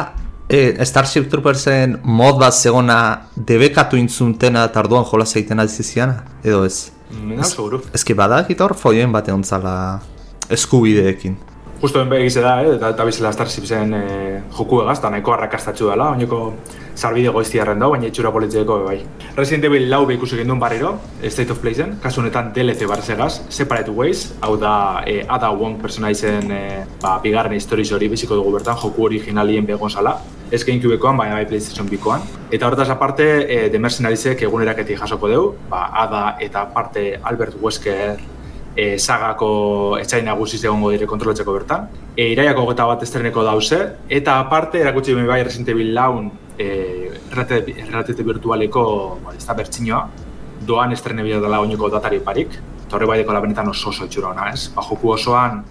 e, 0.44 0.84
Starship 0.84 1.30
Troopersen 1.32 1.96
mod 2.04 2.36
bat 2.42 2.52
zegona 2.52 2.98
debekatu 3.36 3.96
intzuntena 3.96 4.66
eta 4.68 4.82
arduan 4.84 5.08
jolaza 5.08 5.38
egiten 5.40 5.64
alziziana, 5.64 6.26
edo 6.44 6.66
ez? 6.68 6.90
Nena 7.16 7.48
seguru. 7.48 7.80
Ez 7.96 8.04
ki 8.04 8.16
badakit 8.18 8.60
hor 8.60 8.76
foien 8.76 9.12
bat 9.12 9.32
egon 9.32 9.44
zala 9.44 9.74
eskubideekin. 10.52 11.38
Justo 11.82 11.98
ben 11.98 12.10
begize 12.10 12.40
da, 12.40 12.62
eh? 12.62 12.76
eta, 12.76 13.02
bizela 13.02 13.32
Starship 13.34 13.64
zen 13.66 13.90
e, 13.98 14.02
joku 14.54 14.76
egaz, 14.84 15.00
eta 15.00 15.08
nahiko 15.10 15.32
arrakastatxu 15.34 15.88
dela, 15.88 16.12
oineko 16.14 16.36
zarbide 16.94 17.32
goiztiarren 17.34 17.80
da, 17.82 17.88
baina 17.90 18.06
itxura 18.06 18.30
politzeko 18.30 18.76
bai. 18.84 19.00
Resident 19.34 19.64
Evil 19.66 19.88
lau 19.90 20.04
ikusi 20.14 20.36
gendun 20.38 20.60
barriro, 20.62 20.92
State 21.24 21.50
of 21.50 21.58
Play-zen, 21.58 21.96
kasu 22.04 22.20
honetan 22.22 22.52
DLC 22.54 22.86
barzegaz, 22.86 23.40
Separate 23.48 23.90
Ways, 23.90 24.28
hau 24.46 24.52
da 24.62 25.02
e, 25.10 25.24
Ada 25.26 25.50
Wong 25.58 25.80
personaizen 25.82 26.52
e, 26.54 26.60
ba, 27.02 27.16
bigarren 27.24 27.56
historiz 27.58 27.88
hori 27.90 28.06
biziko 28.12 28.38
dugu 28.38 28.52
bertan, 28.60 28.78
joku 28.78 29.08
originalien 29.08 29.66
begon 29.66 29.90
zala, 29.90 30.20
ez 30.54 30.62
GameCubekoan, 30.62 31.18
baina 31.18 31.34
bai 31.40 31.48
PlayStation 31.50 31.90
bikoan. 31.90 32.22
Eta 32.52 32.68
hortaz 32.70 32.92
aparte, 32.94 33.26
e, 33.42 33.58
The 33.74 33.82
Mercenarisek 33.82 34.46
eguneraketik 34.46 35.02
jasoko 35.02 35.32
dugu, 35.34 35.50
ba, 35.72 35.88
Ada 36.04 36.22
eta 36.46 36.62
aparte 36.62 37.16
Albert 37.24 37.58
Wesker 37.58 38.22
e, 38.76 38.98
sagako 38.98 39.96
etxain 40.00 40.24
nagusi 40.24 40.58
egongo 40.64 40.90
dire 40.90 41.06
kontrolatzeko 41.06 41.52
bertan. 41.52 41.88
E, 42.16 42.30
iraiako 42.32 42.64
gota 42.70 42.86
bat 42.86 43.02
estreneko 43.02 43.42
dause, 43.44 43.78
eta 44.08 44.38
aparte 44.40 44.80
erakutsi 44.80 45.14
ben 45.14 45.26
bai 45.26 45.42
Resident 45.42 45.68
Evil 45.74 45.92
laun 45.94 46.30
e, 46.58 47.10
erratete 47.32 48.22
virtualeko 48.24 48.84
ba, 49.24 49.34
ez 49.36 49.44
da 49.46 49.54
bertxinoa, 49.54 50.02
doan 50.66 50.92
estrene 50.92 51.22
bila 51.26 51.40
dela 51.40 51.60
oineko 51.60 51.88
datari 51.90 52.20
parik, 52.20 52.58
eta 52.86 52.96
horre 52.96 53.06
bai 53.06 53.18
dekola 53.22 53.40
benetan 53.40 53.68
oso 53.68 53.90
oso 53.90 54.04
itxura 54.06 54.28
ona, 54.32 54.50
ez? 54.52 54.68
Ba, 54.74 54.82
joku 54.88 55.10
osoan 55.16 55.62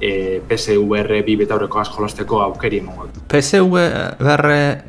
e, 0.00 0.40
PSVR 0.48 1.22
bi 1.26 1.36
betaurreko 1.40 1.80
asko 1.80 2.00
jolasteko 2.02 2.40
aukeri 2.44 2.78
emongo. 2.84 3.08
du. 3.12 3.20
PSVR 3.28 4.44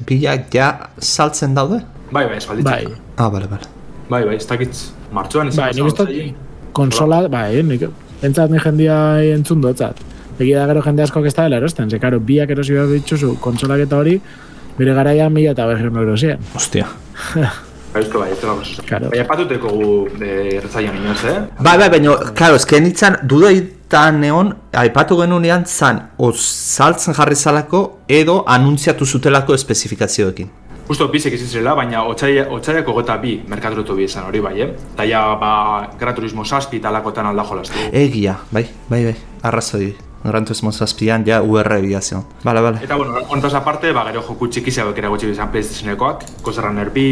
bilak 0.07 0.53
ja 0.53 0.71
saltzen 0.99 1.55
daude? 1.55 1.81
Bai, 2.11 2.25
bai, 2.27 2.37
espalditza. 2.37 2.71
Bai, 2.71 2.85
Ah, 3.17 3.29
bale, 3.29 3.47
bale. 3.47 3.65
bai, 4.09 4.23
bai, 4.25 4.35
ez 4.35 4.45
dakit 4.47 4.69
martxoan 5.11 5.47
izan 5.47 5.65
bai, 5.65 5.73
nik. 5.73 6.35
Konsola, 6.77 7.23
bai, 7.31 7.63
nik, 7.65 7.87
entzat 8.25 8.53
ni 8.53 8.61
jendia 8.61 8.97
entzun 9.33 9.61
dotzat. 9.63 10.03
Egia 10.37 10.61
da 10.61 10.67
gero 10.69 10.83
jende 10.85 11.05
askok 11.05 11.25
ez 11.25 11.33
da 11.33 11.47
dela 11.47 11.61
erosten, 11.61 11.89
ze 11.89 11.99
karo, 11.99 12.19
biak 12.21 12.51
erosi 12.53 12.75
behar 12.75 12.91
dituzu 12.93 13.35
konsolak 13.41 13.81
eta 13.87 13.97
hori, 13.97 14.19
bere 14.77 14.93
garaian 14.93 15.33
mila 15.33 15.55
eta 15.55 15.65
berreun 15.69 15.97
euro 16.03 16.17
ziren. 16.17 16.43
Ostia. 16.55 16.85
Bai, 17.93 18.03
esko 18.03 18.19
bai, 18.21 18.29
ez 18.35 18.37
dela 18.41 18.53
oso. 18.53 18.83
Claro. 18.85 19.09
Baina 19.13 19.25
patuteko 19.25 19.71
gu 19.73 19.87
e, 20.19 20.29
erretzaian 20.59 20.99
inoz, 20.99 21.17
eh? 21.25 21.39
Bai, 21.57 21.77
bai, 21.81 21.89
baina, 21.95 22.13
karo, 22.37 22.59
ezken 22.61 22.85
nintzen, 22.85 23.17
dudaitan 23.31 24.21
neon, 24.21 24.53
aipatu 24.83 25.17
genunean, 25.23 25.65
zan, 25.65 26.03
o 26.21 26.29
saltzen 26.35 27.17
jarri 27.17 27.39
zalako, 27.39 27.83
edo 28.19 28.43
anuntziatu 28.57 29.07
zutelako 29.07 29.57
espezifikazioekin. 29.57 30.53
Justo 30.87 31.09
bizek 31.11 31.33
izin 31.35 31.49
zirela, 31.51 31.73
baina 31.75 32.05
otsaia, 32.07 32.45
otsaiako 32.55 32.93
gota 32.95 33.17
bi 33.19 33.33
merkaturotu 33.51 33.97
bi 33.97 34.05
izan 34.07 34.23
hori 34.29 34.39
bai, 34.39 34.53
eh? 34.63 34.69
Eta 34.93 35.03
ja, 35.03 35.23
ba, 35.39 35.49
Gran 35.99 36.15
Turismo 36.15 36.45
saspi 36.45 36.79
talakotan 36.79 37.27
alda 37.27 37.43
jolastu. 37.43 37.87
Egia, 37.91 38.37
bai, 38.51 38.63
bai, 38.87 39.03
bai, 39.09 39.15
arrazoi. 39.43 39.89
Gran 40.23 40.47
Turismo 40.47 40.71
zazpian, 40.71 41.25
ja, 41.27 41.41
UR 41.43 41.67
biazio. 41.83 42.23
Bale, 42.43 42.61
bale. 42.61 42.79
Eta, 42.83 42.95
bueno, 42.95 43.19
hontaz 43.27 43.53
aparte, 43.59 43.91
ba, 43.91 44.05
gero 44.07 44.23
joku 44.29 44.47
txiki 44.47 44.71
zebek 44.71 44.97
eragotzi 45.03 45.27
bizan 45.27 45.51
PlayStationekoak, 45.51 46.23
Runner 46.57 46.89
B, 46.89 47.05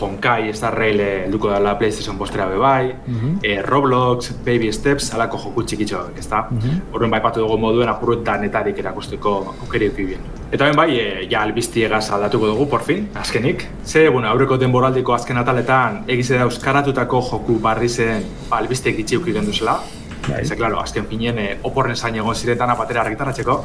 Honkai, 0.00 0.52
Star 0.54 0.74
Rail 0.74 1.00
helduko 1.00 1.50
dela 1.52 1.76
PlayStation 1.78 2.18
postera 2.18 2.46
be 2.46 2.56
bai, 2.58 2.94
eh, 3.42 3.62
Roblox, 3.62 4.32
Baby 4.44 4.72
Steps, 4.72 5.12
alako 5.14 5.38
joku 5.38 5.62
txikitxo 5.62 5.98
hauek, 5.98 6.18
ezta? 6.18 6.48
Horren 6.92 7.10
bai 7.10 7.20
patu 7.22 7.40
dugu 7.40 7.58
moduen 7.58 7.88
apurut 7.88 8.24
danetarik 8.24 8.78
erakusteko 8.78 9.34
aukeri 9.60 9.86
eukibien. 9.86 10.20
Eta 10.52 10.66
ben 10.66 10.76
bai, 10.76 10.98
e, 10.98 11.26
ja 11.30 11.42
albistiegaz 11.42 12.10
aldatuko 12.10 12.46
dugu, 12.46 12.68
por 12.68 12.82
fin, 12.82 13.08
azkenik. 13.14 13.66
Ze, 13.84 14.08
bueno, 14.08 14.28
aurreko 14.28 14.56
denboraldiko 14.56 15.14
azken 15.14 15.36
ataletan 15.36 16.04
egize 16.08 16.38
da 16.38 16.44
euskaratutako 16.48 17.22
joku 17.30 17.58
barri 17.60 17.88
zen 17.88 18.24
ba, 18.50 18.58
albisteek 18.58 18.98
itxi 18.98 19.18
euki 19.20 19.32
genduzela. 19.32 19.80
Ze, 20.24 20.56
claro, 20.56 20.78
azken 20.80 21.06
finien 21.06 21.38
e, 21.38 21.48
oporren 21.62 21.96
zain 21.96 22.14
egon 22.16 22.34
ziretan 22.34 22.70
apatera 22.70 23.02
argitaratzeko. 23.02 23.58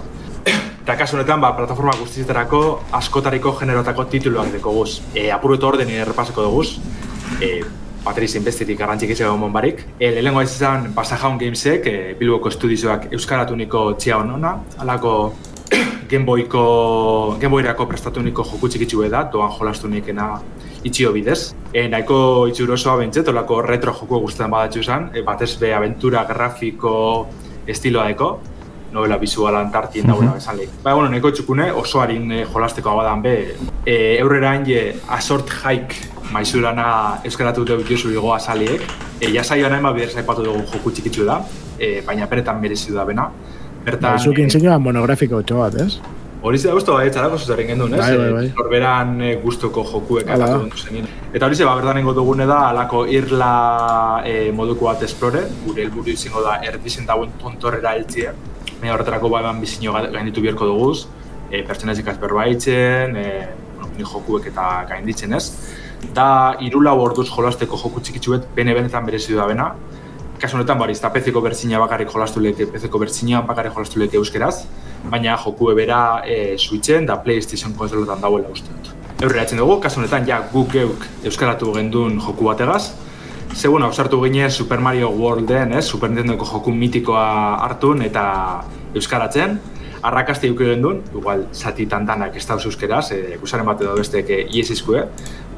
Eta 0.45 0.95
kasu 0.97 1.19
honetan, 1.19 1.41
ba, 1.41 1.51
plataforma 1.57 1.93
guztietarako 1.99 2.61
askotariko 2.97 3.53
generotako 3.59 4.05
tituluak 4.09 4.49
deko 4.55 4.71
guz. 4.73 5.01
E, 5.13 5.29
apuru 5.31 5.59
eta 5.59 5.67
orden 5.67 5.91
errepaseko 5.93 6.47
duguz. 6.47 6.79
E, 7.41 7.59
bateriz 8.03 8.31
inbestitik 8.39 8.79
garrantzik 8.79 9.11
izan 9.13 9.29
egon 9.29 9.53
barik. 9.53 9.83
E, 9.99 10.09
lehenengo 10.15 10.41
ez 10.41 10.49
izan 10.55 10.89
Pasajaun 10.95 11.37
Gamesek, 11.37 11.85
e, 11.85 12.15
Bilboko 12.19 12.49
estudizioak 12.49 13.09
euskaratuniko 13.13 13.83
txia 13.99 14.17
honona, 14.17 14.55
alako 14.79 15.13
Gameboyko, 16.09 16.63
Gameboyrako 17.41 17.85
prestatuniko 17.89 18.45
joku 18.47 18.69
txikitsu 18.71 19.05
da, 19.09 19.25
doan 19.31 19.51
jolastu 19.57 19.91
nikena 19.91 20.39
itxio 20.83 21.11
bidez. 21.13 21.53
E, 21.73 21.87
nahiko 21.87 22.47
itxurosoa 22.49 22.97
bentset, 23.03 23.27
olako 23.27 23.61
retro 23.61 23.93
joko 23.93 24.23
guztetan 24.25 24.51
badatxu 24.51 24.83
zen, 24.83 25.11
e, 25.13 25.21
batez 25.21 25.57
be 25.59 25.73
aventura 25.75 26.23
grafiko 26.25 27.27
estiloa 27.67 28.07
deko. 28.09 28.39
Novela 28.91 29.17
bizualan 29.17 29.71
tartien 29.71 30.07
dagoela 30.07 30.31
Mhm. 30.31 30.37
esan 30.37 30.57
lehik. 30.57 30.69
Ba, 30.83 30.93
bueno, 30.93 31.09
neko 31.09 31.31
txukune, 31.31 31.71
oso 31.71 32.01
harin 32.01 32.31
e, 32.31 32.45
jolasteko 32.45 32.89
abadan 32.89 33.21
be, 33.21 33.55
e, 33.85 34.17
eurrera 34.19 34.51
hanje 34.51 34.95
asort 35.07 35.49
haik 35.63 35.95
maizurana 36.31 37.19
euskaratu 37.23 37.65
dute 37.65 37.77
bituzu 37.83 38.09
digo 38.09 38.33
azaliek. 38.33 38.81
E, 39.19 39.31
jasaioan 39.33 39.73
hain 39.73 39.93
bider 39.95 40.09
zaipatu 40.09 40.43
dugu 40.43 40.63
joku 40.73 40.91
txikitzu 40.91 41.25
da, 41.25 41.41
e, 41.79 42.01
baina 42.05 42.25
beretan 42.27 42.59
merezi 42.61 42.93
da 42.93 43.05
bena. 43.05 43.29
Bertan, 43.85 44.19
Zukin 44.19 44.45
e, 44.45 44.49
zinua 44.49 44.77
monografiko 44.79 45.41
txo 45.43 45.57
bat, 45.57 45.75
ez? 45.81 45.99
Hori 46.41 46.57
ze 46.57 46.67
da 46.69 46.73
guztu 46.73 46.93
bai, 46.93 47.09
txarako 47.11 47.37
zuzerren 47.37 47.67
gendun, 47.67 47.93
ez? 47.93 47.99
Bai, 47.99 48.17
bai, 48.17 48.31
bai. 48.31 48.51
Norberan 48.55 49.21
e, 49.21 49.35
guztoko 49.43 49.83
jokuek 49.83 50.29
akatu 50.29 50.59
dut 50.69 50.77
zenin. 50.79 51.07
Eta 51.33 51.45
hori 51.45 51.55
ze, 51.55 51.65
ba, 51.65 51.75
bertan 51.75 51.95
nengo 51.99 52.13
dugune 52.13 52.45
da, 52.47 52.69
alako 52.69 53.05
irla 53.07 54.21
e, 54.25 54.51
moduko 54.55 54.85
bat 54.85 55.03
esplore, 55.03 55.41
gure 55.65 55.83
helburu 55.83 56.09
izango 56.13 56.41
da 56.41 56.59
erdizen 56.63 57.05
dauen 57.05 57.29
tontorrera 57.41 57.91
heltzia. 57.97 58.31
Baina 58.79 58.93
horretarako 58.95 59.29
ba, 59.29 59.41
eman 59.43 59.59
bizino 59.61 59.93
ga- 59.93 60.09
gainditu 60.13 60.41
biherko 60.41 60.65
duguz, 60.65 61.05
e, 61.51 61.63
pertsonazik 61.67 62.05
berbaitzen, 62.21 63.15
e, 63.15 63.47
bueno, 63.75 64.05
jokuek 64.13 64.47
eta 64.47 64.85
gainditzen 64.89 65.33
ez. 65.33 65.49
Da, 66.15 66.55
irula 66.63 66.93
orduz 66.93 67.27
jolasteko 67.29 67.77
joku 67.77 67.99
txikitsuet, 67.99 68.47
bene 68.55 68.73
benetan 68.73 69.05
berezi 69.05 69.35
da 69.35 69.45
bena. 69.45 69.73
Kasu 70.39 70.55
honetan, 70.55 70.77
bari, 70.79 70.93
ez 70.95 71.01
da 71.01 71.09
pezeko 71.11 71.41
bertzina 71.43 71.79
bakarrik 71.79 72.07
jolastu 72.13 72.39
leke, 72.39 72.65
pezeko 72.71 72.99
bertzina 72.99 73.41
bakarrik 73.41 73.73
jolastu 73.75 73.99
leke 73.99 74.15
euskeraz, 74.15 74.61
baina 75.11 75.35
joku 75.43 75.73
bera 75.75 76.21
e, 76.25 76.55
Switchen 76.57 77.05
da 77.05 77.17
PlayStation 77.17 77.73
konsoletan 77.75 78.21
dauela 78.21 78.47
uste 78.47 78.71
dut. 78.71 78.93
Eurreratzen 79.19 79.59
dugu, 79.59 79.81
kasu 79.83 79.99
honetan, 79.99 80.23
ja, 80.25 80.39
guk 80.53 80.71
geuk 80.71 81.03
euskaratu 81.27 81.73
gendun 81.75 82.21
joku 82.23 82.45
bategaz, 82.47 82.93
Ze, 83.53 83.67
bueno, 83.67 83.87
ausartu 83.87 84.21
ginen 84.23 84.51
Super 84.51 84.79
Mario 84.79 85.09
Worlden, 85.09 85.73
ez? 85.73 85.85
Super 85.85 86.09
Nintendoko 86.09 86.45
joku 86.45 86.71
mitikoa 86.71 87.55
hartun 87.65 88.03
eta 88.05 88.23
euskaratzen. 88.95 89.59
Arrakazte 90.05 90.47
eduki 90.47 90.69
gendun, 90.69 91.01
igual 91.11 91.47
zati 91.51 91.85
tantanak 91.91 92.37
ez 92.39 92.45
dauz 92.47 92.63
euskeraz, 92.69 93.09
e, 93.11 93.35
gusaren 93.41 93.67
bat 93.67 93.81
edo 93.81 93.97
bestek 93.97 94.29
e, 94.31 94.39
ies 94.55 94.69
izkue. 94.71 95.01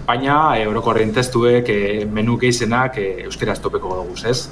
Baina, 0.08 0.58
e, 0.58 0.66
orokorren 0.72 1.12
testuek, 1.14 1.70
e, 1.70 2.06
menu 2.10 2.39
geizenak 2.42 2.98
e, 2.98 3.08
euskeraz 3.28 3.60
topeko 3.62 4.00
dugu, 4.00 4.18
ez? 4.26 4.50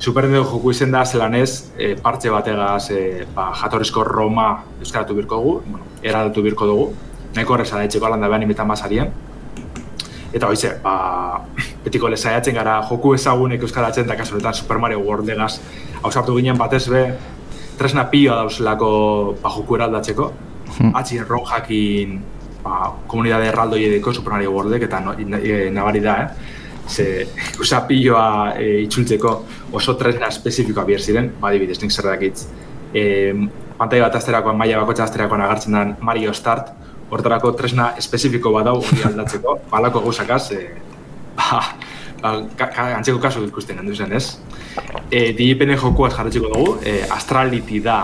Super 0.00 0.26
Nintendo 0.26 0.50
joku 0.50 0.74
izen 0.74 0.92
da 0.92 1.06
zelan 1.06 1.38
ez, 1.38 1.70
e, 1.78 1.94
partxe 2.02 2.34
bategaz 2.34 2.90
e, 2.90 3.24
ba, 3.34 3.50
jatorrizko 3.62 4.04
Roma 4.04 4.50
euskaratu 4.80 5.16
birko 5.16 5.40
dugu, 5.40 5.56
bueno, 5.64 5.86
eraldatu 6.02 6.44
birko 6.44 6.68
dugu. 6.68 6.92
Nahiko 7.34 7.54
horreza 7.54 7.78
da 7.78 7.88
etxeko 7.88 8.10
alanda 8.10 8.28
behan 8.28 8.42
imitan 8.42 8.68
bazarien. 8.68 9.12
Eta 10.32 10.48
hoize, 10.48 10.76
ba, 10.84 11.46
betiko 11.84 12.08
lesaiatzen 12.12 12.54
gara 12.54 12.80
joku 12.88 13.14
ezagunek 13.16 13.62
euskaratzen 13.62 14.08
da 14.08 14.16
kasu 14.16 14.36
honetan 14.36 14.54
Super 14.54 14.78
Mario 14.78 15.00
Worldegaz 15.04 15.54
ausartu 16.02 16.36
ginen 16.36 16.58
batez 16.58 16.86
be 16.88 17.04
tresna 17.80 18.04
pioa 18.12 18.36
dauzelako 18.42 18.90
ba, 19.42 19.50
joku 19.56 19.78
eraldatzeko. 19.78 20.32
Hmm. 20.76 20.92
Atzi 20.94 21.18
erron 21.18 21.46
jakin 21.48 22.18
ba, 22.64 22.92
komunidade 23.08 23.48
erraldoi 23.48 23.84
edeko 23.88 24.12
Super 24.12 24.36
Mario 24.36 24.52
Worldek 24.52 24.84
eta 24.88 25.00
no, 25.04 25.14
e, 25.16 25.70
nabari 25.72 26.02
da, 26.04 26.16
eh? 26.24 26.58
Ze, 26.90 27.06
usa 27.62 27.80
piloa 27.88 28.26
e, 28.58 28.82
itzultzeko 28.84 29.34
oso 29.78 29.96
tresna 29.96 30.28
espezifikoa 30.28 30.84
bier 30.84 31.00
ziren, 31.00 31.32
ba, 31.40 31.48
adibidez, 31.50 31.80
nik 31.82 31.94
zer 31.94 32.10
dakitz. 32.12 32.44
E, 32.92 33.02
pantai 33.78 34.02
bat 34.04 34.20
azterakoan, 34.20 34.58
maila 34.60 34.82
bakotxa 34.84 35.06
azterakoan 35.08 35.46
agertzen 35.46 35.78
den 35.78 35.96
Mario 36.04 36.34
Start, 36.36 36.74
hortarako 37.10 37.54
tresna 37.58 37.94
espezifiko 37.98 38.52
bat 38.54 38.68
dau 38.68 38.76
hori 38.82 39.06
aldatzeko, 39.08 39.56
balako 39.72 40.04
gauzakaz, 40.04 40.44
e, 40.52 40.89
ba, 41.40 41.60
ba, 42.22 42.34
antzeko 42.96 43.20
kasu 43.22 43.44
ikusten 43.48 43.80
handu 43.80 43.94
zen, 43.94 44.12
ez? 44.12 44.38
E, 45.10 45.32
DIPN 45.36 45.76
jokuaz 45.80 46.12
jarretzeko 46.16 46.50
dugu, 46.52 46.78
e, 46.84 47.00
Astrality 47.10 47.80
da 47.84 48.00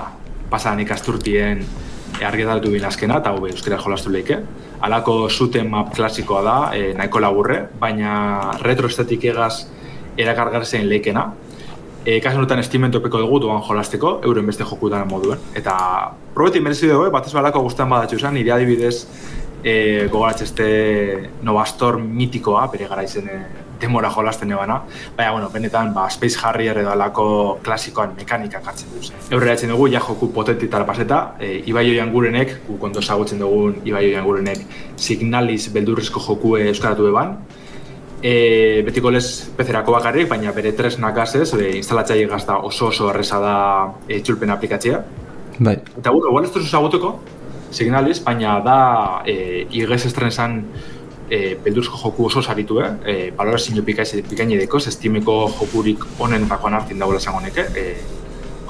pasadan 0.50 0.82
ikasturtien 0.84 1.62
e, 1.62 2.24
argitaratu 2.24 2.72
bin 2.72 2.84
azkena, 2.88 3.20
eta 3.22 3.34
hobe 3.36 3.52
euskera 3.52 3.78
jolastu 3.82 4.12
leike. 4.14 4.40
Halako 4.86 5.16
zuten 5.30 5.70
map 5.72 5.94
klasikoa 5.96 6.42
da, 6.44 6.58
e, 6.76 6.92
nahiko 6.96 7.22
laburre, 7.22 7.62
baina 7.80 8.52
retroestetik 8.62 9.28
egaz 9.32 9.66
erakargarzen 10.16 10.88
leikena. 10.88 11.28
E, 12.06 12.20
kasu 12.22 12.38
honetan 12.38 12.60
estimen 12.62 12.92
topeko 12.94 13.18
dugu 13.18 13.40
duan 13.42 13.64
jolasteko, 13.66 14.20
euren 14.24 14.46
beste 14.46 14.64
jokutan 14.64 15.08
moduen. 15.10 15.40
Eta 15.58 15.74
probetik 16.34 16.62
merezi 16.62 16.86
dugu, 16.86 17.08
eh? 17.08 17.14
batez 17.14 17.32
balako 17.34 17.64
guztan 17.66 17.90
badatxu 17.90 18.20
zen, 18.20 18.36
nire 18.38 18.52
adibidez 18.54 19.08
e, 19.66 20.06
gogoratzeste 20.06 20.66
Novastor 21.42 21.98
mitikoa, 21.98 22.68
bere 22.70 22.86
gara 22.86 23.02
izen 23.02 23.26
e, 23.26 23.38
demora 23.82 24.12
jolasten 24.14 24.52
ebana. 24.54 24.78
Baina, 25.16 25.32
bueno, 25.34 25.48
benetan, 25.50 25.90
ba, 25.94 26.06
Space 26.10 26.38
Harrier 26.38 26.78
edo 26.84 26.92
alako 26.92 27.26
klasikoan 27.66 28.14
mekanikak 28.16 28.70
hartzen 28.70 28.94
duz. 28.94 29.10
Eurreratzen 29.26 29.74
dugu, 29.74 29.88
ja 29.90 30.00
joku 30.06 30.30
potentitara 30.32 30.86
paseta, 30.86 31.20
e, 31.40 31.64
Ibai 31.66 31.88
Oian 31.90 32.14
gurenek, 32.14 32.60
gu 32.68 32.78
konto 32.78 33.02
ezagutzen 33.02 33.42
dugun 33.42 33.80
Ibai 33.84 34.06
Oian 34.12 34.24
gurenek, 34.28 34.62
Signalis 34.96 35.66
beldurrezko 35.74 36.22
jokue 36.28 36.62
euskaratu 36.70 37.10
eban, 37.10 37.34
e, 38.22 38.82
betiko 38.86 39.10
lez 39.10 39.26
pezerako 39.58 39.98
bakarrik, 39.98 40.30
baina 40.30 40.54
bere 40.54 40.76
tresnak 40.78 41.18
ez, 41.26 41.52
e, 41.54 41.76
instalatzaile 41.82 42.30
gazta 42.30 42.62
oso 42.62 42.94
oso 42.94 43.10
erreza 43.10 43.42
da 43.42 43.56
e, 44.06 44.22
txulpen 44.22 44.54
aplikatzea. 44.54 45.02
Bai. 45.58 45.80
Eta 45.98 46.10
bueno, 46.10 46.28
igual 46.28 46.44
ez 46.44 46.52
duzu 46.52 46.68
Signalis, 47.76 48.22
baina 48.24 48.58
da 48.64 48.78
e, 49.28 49.66
igez 49.76 50.06
estrenesan 50.08 50.62
e, 51.28 51.56
beldursko 51.62 51.98
joku 52.00 52.26
oso 52.30 52.42
saritu, 52.42 52.80
eh? 52.80 52.90
E, 53.04 53.16
balorazio 53.36 53.84
pikaini 53.84 54.56
edeko, 54.56 54.80
estimeko 54.92 55.36
jokurik 55.58 56.06
onenetakoan 56.24 56.78
hartin 56.78 57.02
dagoela 57.02 57.20
zango 57.20 57.42
neke, 57.44 57.66
e, 57.76 57.84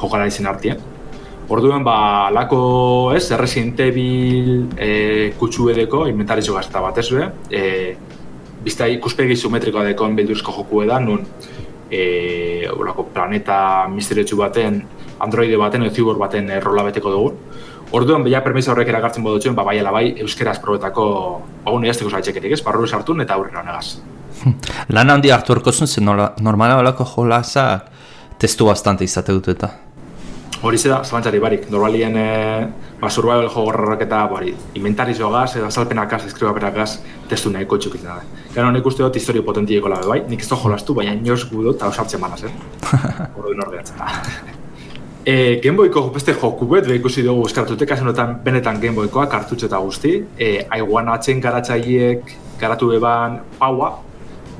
jokala 0.00 0.26
izin 0.26 0.50
hartien. 0.50 0.82
Orduen, 1.48 1.84
ba, 1.86 2.26
lako, 2.34 3.12
ez, 3.14 3.28
Resident 3.38 3.78
Evil 3.84 4.66
e, 4.74 5.30
kutsu 5.38 5.70
edeko, 5.70 6.07
inventarizo 6.11 6.57
gazta 6.57 6.82
bat 6.82 6.98
ez 6.98 7.07
be, 7.14 7.28
e, 7.54 7.62
bizta 8.66 8.88
ikuspegi 8.90 9.36
isometrikoa 9.38 9.84
dekon 9.92 10.18
beldursko 10.18 10.57
joku 10.57 10.82
edan, 10.82 11.07
nun 11.07 11.22
e, 11.90 12.66
olako 12.74 13.07
planeta 13.14 13.86
misteriotsu 13.92 14.40
baten, 14.40 14.82
androide 15.22 15.59
baten 15.61 15.86
edo 15.86 15.94
zibor 15.94 16.18
baten 16.18 16.50
e, 16.50 16.59
rola 16.64 16.82
beteko 16.88 17.14
dugu. 17.14 17.34
Orduan, 17.97 18.24
beha 18.26 18.42
permisa 18.44 18.72
horrek 18.74 18.90
eragartzen 18.92 19.24
bodotxuen, 19.24 19.55
ba, 19.57 19.64
bai 19.64 19.78
ala 19.80 19.92
bai, 19.94 20.05
euskeraz 20.24 20.59
probetako, 20.61 21.07
ba, 21.64 21.72
gune 21.72 21.88
jazteko 21.88 22.11
zaitxekerik, 22.12 22.53
ez, 22.53 22.62
barru 22.66 22.84
sartun 22.86 23.24
eta 23.24 23.38
aurrera 23.38 23.62
honegaz. 23.62 23.97
Lan 24.97 25.14
handi 25.14 25.32
hartu 25.32 25.55
erko 25.57 25.72
zuen, 25.72 25.88
zen 25.88 26.05
nola- 26.05 26.34
normala 26.44 26.76
balako 26.82 27.07
jolasa 27.14 27.66
testu 28.38 28.68
bastante 28.68 29.07
izate 29.07 29.32
dut 29.32 29.49
eta. 29.55 29.70
Hori 30.66 30.78
da, 30.82 31.03
zalantzari 31.05 31.38
barik, 31.40 31.66
normalien 31.70 32.16
e, 32.16 32.26
ba, 33.01 33.09
survival 33.09 33.49
jogorrak 33.53 34.03
eta 34.07 34.22
bari, 34.28 34.53
inventarizo 34.74 35.30
gaz, 35.30 35.51
edo 35.57 35.68
azalpenakaz, 35.68 36.22
eskribaperakaz, 36.30 36.90
testu 37.30 37.53
nahiko 37.53 37.78
txukitzen 37.78 38.09
da. 38.09 38.44
Gero 38.55 38.72
nik 38.72 38.88
uste 38.88 39.05
dut 39.05 39.16
historio 39.20 39.44
potentieko 39.47 39.92
labe 39.92 40.09
bai, 40.11 40.20
nik 40.28 40.44
ez 40.44 40.51
da 40.53 40.61
jolastu, 40.61 40.97
baina 40.97 41.16
inoz 41.16 41.42
gudo 41.53 41.76
eta 41.76 41.92
osartzen 41.92 42.20
manaz, 42.24 42.44
eh? 42.49 42.55
Orduan 43.38 43.66
hor 43.66 43.74
geratzen 43.76 44.01
da. 44.01 44.55
E, 45.27 45.59
Gameboyko 45.59 46.05
beste 46.14 46.31
joku 46.39 46.68
bet, 46.70 46.87
be 46.87 46.95
ikusi 47.01 47.24
dugu 47.27 47.49
eskartute, 47.49 47.87
kasu 47.91 48.05
honetan 48.05 48.37
benetan 48.45 48.77
Gameboykoa, 48.79 49.24
kartutxo 49.27 49.66
eta 49.66 49.81
guzti. 49.83 50.12
E, 50.39 50.51
aiguan 50.77 51.11
atzen 51.11 51.41
garatzaileek 51.43 52.31
garatu 52.61 52.93
eban 52.95 53.41
paua, 53.59 53.89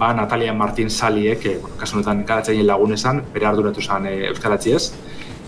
ba, 0.01 0.09
Natalia 0.19 0.57
Martin 0.59 0.91
Saliek, 0.91 1.47
e, 1.47 1.55
bueno, 1.63 1.79
kasu 1.79 2.01
honetan 2.01 2.25
garatzaileen 2.27 2.67
lagunesan, 2.67 3.23
bere 3.37 3.47
arduratu 3.47 3.85
zen 3.85 4.11
e, 4.11 4.17
euskaratziez. 4.33 4.83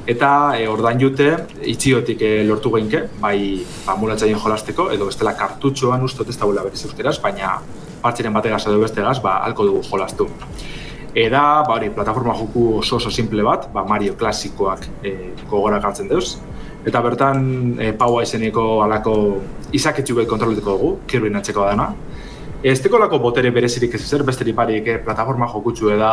Eta 0.07 0.31
e, 0.55 0.69
ordain 0.71 1.03
jute, 1.03 1.33
itxiotik 1.75 2.23
e, 2.23 2.33
lortu 2.47 2.77
geinke, 2.79 3.09
bai 3.19 3.67
ba, 3.89 3.99
mulatzaien 3.99 4.39
jolasteko, 4.39 4.93
edo 4.95 5.11
bestela 5.11 5.35
kartutxoan 5.35 6.07
ustot 6.07 6.31
ez 6.31 6.39
dagoela 6.39 6.63
berez 6.63 6.85
euskeraz, 6.87 7.19
baina 7.27 7.57
partxeren 8.07 8.39
bategaz 8.39 8.69
edo 8.71 8.79
bestegaz, 8.87 9.19
ba, 9.27 9.41
alko 9.51 9.67
dugu 9.67 9.83
jolastu. 9.91 10.31
Eda, 11.15 11.65
ba, 11.65 11.79
hori, 11.79 11.89
plataforma 11.91 12.35
joku 12.37 12.79
oso 12.79 12.97
oso 12.97 13.11
simple 13.11 13.43
bat, 13.43 13.69
ba, 13.73 13.85
Mario 13.89 14.15
klasikoak 14.19 14.85
e, 15.03 15.13
gogorak 15.49 15.85
hartzen 15.85 16.09
deuz. 16.09 16.37
Eta 16.87 17.01
bertan, 17.05 17.41
e, 17.81 17.93
paua 17.97 18.23
izeneko 18.27 18.83
alako 18.85 19.15
izaketxu 19.73 20.19
bet 20.21 20.29
kontroleteko 20.29 20.77
dugu, 20.77 20.93
Kirby 21.09 21.33
natzeko 21.33 21.65
dana. 21.65 21.89
Ez 22.63 22.79
teko 22.83 22.99
lako 22.99 23.21
botere 23.23 23.51
berezirik 23.55 23.95
ez 23.95 24.03
ezer, 24.03 24.25
besterik 24.27 24.57
barik 24.59 24.87
e, 24.87 24.99
plataforma 25.05 25.49
jokutsu 25.49 25.93
eda, 25.95 26.13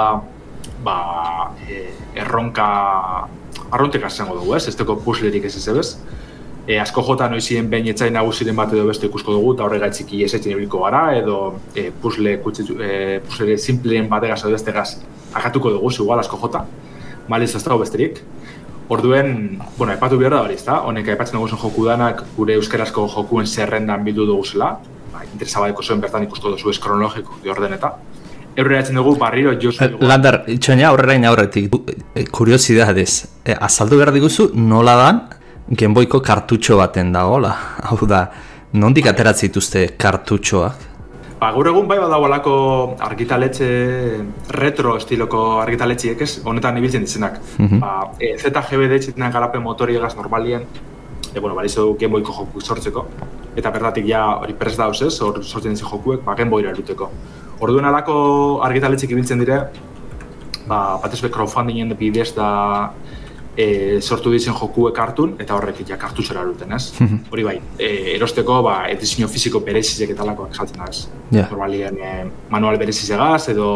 ba, 0.85 0.97
e, 1.67 1.89
erronka, 2.15 2.67
arrontek 3.71 4.07
izango 4.07 4.39
dugu, 4.39 4.55
ez? 4.55 4.67
Ez 4.69 4.75
teko 4.79 4.95
puzzlerik 5.03 5.45
ez 5.45 5.55
ez. 5.67 5.89
E, 6.67 6.79
asko 6.81 7.03
jota 7.05 7.27
noizien 7.29 7.67
behin 7.69 7.87
etzain 7.91 8.13
nagusiren 8.13 8.55
bat 8.57 8.71
edo 8.73 8.87
beste 8.87 9.05
ikusko 9.05 9.33
dugu, 9.35 9.53
eta 9.53 9.63
horregaitzik 9.67 10.13
iesetzen 10.17 10.51
ibiliko 10.55 10.79
gara, 10.83 11.03
edo 11.17 11.59
e, 11.75 11.91
puzzle, 12.01 12.39
kutxe, 12.41 12.63
e, 12.81 13.19
puzzle 13.27 13.57
simpleen 13.61 14.09
bategaz 14.09 14.39
edo 14.43 14.51
bestegaz 14.55 14.95
akatuko 15.33 15.69
dugu, 15.75 15.91
igual 15.99 16.19
asko 16.23 16.37
jota. 16.41 16.63
Maliz 17.27 17.53
ez 17.55 17.63
dago 17.63 17.77
besterik. 17.83 18.21
Orduen, 18.89 19.59
bueno, 19.77 19.93
aipatu 19.93 20.17
behar 20.17 20.33
da 20.35 20.41
hori, 20.45 20.53
ezta? 20.57 20.79
Honek 20.85 21.07
aipatzen 21.09 21.37
dugu 21.39 21.47
joku 21.57 21.85
danak 21.85 22.23
gure 22.37 22.53
euskarazko 22.53 23.07
jokuen 23.09 23.47
zerrendan 23.47 24.03
bildu 24.05 24.25
dugu 24.29 24.43
zela. 24.45 24.75
Ba, 25.13 25.23
interesabadeko 25.33 25.81
zuen 25.83 26.01
bertan 26.01 26.23
ikusko 26.27 26.51
duzu 26.53 26.69
ez 26.69 26.77
kronologiko 26.79 27.37
ordeneta. 27.49 27.93
Eurreratzen 28.55 28.95
dugu 28.95 29.15
barriro 29.19 29.51
Josu 29.59 29.83
Eh, 29.83 29.89
Lander, 29.99 30.43
itxoina 30.47 30.87
aurrerain 30.89 31.25
aurretik, 31.25 31.69
du- 31.71 31.83
eh, 32.15 32.25
kuriosidadez, 32.31 33.25
eh, 33.43 33.55
azaldu 33.59 33.97
behar 33.97 34.13
diguzu 34.13 34.51
nola 34.53 34.95
dan 34.95 35.21
Gameboyko 35.65 36.19
kartutxo 36.21 36.75
baten 36.77 37.09
dagoela. 37.09 37.55
Hau 37.89 37.97
da, 38.05 38.27
nondik 38.77 39.07
ateratzen 39.09 39.49
dituzte 39.49 39.87
kartutxoak? 39.97 40.83
Ba, 41.39 41.49
gaur 41.55 41.67
egun 41.71 41.87
bai 41.89 41.97
badago 41.97 42.27
alako 42.27 42.53
argitaletxe 43.01 43.69
retro 44.53 44.93
estiloko 44.99 45.41
argitaletxiek 45.63 46.21
ez, 46.21 46.29
honetan 46.45 46.77
ibiltzen 46.77 47.01
dizenak. 47.01 47.41
Mhm. 47.57 47.79
ba, 47.81 48.11
e, 48.19 48.35
ZGBD 48.37 48.99
txitenan 48.99 49.33
garapen 49.33 49.63
motoriegaz 49.63 50.15
normalien, 50.15 50.67
e, 51.33 51.39
bueno, 51.39 51.55
balizu 51.55 51.97
Gameboyko 51.99 52.31
joku 52.31 52.61
sortzeko, 52.61 53.07
eta 53.55 53.71
bertatik 53.71 54.05
ja 54.05 54.37
hori 54.37 54.53
prest 54.53 54.77
dauz 54.77 55.01
ez, 55.01 55.19
hor 55.19 55.43
sortzen 55.43 55.73
dizen 55.73 55.89
jokuek, 55.89 56.23
ba, 56.23 56.35
Gameboyra 56.35 56.69
eruteko. 56.69 57.09
Orduan 57.59 57.85
alako 57.85 58.61
argitaletxek 58.61 59.11
ibiltzen 59.11 59.39
dire, 59.39 59.63
ba, 60.67 60.99
batez 61.01 61.21
be 61.21 61.29
crowdfundingen 61.29 61.97
bidez 61.97 62.35
da 62.35 62.91
e, 63.57 64.01
sortu 64.01 64.31
dizen 64.33 64.55
jokuek 64.55 64.97
hartun, 64.99 65.35
eta 65.39 65.55
horrek 65.55 65.81
ja 65.87 65.97
kartutxora 65.99 66.43
eruten, 66.43 66.73
ez? 66.75 66.91
Hori 67.31 67.45
bai, 67.47 67.55
e, 67.79 67.89
erosteko, 68.15 68.61
ba, 68.65 68.77
edizio 68.91 69.29
fiziko 69.31 69.61
berezizek 69.65 70.13
eta 70.15 70.25
alakoak 70.25 70.55
saltzen 70.55 70.83
ez? 70.87 71.05
Ja. 71.31 71.47
Normalien 71.49 71.99
e, 71.99 72.13
manual 72.53 72.79
berezizegaz, 72.81 73.47
edo 73.53 73.69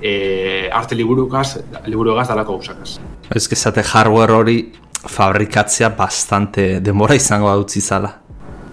e, 0.00 0.68
arte 0.72 0.96
liburugaz, 0.98 1.60
liburugaz 1.86 2.28
dalako 2.28 2.58
gauzakaz. 2.58 2.98
Ez 3.34 3.46
gezate 3.48 3.84
hardware 3.84 4.36
hori 4.36 4.58
fabrikatzea 5.04 5.90
bastante 5.96 6.80
denbora 6.80 7.14
izango 7.14 7.48
hau 7.48 7.64
zala. 7.68 8.20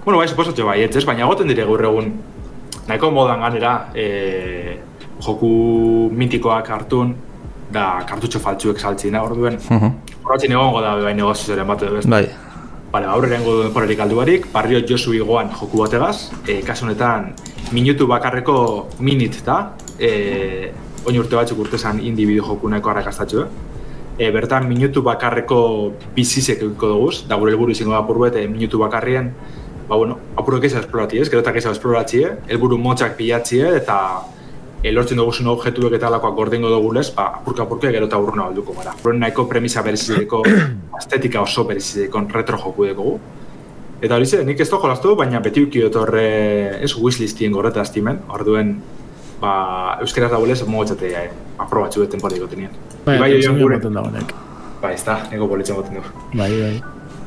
Bueno, 0.06 0.18
bai, 0.18 0.28
suposatxe 0.28 0.64
bai, 0.64 0.82
ez, 0.84 1.06
baina 1.06 1.26
goten 1.26 1.48
dire 1.48 1.66
gaur 1.66 1.84
egun 1.86 2.14
nahiko 2.88 3.12
modan 3.12 3.42
ganera 3.42 3.92
e, 3.94 4.78
joku 5.22 6.10
mitikoak 6.12 6.70
hartun 6.70 7.14
da 7.72 8.04
kartutxo 8.08 8.40
faltsuek 8.40 8.80
saltzina, 8.80 9.24
orduen 9.24 9.58
Mhm. 9.70 9.92
Horratzen 10.24 10.52
egongo 10.52 10.82
da 10.82 10.96
bai 10.96 11.14
negozioaren 11.14 11.68
bat 11.68 11.82
edo 11.82 11.94
beste. 11.96 12.10
Bai, 12.10 12.28
Bale, 12.92 13.08
aurrera 13.08 13.38
ingo 13.40 13.64
denporarik 13.64 14.00
aldu 14.04 14.18
barik, 14.18 14.48
barrio 14.52 14.82
Josu 14.84 15.14
igoan 15.16 15.50
joku 15.56 15.78
bategaz, 15.80 16.30
e, 16.46 16.58
kasu 16.62 16.84
honetan 16.84 17.30
minutu 17.72 18.06
bakarreko 18.06 18.90
minit 19.00 19.38
da, 19.46 19.78
e, 19.98 20.74
oin 21.08 21.20
urte 21.22 21.38
batzuk 21.38 21.60
urtezan 21.64 22.02
indie 22.04 22.26
bideo 22.28 22.44
joku 22.44 22.68
nahiko 22.68 22.92
arrakastatxu, 22.92 23.46
e, 24.18 24.30
bertan 24.36 24.68
minutu 24.68 25.02
bakarreko 25.02 25.94
bizizek 26.16 26.66
egiko 26.68 26.88
duguz, 26.88 27.24
da 27.30 27.38
gure 27.40 27.54
helburu 27.54 27.72
izango 27.72 27.96
da 27.96 28.04
purbet, 28.04 28.36
e, 28.36 28.48
minutu 28.48 28.78
bakarrien, 28.84 29.32
ba 29.88 29.96
bueno, 29.96 30.18
apurok 30.36 30.66
eza 30.68 30.80
esplorati 30.84 31.18
ez, 31.24 31.30
gero 31.30 31.40
eta 31.40 31.56
eza 31.56 31.72
esploratzie, 31.72 32.36
helburu 32.50 32.78
motzak 32.78 33.16
pilatzie, 33.16 33.78
eta 33.78 33.98
e, 34.84 34.92
lortzen 34.92 35.20
duguzen 35.22 35.50
objektuek 35.52 35.96
eta 35.98 36.10
alakoak 36.10 36.36
gordengo 36.36 36.72
dugulez, 36.72 37.10
ba, 37.16 37.28
apurka 37.40 37.66
apurka 37.68 37.92
gero 37.94 38.08
eta 38.10 38.20
urruna 38.22 38.48
balduko 38.50 38.76
gara. 38.78 38.96
Horren 39.04 39.22
nahiko 39.22 39.46
premisa 39.50 39.84
berezideko, 39.86 40.42
estetika 41.02 41.42
oso 41.42 41.66
berezideko 41.70 42.26
retro 42.34 42.60
joku 42.62 42.88
dugu. 42.90 43.20
Eta 44.02 44.18
hori 44.18 44.26
ze, 44.26 44.42
nik 44.46 44.60
ez 44.60 44.70
da 44.70 44.80
jolastu, 44.82 45.14
baina 45.16 45.40
beti 45.46 45.62
uki 45.68 45.84
dut 45.84 46.00
horre, 46.02 46.26
ez 46.82 46.90
wishlistien 46.98 47.54
gorreta 47.54 47.84
estimen, 47.86 48.24
orduen, 48.34 48.80
ba, 49.42 49.52
euskeraz 50.02 50.32
dagoelez, 50.32 50.64
mogotzate, 50.66 51.12
eh, 51.18 51.28
aprobatxu 51.62 52.02
dut 52.02 52.16
temporaiko 52.16 52.50
tenien. 52.50 52.74
Bai, 53.06 53.20
Ibai 53.20 53.36
oian 53.38 53.62
gure, 53.62 53.78
ematen 53.78 53.94
da 53.94 54.06
ba, 54.82 54.90
ez 54.90 55.04
da, 55.06 55.20
nego 55.30 55.48
politzen 55.52 55.78
goten 55.78 56.00
du. 56.00 56.04
Bai, 56.34 56.50
bai. 56.50 56.74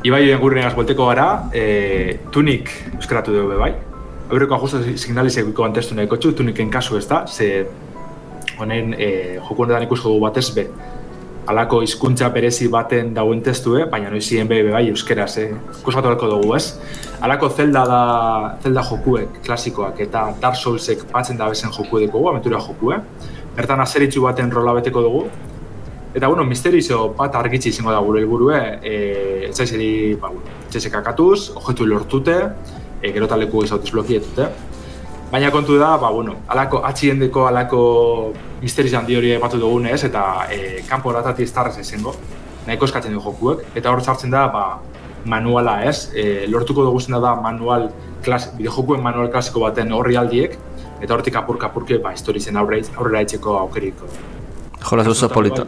Ibai 0.05 0.25
oian 0.27 0.41
gure 0.43 0.59
negaz 0.59 0.75
bolteko 0.75 1.07
gara, 1.07 1.29
e, 1.55 2.19
tunik 2.35 2.73
euskeratu 2.99 3.33
dugu 3.37 3.61
bai. 3.61 3.71
Aurreko 4.31 4.57
ajusto 4.57 4.81
signalizeko 4.97 5.51
iko 5.53 5.65
antestu 5.67 5.95
nahiko 5.95 6.17
txu, 6.17 6.33
tuniken 6.39 6.71
kasu 6.73 6.97
ez 6.97 7.07
da, 7.09 7.25
ze 7.29 7.67
honen 8.59 8.95
e, 8.97 9.09
joku 9.37 9.65
honetan 9.67 9.85
ikusko 9.85 10.15
dugu 10.15 10.25
batez 10.25 10.47
be, 10.57 10.65
alako 11.51 11.83
hizkuntza 11.85 12.31
berezi 12.33 12.71
baten 12.73 13.13
dauen 13.15 13.43
testue, 13.45 13.85
baina 13.93 14.09
noizien 14.11 14.49
be, 14.49 14.63
be 14.65 14.73
bai 14.73 14.87
euskeraz, 14.89 15.33
eh? 15.43 15.51
ikusatu 15.81 16.09
beharko 16.09 16.31
dugu 16.33 16.55
ez. 16.57 16.65
Alako 17.25 17.51
Zelda 17.51 17.85
da, 17.89 18.03
Zelda 18.63 18.85
jokuek, 18.89 19.43
klasikoak, 19.45 20.01
eta 20.07 20.31
Dark 20.41 20.57
Soulsek 20.57 21.05
batzen 21.13 21.41
da 21.41 21.51
bezen 21.53 21.75
joku 21.75 22.01
dugu, 22.07 22.25
aventura 22.31 22.63
jokue. 22.65 23.01
Bertan 23.55 23.85
azeritzu 23.85 24.25
baten 24.25 24.53
rola 24.53 24.79
beteko 24.81 25.05
dugu, 25.05 25.27
Eta, 26.15 26.29
bueno, 26.31 26.45
misterio 26.47 27.09
bat 27.19 27.35
argitzi 27.35 27.73
izango 27.73 27.91
da 27.91 27.99
gure 27.99 28.21
helburue, 28.23 28.59
e, 28.87 28.99
etzaizeri, 29.49 30.15
ba, 30.23 30.29
bueno, 30.31 30.83
kakatuz, 30.93 31.51
objektu 31.59 31.87
lortute, 31.91 32.37
e, 33.05 33.13
gero 33.13 33.29
eta 33.29 33.37
leku 33.37 33.65
ezautuz 33.65 33.93
blokietute. 33.93 34.49
Baina 35.33 35.51
kontu 35.51 35.77
da, 35.81 35.97
ba, 35.99 36.11
bueno, 36.15 36.39
alako, 36.49 36.81
atxiendeko 36.87 37.47
alako 37.49 37.81
misterio 38.63 38.99
handi 38.99 39.17
hori 39.19 39.37
batu 39.43 39.59
dugunez, 39.61 40.01
eta 40.09 40.25
e, 40.53 40.83
kanpo 40.89 41.11
horatati 41.11 41.45
ez 41.45 41.53
tarrez 41.53 41.77
izango, 41.83 42.15
nahiko 42.67 42.89
eskatzen 42.89 43.13
du 43.13 43.21
jokuek, 43.21 43.65
eta 43.77 43.93
hor 43.93 44.03
sartzen 44.03 44.33
da, 44.33 44.47
ba, 44.53 44.65
manuala, 45.29 45.81
ez? 45.89 46.11
E, 46.15 46.47
lortuko 46.53 46.85
dugu 46.87 47.01
zena 47.01 47.21
da 47.21 47.35
manual, 47.41 47.89
klas, 48.25 48.47
bideojokuen 48.57 49.03
manual 49.03 49.33
klasiko 49.33 49.65
baten 49.65 49.93
horri 49.93 50.17
aldiek, 50.21 50.57
eta 51.03 51.17
hortik 51.17 51.37
apurka 51.41 51.73
apurke, 51.73 51.99
ba, 51.99 52.15
historizen 52.15 52.57
aurrera, 52.61 52.95
aurrera 52.97 53.25
etxeko 53.27 53.59
aukeriko. 53.65 54.09
jolas 54.85 55.07
oso 55.09 55.29
polita. 55.29 55.65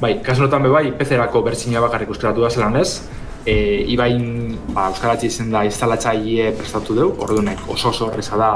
Bai, 0.00 0.16
kasu 0.24 0.42
honetan 0.42 0.64
be 0.64 0.70
bai, 0.72 0.86
PC-erako 0.98 1.44
bertsinua 1.46 1.84
bakarrik 1.84 2.08
euskaratu 2.10 2.42
da 2.42 2.50
zelan 2.50 2.76
ez. 2.80 3.02
E, 3.46 3.54
ibain, 3.90 4.54
ba, 4.70 4.86
euskaratzi 4.92 5.26
izen 5.26 5.50
da 5.50 5.64
instalatzaile 5.66 6.52
prestatu 6.58 6.94
dugu, 6.94 7.24
orduan 7.24 7.50
oso 7.66 7.90
oso 7.90 8.06
horreza 8.06 8.38
da 8.38 8.52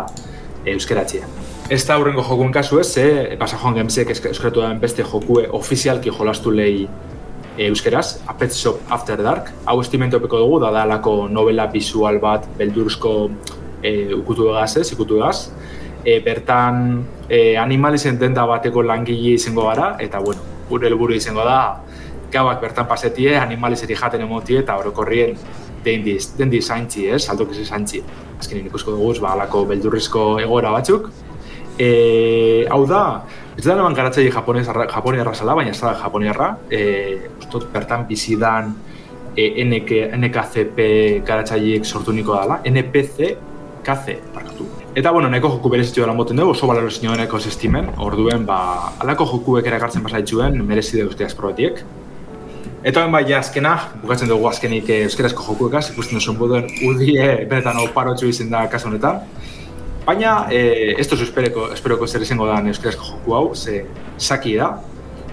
e, 0.64 0.72
euskaratzea. 0.76 1.26
Ez 1.70 1.80
da 1.89 1.97
hurrengo 1.99 2.22
jokuen 2.22 2.53
kasu 2.55 2.78
ez, 2.78 2.87
ze 2.95 3.34
pasajoan 3.41 3.74
gemzek 3.74 4.12
euskaratu 4.14 4.62
da 4.62 4.68
beste 4.78 5.03
jokue 5.03 5.49
ofizialki 5.59 6.12
jolastu 6.14 6.53
lehi 6.55 6.84
e, 7.57 7.66
euskeraz, 7.66 8.20
A 8.26 8.34
Pet 8.39 8.55
Shop 8.55 8.78
After 8.89 9.22
Dark. 9.22 9.51
Hau 9.66 9.80
estimentopeko 9.82 10.39
dugu, 10.39 10.61
da 10.62 10.70
dalako 10.70 11.26
novela 11.28 11.66
visual 11.72 12.20
bat 12.22 12.47
belduruzko 12.59 13.16
e, 13.82 14.14
ukutu 14.14 14.53
egaz 14.53 14.76
ez, 14.76 14.93
ikutu 14.93 15.18
egaz. 15.18 15.51
E, 16.05 16.20
bertan 16.22 17.03
e, 17.28 17.57
animalizen 17.59 18.20
denda 18.20 18.47
bateko 18.47 18.87
langile 18.87 19.34
izango 19.34 19.66
gara, 19.66 19.97
eta 19.99 20.22
bueno, 20.22 20.47
gure 20.70 20.87
helburu 20.87 21.18
izango 21.18 21.43
da, 21.47 21.59
gauak 22.32 22.60
bertan 22.60 22.88
pasetie, 22.88 23.36
animalizeri 23.38 23.96
jaten 23.98 24.24
emotie, 24.26 24.60
eta 24.64 24.76
orokorrien 24.80 25.36
dendi, 25.84 26.16
dendi 26.38 26.60
zaintzi, 26.62 27.06
ez, 27.14 27.24
aldok 27.30 27.54
ez 27.54 27.68
zaintzi. 27.68 28.02
Azkenin 28.40 28.68
ikusko 28.70 28.96
dugu, 28.96 29.14
ba, 29.22 29.34
alako 29.36 29.64
beldurrizko 29.70 30.26
egoera 30.42 30.72
batzuk. 30.74 31.10
E, 31.78 31.88
hau 32.72 32.82
da, 32.88 33.02
ez 33.56 33.64
da 33.64 33.76
garatzaile 33.76 34.32
japonez, 34.32 34.66
japoniarra 34.66 35.34
zala, 35.34 35.54
baina 35.54 35.74
ez 35.74 35.80
da 35.80 35.94
japoniarra, 36.00 36.54
e, 36.70 37.28
ustot 37.38 37.68
bertan 37.72 38.06
bizidan 38.08 38.72
e, 39.36 39.64
NK, 39.64 40.00
NKCP 40.16 40.86
garatzaileek 41.26 41.84
sortu 41.84 42.12
niko 42.16 42.36
dela, 42.38 42.62
NPC 42.64 43.36
KC, 43.86 44.16
barkatu. 44.34 44.66
Eta, 44.96 45.12
bueno, 45.12 45.28
nahiko 45.28 45.52
joku 45.52 45.70
berezitu 45.70 46.00
dela 46.00 46.14
moten 46.16 46.40
dugu, 46.40 46.56
oso 46.56 46.66
balero 46.66 46.90
zinioneko 46.90 47.38
estimen, 47.38 47.92
orduen, 48.02 48.46
ba, 48.48 48.58
alako 49.04 49.28
jokuek 49.34 49.68
erakartzen 49.68 50.02
pasaitzuen, 50.02 50.56
merezi 50.66 50.96
dugu 50.96 51.12
euskera 51.12 51.28
esprobatiek. 51.30 51.84
Eta 52.87 53.03
ben 53.03 53.11
bai, 53.11 53.24
ja, 53.26 53.41
azkena, 53.43 53.72
bukatzen 53.99 54.28
dugu 54.30 54.47
azkenik 54.47 54.91
eh, 54.95 55.01
euskarazko 55.09 55.43
jokuekaz, 55.43 55.89
ikusten 55.91 56.20
duzun 56.20 56.37
boduen 56.39 56.68
udie, 56.87 57.24
benetan 57.51 57.80
hau 57.80 57.89
parotxu 57.91 58.28
izen 58.30 58.53
da 58.53 58.61
kasu 58.70 58.87
honetan. 58.87 59.24
Baina, 60.05 60.34
eh, 60.55 60.93
ez 60.95 61.09
duzu 61.11 61.26
espereko, 61.26 61.64
esperoko 61.74 62.07
zer 62.07 62.22
izango 62.22 62.47
da 62.47 62.61
euskarazko 62.70 63.09
joku 63.09 63.34
hau, 63.34 63.49
ze 63.57 63.80
saki 64.18 64.55
da. 64.61 64.68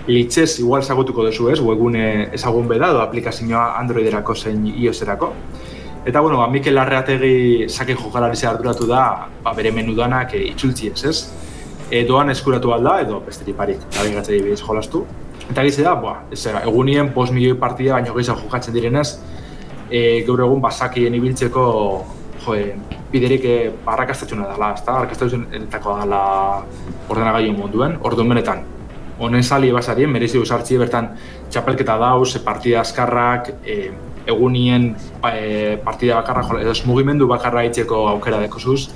Litzez, 0.07 0.57
igual 0.63 0.81
zagutuko 0.81 1.27
duzu 1.27 1.51
ez, 1.53 1.59
webgune 1.61 2.07
ezagun 2.33 2.65
beda, 2.71 2.89
edo 2.89 3.03
aplikazioa 3.05 3.67
Androiderako 3.83 4.33
zein 4.33 4.65
iOS-erako. 4.73 5.29
Eta, 6.07 6.21
bueno, 6.21 6.39
ba, 6.41 6.47
Mikel 6.49 6.73
Larreategi 6.73 7.69
sake 7.69 7.93
jokalari 7.93 8.47
arduratu 8.49 8.87
da, 8.89 9.27
ba, 9.43 9.53
bere 9.53 9.69
menu 9.71 9.93
danak 9.93 10.33
e, 10.33 10.41
itzultzi 10.55 10.89
ez, 10.89 11.03
ez? 11.05 11.19
E, 11.91 12.01
doan 12.03 12.33
eskuratu 12.33 12.73
alda, 12.73 13.01
edo 13.05 13.21
besterik 13.21 13.61
parik, 13.61 13.85
nabigatzei 13.99 14.41
bidez 14.41 14.63
jolastu. 14.65 15.05
Eta 15.51 15.63
gize 15.65 15.83
da, 15.83 15.93
ba, 15.99 16.15
ez 16.31 16.45
era, 16.47 16.63
egunien 16.63 17.11
5 17.13 17.33
milioi 17.35 17.57
partida 17.59 17.97
baino 17.97 18.13
gehiago 18.15 18.45
jokatzen 18.45 18.73
direnez, 18.75 19.07
e, 19.89 20.23
gaur 20.27 20.43
egun 20.45 20.61
basakien 20.63 21.15
ibiltzeko 21.15 21.65
jo, 22.45 22.55
biderik 23.11 23.45
e, 23.45 23.57
arrakastatxuna 23.85 24.47
dela, 24.53 24.71
ezta? 24.77 24.97
Arrakastatxunetako 25.01 25.97
dela 26.01 26.21
ordenagailu 27.09 27.57
munduen, 27.57 27.99
orduan 28.01 28.33
benetan. 28.33 28.63
Honen 29.23 29.43
sali 29.43 29.69
basarien, 29.71 30.09
merezi 30.11 30.39
usartzi 30.41 30.79
bertan 30.81 31.11
txapelketa 31.53 31.99
dauz, 32.01 32.33
e, 32.35 32.43
partida 32.43 32.81
askarrak, 32.81 33.53
e, 33.65 33.91
egunien 34.33 34.93
e, 35.29 35.77
partida 35.83 36.21
bakarra, 36.21 36.61
edo 36.63 36.73
mugimendu 36.87 37.27
bakarra 37.27 37.65
itzeko 37.67 38.07
aukera 38.15 38.39
dekozuz. 38.41 38.87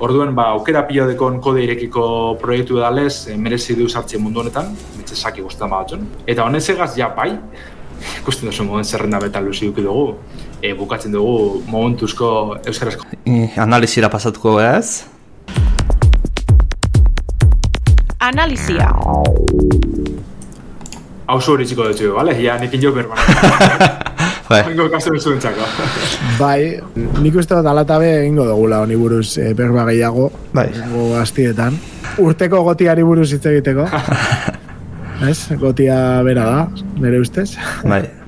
Orduen, 0.00 0.30
ba, 0.32 0.46
aukera 0.56 0.80
pila 0.88 1.04
dekon 1.10 1.34
kode 1.44 1.60
irekiko 1.60 2.02
proiektu 2.40 2.78
edalez, 2.78 3.26
e, 3.28 3.34
merezi 3.36 3.74
du 3.76 3.84
sartzen 3.84 4.22
mundu 4.24 4.40
honetan, 4.40 4.70
betxe 4.96 5.18
saki 5.18 5.44
guztetan 5.44 5.68
batzun. 5.74 6.06
Eta 6.24 6.46
honez 6.48 6.62
egaz, 6.72 6.94
ja, 6.96 7.10
bai, 7.12 7.34
ikusten 8.22 8.48
duzu 8.48 8.64
moden 8.64 8.88
zerrenda 8.88 9.20
beta 9.20 9.42
luzi 9.44 9.68
duki 9.68 9.84
dugu, 9.84 10.14
e, 10.62 10.72
bukatzen 10.78 11.12
dugu 11.12 11.60
momentuzko 11.68 12.30
euskarazko. 12.64 13.10
I, 13.28 13.50
analizira 13.60 14.08
pasatuko 14.08 14.56
ez? 14.64 15.04
Analizia. 18.30 18.88
Hau 21.28 21.40
zuri 21.44 21.68
txiko 21.68 21.92
dutxu, 21.92 22.14
bale? 22.16 22.40
Ja, 22.40 22.56
nikin 22.62 22.88
jo 22.88 22.96
berba. 22.96 23.20
Bai. 24.50 24.64
Hengo 24.66 24.88
kasu 24.90 25.14
zuntzako. 25.14 25.66
Bai, 26.40 26.80
nik 27.22 27.36
uste 27.38 27.54
dut 27.54 27.66
alatabe 27.70 28.08
egingo 28.24 28.48
dugula 28.48 28.80
honi 28.82 28.96
buruz 28.98 29.36
e, 29.38 29.52
berba 29.54 29.84
gehiago. 29.86 30.24
Bai. 30.56 30.66
Go 30.90 31.12
astietan. 31.20 31.76
Urteko 32.18 32.64
gotiari 32.66 33.04
buruz 33.06 33.28
hitz 33.30 33.44
egiteko. 33.46 33.86
Ez? 35.30 35.52
Gotia 35.60 35.98
bera 36.26 36.46
da, 36.48 36.64
nire 36.98 37.20
ustez. 37.22 37.52
Bai. 37.84 38.02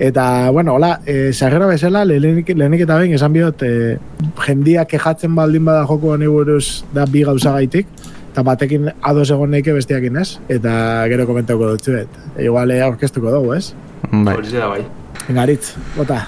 Eta, 0.00 0.48
bueno, 0.48 0.78
hola, 0.78 0.94
e, 1.04 1.34
sarrera 1.34 1.66
bezala, 1.68 2.06
lehenik, 2.08 2.54
lehenik 2.56 2.86
eta 2.86 2.96
behin 2.96 3.18
esan 3.18 3.34
bihot, 3.34 3.60
e, 3.60 3.98
jendia 4.46 4.86
kejatzen 4.88 5.34
baldin 5.36 5.66
bada 5.68 5.82
joko 5.84 6.14
honi 6.14 6.30
buruz 6.30 6.86
da 6.96 7.04
bi 7.04 7.20
gauza 7.28 7.52
gaitik, 7.58 7.90
eta 8.30 8.46
batekin 8.48 8.88
ados 9.04 9.26
egon 9.28 9.52
neike 9.52 9.74
bestiakin 9.76 10.16
ez, 10.22 10.30
eta 10.48 10.72
gero 11.12 11.28
komentauko 11.28 11.68
dut 11.74 11.84
zuet. 11.84 12.16
E, 12.32 12.46
igual 12.48 12.72
eh, 12.72 12.80
aurkeztuko 12.86 13.36
dugu, 13.36 13.52
ez? 13.58 13.74
Bai. 14.08 14.38
Hori 14.38 14.56
bai. 14.56 14.80
Garitz, 15.28 15.74
bota. 15.96 16.26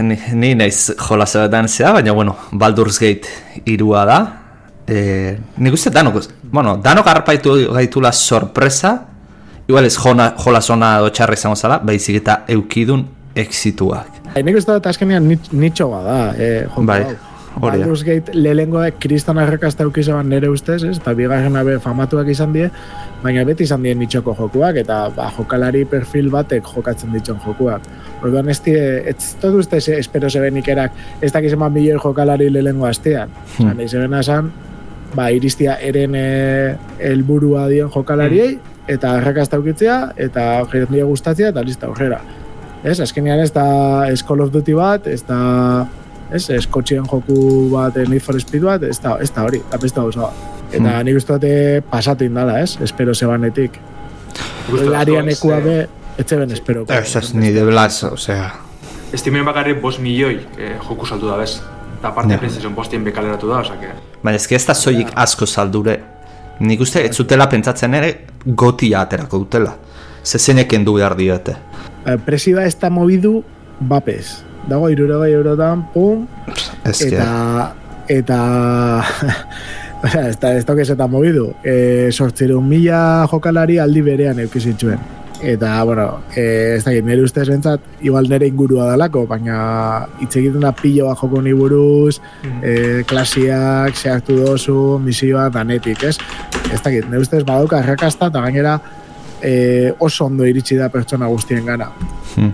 Ni, 0.00 0.16
ni 0.32 0.54
naiz 0.54 0.92
jola 0.96 1.26
zebetan 1.26 1.68
zea, 1.68 1.92
baina 1.92 2.12
bueno, 2.12 2.36
Baldur's 2.52 2.98
Gate 3.02 3.62
irua 3.66 4.04
da. 4.06 4.18
E, 4.86 5.36
nik 5.58 5.74
uste 5.74 5.90
danok, 5.90 6.20
bueno, 6.52 6.76
danok 6.82 7.08
harpaitu 7.10 7.56
gaitula 7.74 8.12
sorpresa, 8.12 8.94
igual 9.66 9.88
ez 9.88 9.96
jona, 9.98 10.30
jola 10.38 10.60
zona 10.62 10.96
edo 11.00 11.10
txarra 11.10 11.34
izango 11.34 11.56
zala, 11.56 11.80
baizik 11.82 12.20
eta 12.22 12.44
eukidun 12.54 13.06
exituak. 13.34 14.22
Bai, 14.34 14.44
nik 14.46 14.60
uste 14.60 14.76
dut 14.76 14.86
azkenean 14.86 15.26
nit, 15.26 15.50
nitxo 15.52 15.90
bada, 15.90 16.18
eh, 16.38 16.66
joko 16.68 16.86
Bai, 16.86 17.00
hau. 17.08 17.25
Baldur's 17.60 18.04
Gate 18.04 18.34
lehengoek 18.36 18.98
kriston 19.00 19.38
arrakasta 19.40 19.84
eukizaban 19.86 20.28
nere 20.28 20.48
ustez, 20.52 20.82
ez? 20.84 20.96
Eta 20.98 21.14
bigarren 21.16 21.56
abe 21.56 21.78
famatuak 21.80 22.28
izan 22.32 22.52
die, 22.52 22.68
baina 23.22 23.44
beti 23.48 23.64
izan 23.64 23.84
die 23.86 23.94
nitxoko 23.96 24.34
jokuak, 24.36 24.76
eta 24.82 24.98
ba, 25.16 25.30
jokalari 25.38 25.86
perfil 25.88 26.28
batek 26.34 26.68
jokatzen 26.74 27.16
dituen 27.16 27.40
jokuak. 27.44 27.88
Orduan 28.22 28.52
ez 28.52 28.58
die, 28.64 28.78
ez 29.08 29.16
dut 29.42 29.60
uste 29.62 29.80
espero 29.96 30.30
zebenik 30.30 30.68
erak, 30.68 30.96
ez 31.20 31.32
dakiz 31.32 31.54
eman 31.56 31.72
milioi 31.72 31.98
jokalari 32.02 32.50
lehengo 32.52 32.88
astean. 32.88 33.32
Hmm. 33.56 33.72
Nahi 33.72 33.88
zebena 33.88 34.20
esan, 34.24 34.52
ba, 35.16 35.30
iristia 35.32 35.80
eren 35.80 36.16
eh, 36.18 36.76
helburua 37.00 37.68
dien 37.72 37.92
jokalariei, 37.92 38.56
eta 38.88 39.16
arrakasta 39.18 39.58
eukitzea, 39.58 40.00
eta 40.28 40.66
jendia 40.72 41.06
gustatzea, 41.08 41.54
eta 41.54 41.64
lista 41.64 41.88
aurrera. 41.88 42.20
Ez, 42.86 43.00
azkenean 43.00 43.40
ez 43.42 43.50
da 43.50 43.64
Call 44.28 44.44
of 44.44 44.52
Duty 44.52 44.74
bat, 44.76 45.06
ez 45.10 45.22
da 45.26 45.86
ez, 46.32 46.48
eskotxien 46.50 47.04
joku 47.06 47.68
bat, 47.72 47.96
eh, 47.96 48.06
Need 48.08 48.22
for 48.22 48.40
Speed 48.40 48.62
bat, 48.62 48.82
ez 48.82 48.98
da, 49.02 49.16
ez 49.20 49.30
da 49.30 49.44
hori, 49.46 49.60
da 49.70 49.78
beste 49.78 50.00
gauza 50.00 50.20
bat. 50.20 50.32
Eta 50.72 51.02
nik 51.06 51.16
uste 51.16 51.32
dute 51.36 51.82
pasatu 51.90 52.24
indala, 52.26 52.58
ez, 52.60 52.76
espero 52.82 53.14
zebanetik. 53.14 53.78
Larian 54.72 55.28
ekua 55.30 55.60
be, 55.62 55.76
etzeben 56.18 56.50
espero. 56.50 56.84
Ez 56.88 57.16
ez 57.16 57.34
ni 57.34 57.52
de 57.54 57.64
blas, 57.64 58.02
osea... 58.04 58.52
Estimen 59.14 59.44
bakarri 59.46 59.76
bos 59.80 59.98
milioi 60.02 60.40
eh, 60.58 60.74
joku 60.82 61.06
saltu 61.06 61.28
da, 61.30 61.36
bez? 61.38 61.60
Eta 61.98 62.08
aparte 62.08 62.34
Ja. 62.34 62.38
PlayStation 62.38 62.74
bostien 62.74 63.04
bekaleratu 63.04 63.48
da, 63.48 63.60
osake. 63.62 63.92
Baina 64.22 64.36
ez 64.36 64.50
ez 64.52 64.66
da 64.66 64.74
soilik 64.74 65.12
asko 65.14 65.46
saldure. 65.46 66.00
Nik 66.60 66.80
uste 66.80 67.04
ez 67.06 67.14
zutela 67.14 67.46
pentsatzen 67.48 67.94
ere 67.94 68.10
gotia 68.44 69.00
aterako 69.06 69.38
dutela. 69.38 69.76
Zezenek 70.24 70.72
endu 70.72 70.94
behar 70.94 71.14
diote. 71.16 71.54
Eh, 72.04 72.16
Presiba 72.26 72.64
ez 72.64 72.74
da 72.80 72.90
mobidu, 72.90 73.42
bapez. 73.80 74.42
Dago, 74.66 74.90
irurogei 74.90 75.32
eurotan, 75.32 75.86
pum, 75.94 76.26
que... 76.84 77.08
eta 77.08 77.74
eta 78.08 78.40
Osea, 80.06 80.28
ez 80.28 80.36
da, 80.38 80.52
ez 80.52 80.64
da 80.66 80.74
eta 80.76 81.06
mobidu. 81.08 81.48
E, 81.64 82.10
sortzerun 82.12 82.66
mila 82.68 83.26
jokalari 83.30 83.78
aldi 83.80 84.02
berean 84.04 84.38
eukizitxuen. 84.44 85.00
Eta, 85.42 85.82
bueno, 85.84 86.20
e, 86.34 86.76
ez 86.76 86.84
dakit, 86.84 87.04
nire 87.04 87.24
ustez 87.24 87.46
bentsat, 87.48 87.80
igual 88.04 88.28
nire 88.28 88.46
ingurua 88.48 88.86
dalako, 88.92 89.26
baina 89.28 90.06
hitz 90.20 90.30
egiten 90.36 90.64
da 90.64 90.72
piloa 90.76 91.14
joko 91.16 91.42
ni 91.44 91.52
buruz, 91.56 92.20
e, 92.62 93.02
klasiak, 93.08 93.96
zehartu 93.96 94.38
dozu, 94.40 94.98
misioa, 95.02 95.48
danetik, 95.52 96.06
ez? 96.08 96.16
Ez 96.72 96.80
dakit, 96.80 97.08
nire 97.10 97.24
ustez 97.24 97.42
badauka 97.44 97.82
errakasta, 97.84 98.30
eta 98.32 98.44
gainera 98.46 98.78
e, 99.42 99.92
oso 99.98 100.26
ondo 100.26 100.46
iritsi 100.46 100.76
da 100.76 100.88
pertsona 100.88 101.26
guztien 101.26 101.64
gana 101.66 101.90
Hmm. 102.36 102.52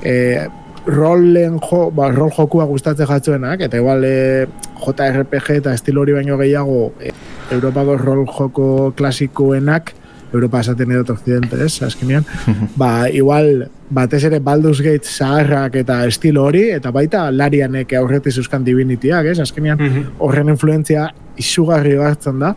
e, 0.00 0.48
rolen 0.88 1.58
jo, 1.60 1.88
ba, 1.94 2.08
rol 2.14 2.32
jokua 2.32 2.64
gustatzen 2.68 3.08
jatzuenak, 3.08 3.62
eta 3.68 3.78
igual 3.80 4.04
e, 4.08 4.48
JRPG 4.80 5.60
eta 5.60 5.74
estilo 5.76 6.02
hori 6.02 6.16
baino 6.16 6.38
gehiago 6.40 6.92
e, 7.00 7.12
Europako 7.52 7.96
rol 8.00 8.26
joko 8.26 8.68
klasikoenak, 8.96 9.94
Europa 10.32 10.60
esaten 10.60 10.90
edo 10.92 11.12
occidente, 11.12 11.56
ez, 11.64 11.82
azkenean, 11.82 12.24
ba, 12.80 13.08
igual, 13.08 13.68
batez 13.90 14.22
ere 14.28 14.40
Baldur's 14.44 14.82
Gate 14.84 15.08
zaharrak 15.08 15.78
eta 15.80 16.02
estilo 16.08 16.44
hori, 16.48 16.66
eta 16.76 16.92
baita 16.92 17.28
larianek 17.32 17.94
aurretik 18.00 18.36
euskan 18.40 18.64
divinitiak, 18.64 19.30
ez, 19.32 19.38
azkenean, 19.44 19.80
horren 20.24 20.52
influentzia 20.52 21.08
izugarri 21.40 21.96
hartzen 21.96 22.40
da, 22.42 22.54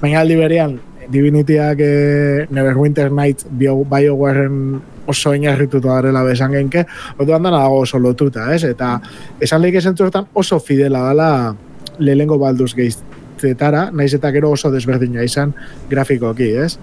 baina 0.00 0.20
aldi 0.20 0.36
berean, 0.40 0.76
Divinitiak 1.10 1.80
e, 1.80 2.46
Neverwinter 2.50 3.12
Nights 3.12 3.46
bio, 3.50 3.76
BioWaren 3.84 4.80
oso 5.06 5.34
inarrituta 5.34 5.98
garela 5.98 6.22
besan 6.24 6.54
genke, 6.56 6.86
orduan 7.18 7.44
dana 7.44 7.60
dago 7.64 7.82
oso 7.84 7.98
lotuta, 8.00 8.48
ez? 8.54 8.62
Eta 8.64 8.96
esan 9.40 9.62
lehik 9.62 9.80
esan 9.80 9.96
oso 10.32 10.60
fidela 10.60 11.08
dela 11.08 11.56
lehengo 11.98 12.38
Baldur's 12.38 12.74
Gate-etara, 12.74 13.90
naiz 13.92 14.14
eta 14.14 14.30
gero 14.32 14.50
oso 14.50 14.70
desberdina 14.70 15.22
izan 15.22 15.54
grafikoki, 15.90 16.50
ez? 16.56 16.78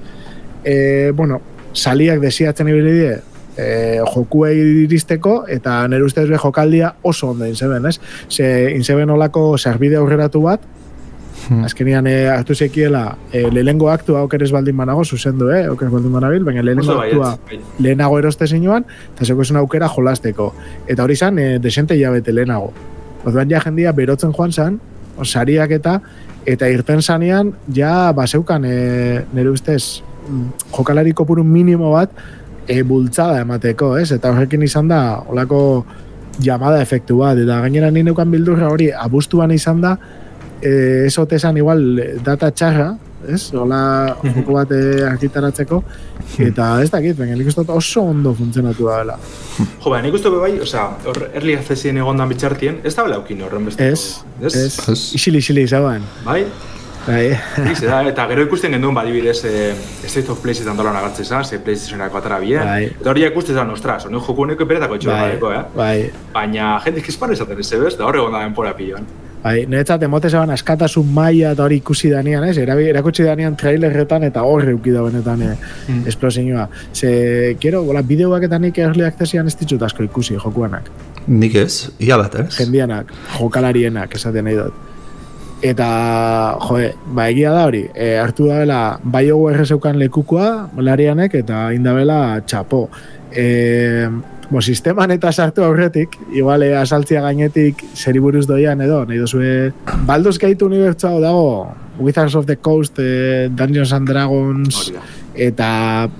E, 0.63 1.11
bueno, 1.15 1.41
saliak 1.73 2.21
desiatzen 2.21 2.67
ibili 2.67 3.09
e, 3.57 3.99
jokuei 4.13 4.57
iristeko, 4.85 5.45
eta 5.49 5.81
nire 5.87 6.05
ustez 6.05 6.27
be 6.29 6.37
jokaldia 6.37 6.95
oso 7.01 7.31
ondo 7.31 7.45
inzeben, 7.45 7.87
ez? 7.87 7.99
Ze 8.29 8.71
inzeben 8.75 9.09
olako 9.09 9.57
zerbide 9.57 9.97
aurreratu 9.97 10.43
bat, 10.45 10.61
Azkenian 11.65 12.07
eh, 12.07 12.29
hartu 12.29 12.55
zekiela 12.55 13.17
eh, 13.33 13.47
lehengo 13.51 13.89
aktua 13.89 14.21
okeres 14.27 14.51
baldin 14.53 14.77
banago, 14.77 15.03
zuzendu, 15.03 15.49
eh, 15.49 15.65
okeres 15.71 15.91
baldin 15.91 16.13
banabil, 16.13 16.43
baina 16.45 16.63
lehengo 16.63 16.99
aktua 16.99 17.33
ez, 17.49 17.59
lehenago 17.79 18.19
eroste 18.19 18.47
zinuan, 18.47 18.85
eta 19.15 19.25
zeko 19.25 19.41
esun 19.41 19.57
aukera 19.61 19.89
jolasteko. 19.89 20.51
Eta 20.87 21.03
hori 21.03 21.15
zan, 21.15 21.39
eh, 21.39 21.57
desente 21.59 21.97
hilabete 21.97 22.33
lehenago. 22.33 22.71
Orduan 23.25 23.49
ja 23.49 23.61
jendia 23.61 23.91
berotzen 23.91 24.33
joan 24.37 24.51
zan, 24.51 24.79
sariak 25.23 25.71
eta, 25.71 25.99
eta 26.45 26.69
irten 26.71 27.01
zanean, 27.01 27.53
ja 27.73 28.11
baseukan 28.17 28.65
eh, 28.65 29.25
nire 29.33 29.51
ustez 29.51 30.01
mm, 30.29 30.71
jokalari 30.77 31.13
kopuru 31.13 31.43
minimo 31.43 31.91
bat 31.93 32.13
eh, 32.67 32.81
bultzada 32.83 33.41
emateko, 33.41 33.95
ez? 33.97 34.11
Eta 34.15 34.31
horrekin 34.31 34.63
izan 34.65 34.89
da, 34.91 35.21
olako 35.27 35.85
llamada 36.41 36.81
efektu 36.81 37.19
bat, 37.21 37.37
eta 37.37 37.59
gainera 37.65 37.91
ni 37.91 38.03
neukan 38.07 38.31
bildurra 38.31 38.71
hori 38.71 38.89
abuztuan 38.91 39.51
izan 39.51 39.81
da, 39.83 39.97
eh, 40.61 41.05
ez 41.07 41.17
ote 41.19 41.35
esan 41.35 41.57
igual 41.57 41.99
eh, 41.99 42.15
data 42.23 42.51
txarra, 42.51 42.89
ez? 43.27 43.51
Hola 43.53 44.15
joko 44.23 44.57
bat 44.57 44.71
eh, 44.75 45.03
argitaratzeko, 45.09 45.83
eta 46.47 46.71
ez 46.83 46.89
dakit, 46.93 47.17
baina 47.19 47.37
nik 47.37 47.51
uste 47.51 47.65
oso 47.67 48.03
ondo 48.13 48.33
funtzionatu 48.37 48.89
da 48.89 48.97
dela. 49.03 49.19
Jo, 49.59 49.89
baina 49.89 50.07
nik 50.07 50.17
uste 50.17 50.33
be 50.33 50.41
bai, 50.41 50.51
osea, 50.63 50.87
hor 51.05 51.23
early 51.31 51.55
accessien 51.59 51.97
egondan 52.01 52.29
bitxartien, 52.31 52.81
ez 52.83 52.95
da 52.97 53.07
bela 53.07 53.21
aukin 53.21 53.41
horren 53.45 53.65
beste. 53.69 53.91
Ez, 53.93 54.21
ez, 54.41 54.55
Ez. 54.89 54.99
isili 55.15 55.43
isili 55.43 55.67
zaban. 55.67 56.05
Bai, 56.25 56.45
Bai, 57.01 57.31
Egize 57.63 57.87
da, 57.89 58.03
eta 58.05 58.27
gero 58.29 58.43
ikusten 58.45 58.75
genduen 58.75 58.93
badibidez 58.93 59.39
e, 59.49 59.71
State 60.05 60.29
of 60.29 60.37
Play 60.43 60.53
zetan 60.53 60.77
dolan 60.77 60.93
agartzen 60.99 61.25
zan, 61.25 61.45
ze 61.45 61.57
PlayStationerako 61.57 62.19
atara 62.19 62.37
bien. 62.43 62.61
Bai. 62.61 62.91
Eta 62.91 63.09
hori 63.09 63.25
ikusten 63.25 63.57
zan, 63.57 63.71
ostras, 63.73 64.05
honen 64.05 64.21
joku 64.21 64.45
honeko 64.45 64.67
beretako 64.69 64.99
etxo 64.99 65.09
bai, 65.09 65.21
badeko, 65.23 65.51
eh? 65.55 65.63
bai, 65.75 65.95
Baina 66.35 66.75
jendik 66.85 67.09
izpan 67.09 67.33
esaten 67.33 67.59
ez 67.59 67.71
ebez, 67.73 67.95
da 67.97 68.05
horre 68.05 68.21
gonda 68.21 68.43
denpora 68.45 68.75
piloan. 68.77 69.07
Bai, 69.43 69.65
niretzat 69.65 70.03
emote 70.05 70.29
zeban 70.29 70.49
askatasun 70.53 71.07
maila 71.13 71.51
eta 71.55 71.63
hori 71.63 71.79
ikusi 71.81 72.09
danean, 72.11 72.43
ez? 72.49 72.57
Erabi, 72.61 72.85
erakutsi 72.91 73.23
danean 73.25 73.55
trailerretan 73.57 74.23
eta 74.27 74.43
horre 74.45 74.73
uki 74.77 74.91
da 74.93 75.01
benetan 75.07 75.41
eh, 75.41 75.55
Mm. 75.87 76.03
esplosioa. 76.07 76.67
Ze, 76.93 77.55
gero, 77.59 77.83
gola, 77.83 78.01
bideoak 78.01 78.43
eta 78.43 78.59
nik 78.59 78.77
early 78.77 79.03
accessian 79.03 79.47
ez 79.47 79.55
ditut 79.57 79.81
asko 79.81 80.03
ikusi 80.03 80.35
jokuanak. 80.37 80.89
Nik 81.27 81.55
ez, 81.55 81.89
ia 81.99 82.17
bat, 82.17 82.35
ez? 82.35 82.55
jendianak, 82.57 83.11
jokalarienak 83.39 84.15
esaten 84.15 84.45
nahi 84.45 84.55
dut. 84.55 84.73
Eta, 85.61 85.87
joe, 86.67 86.87
ba, 87.13 87.27
egia 87.29 87.51
da 87.53 87.65
hori, 87.67 87.83
e, 87.93 88.15
hartu 88.17 88.47
dabela 88.49 88.99
BioWare 89.03 89.65
zeukan 89.65 89.99
lekukoa, 90.01 90.69
larianek, 90.77 91.35
eta 91.43 91.67
indabela 91.73 92.41
txapo. 92.45 92.87
E, 93.31 94.07
bo, 94.51 94.59
sisteman 94.61 95.13
eta 95.15 95.31
sartu 95.31 95.63
aurretik, 95.63 96.17
igual 96.35 96.65
eh, 96.67 96.75
asaltzia 96.75 97.21
gainetik 97.23 97.85
zeriburuz 97.95 98.43
doian 98.49 98.81
edo, 98.83 99.05
nahi 99.07 99.21
dozue, 99.21 99.71
Baldur's 100.07 100.39
Gate 100.41 100.67
unibertsu 100.67 101.07
hau 101.07 101.21
dago, 101.23 101.45
Wizards 102.01 102.35
of 102.35 102.45
the 102.49 102.57
Coast, 102.57 102.99
eh, 102.99 103.47
Dungeons 103.47 103.93
and 103.95 104.09
Dragons, 104.09 104.91
da. 104.91 105.03
eta 105.47 105.69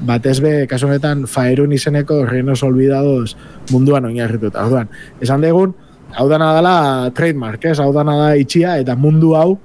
batez 0.08 0.40
be, 0.40 0.54
kasu 0.72 0.88
honetan, 0.88 1.26
Faerun 1.28 1.76
izeneko 1.76 2.22
Reinos 2.26 2.64
Olvidados 2.64 3.36
munduan 3.72 4.08
oinarrituta. 4.08 4.64
Orduan, 4.64 4.88
esan 5.20 5.44
degun, 5.44 5.76
hau 6.16 6.30
dana 6.32 6.54
dela 6.56 6.78
trademark, 7.16 7.68
ez? 7.68 7.80
Hau 7.84 7.92
dana 7.96 8.16
da 8.16 8.32
itxia, 8.40 8.78
eta 8.80 8.96
mundu 8.96 9.36
hau 9.36 9.60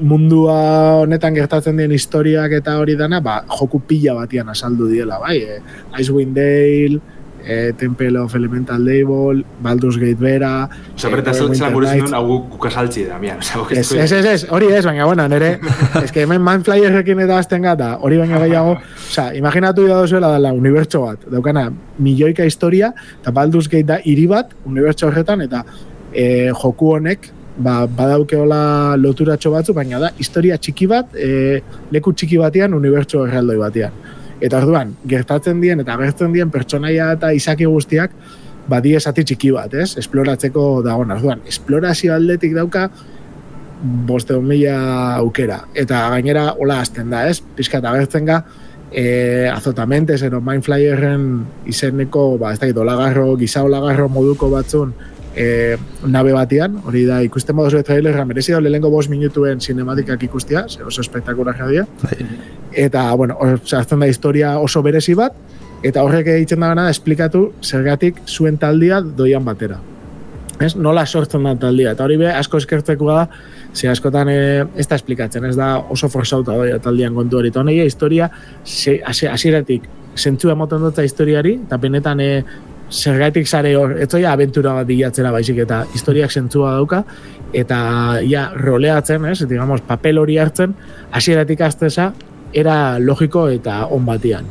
mundua 0.00 1.02
honetan 1.02 1.34
gertatzen 1.36 1.76
dien 1.76 1.92
historiak 1.92 2.54
eta 2.56 2.78
hori 2.80 2.94
dana, 2.96 3.20
ba, 3.20 3.40
joku 3.58 3.82
pila 3.84 4.14
batian 4.22 4.48
asaldu 4.48 4.88
diela, 4.88 5.18
bai, 5.20 5.36
e, 5.44 5.58
Icewind 6.00 6.32
Dale, 6.36 7.00
e, 7.44 7.72
Temple 7.78 8.18
of 8.18 8.34
Elemental 8.34 8.84
Devil, 8.84 9.44
Baldur's 9.62 9.98
Gate 9.98 10.20
bera... 10.20 10.68
Osa, 10.94 11.10
bereta 11.12 11.34
zeltzen 11.34 11.72
gure 11.74 11.90
zinun, 11.94 12.14
hau 12.14 12.38
kukasaltzi 12.52 13.06
da, 13.08 13.18
mian. 13.22 13.40
Ez, 13.40 13.86
ez, 13.92 14.12
ez, 14.12 14.44
hori 14.50 14.70
ez, 14.72 14.84
baina, 14.86 15.06
bueno, 15.08 15.26
nere, 15.28 15.52
ez 16.02 16.10
que 16.12 16.24
hemen 16.26 16.42
Mindflyerrekin 16.44 17.24
eta 17.26 17.40
azten 17.40 17.66
gata, 17.66 17.94
hori 18.04 18.20
baina 18.20 18.40
gehiago, 18.44 18.76
osa, 19.08 19.30
imaginatu 19.36 19.88
da 19.88 20.00
dozuela 20.02 20.32
dela, 20.36 20.52
unibertso 20.56 21.04
bat, 21.06 21.26
daukana, 21.32 21.68
milioika 21.98 22.46
historia, 22.48 22.92
eta 23.20 23.34
Baldur's 23.34 23.68
Gate 23.68 23.88
da, 23.94 24.00
hiri 24.04 24.26
bat, 24.30 24.54
unibertso 24.68 25.08
horretan, 25.10 25.44
eta 25.48 25.64
e, 26.12 26.50
joku 26.62 26.94
honek, 26.96 27.30
ba, 27.60 27.84
badaukeola 27.86 28.96
loturatxo 29.00 29.52
batzu, 29.54 29.74
baina 29.76 30.00
da, 30.02 30.12
historia 30.18 30.58
txiki 30.58 30.88
bat, 30.90 31.14
e, 31.14 31.60
leku 31.92 32.14
txiki 32.14 32.40
batean, 32.40 32.74
unibertso 32.78 33.26
erraldoi 33.26 33.58
batean. 33.60 34.00
Eta 34.40 34.60
orduan, 34.62 34.94
gertatzen 35.08 35.60
dien 35.60 35.82
eta 35.82 35.94
agertzen 35.94 36.32
dien 36.32 36.50
pertsonaia 36.50 37.10
eta 37.16 37.32
izaki 37.36 37.68
guztiak 37.68 38.14
badi 38.70 38.94
esati 38.96 39.24
txiki 39.26 39.50
bat, 39.54 39.74
ez? 39.74 39.94
Esploratzeko 40.00 40.82
dagoen, 40.86 41.12
orduan, 41.16 41.42
esplorazio 41.48 42.14
aldetik 42.14 42.54
dauka 42.56 42.88
boste 43.80 44.36
mila 44.44 44.76
aukera. 45.20 45.62
Eta 45.74 46.02
gainera, 46.14 46.50
hola 46.58 46.80
azten 46.84 47.12
da, 47.12 47.26
ez? 47.28 47.40
Piskat 47.56 47.84
agertzen 47.88 48.28
ga, 48.28 48.42
e, 48.92 49.48
azotamente, 49.48 50.18
zero 50.18 50.40
Mindflyerren 50.44 51.46
izeneko, 51.70 52.36
ba, 52.38 52.52
ez 52.52 52.60
da, 52.60 52.70
olagarro, 52.80 53.34
giza 53.40 53.64
olagarro 53.64 54.08
moduko 54.12 54.50
batzun, 54.52 54.94
e, 55.36 55.76
nabe 56.06 56.32
batean, 56.34 56.80
hori 56.86 57.04
da 57.08 57.20
ikusten 57.26 57.56
modu 57.56 57.74
zure 57.74 57.84
trailerra, 57.86 58.24
merezi 58.28 58.54
da 58.54 58.60
lehenko 58.62 58.90
bos 58.90 59.08
minutuen 59.08 59.60
cinematikak 59.60 60.22
ikustia, 60.26 60.64
oso 60.86 61.04
espektakula 61.04 61.54
jadia. 61.58 61.86
Bai. 62.02 62.26
Eta, 62.86 63.06
bueno, 63.16 63.38
sartzen 63.64 64.00
da 64.00 64.08
historia 64.10 64.56
oso 64.58 64.82
berezi 64.82 65.14
bat, 65.18 65.36
eta 65.82 66.02
horrek 66.04 66.28
egiten 66.34 66.60
da 66.60 66.88
esplikatu 66.90 67.52
zergatik 67.62 68.20
zuen 68.26 68.58
taldia 68.58 69.00
doian 69.00 69.44
batera. 69.44 69.80
Ez? 70.60 70.74
Nola 70.76 71.06
sortzen 71.06 71.46
da 71.46 71.54
taldia, 71.56 71.94
eta 71.94 72.04
hori 72.04 72.18
be, 72.20 72.28
asko 72.28 72.58
eskertzeko 72.60 73.06
da, 73.08 73.22
ze 73.74 73.88
askotan 73.88 74.28
e, 74.28 74.66
ez 74.76 74.86
da 74.90 74.98
esplikatzen, 74.98 75.46
ez 75.48 75.56
da 75.56 75.78
oso 75.88 76.10
forzauta 76.12 76.52
doia 76.52 76.76
taldian 76.82 77.14
kontu 77.16 77.38
hori. 77.38 77.48
Eta 77.48 77.62
honei, 77.62 77.78
historia, 77.86 78.28
hasieratik, 79.08 79.88
zentzu 80.20 80.50
emoten 80.52 80.84
dutza 80.84 81.04
historiari, 81.06 81.54
eta 81.64 81.78
benetan 81.80 82.20
e, 82.20 82.28
zergatik 82.90 83.46
zare 83.48 83.74
hor, 83.78 83.94
ez 84.02 84.08
zoia 84.10 84.32
aventura 84.32 84.74
bat 84.74 84.86
bilatzera 84.88 85.30
baizik 85.32 85.62
eta 85.64 85.84
historiak 85.94 86.30
zentzua 86.30 86.74
dauka, 86.78 87.04
eta 87.52 87.78
ja, 88.26 88.50
roleatzen, 88.54 89.24
ez, 89.30 89.40
digamos, 89.48 89.80
papel 89.86 90.18
hori 90.18 90.38
hartzen, 90.38 90.74
hasieratik 91.12 91.60
azteza, 91.66 92.10
era 92.52 92.98
logiko 92.98 93.48
eta 93.48 93.84
on 93.94 94.06
batian. 94.06 94.46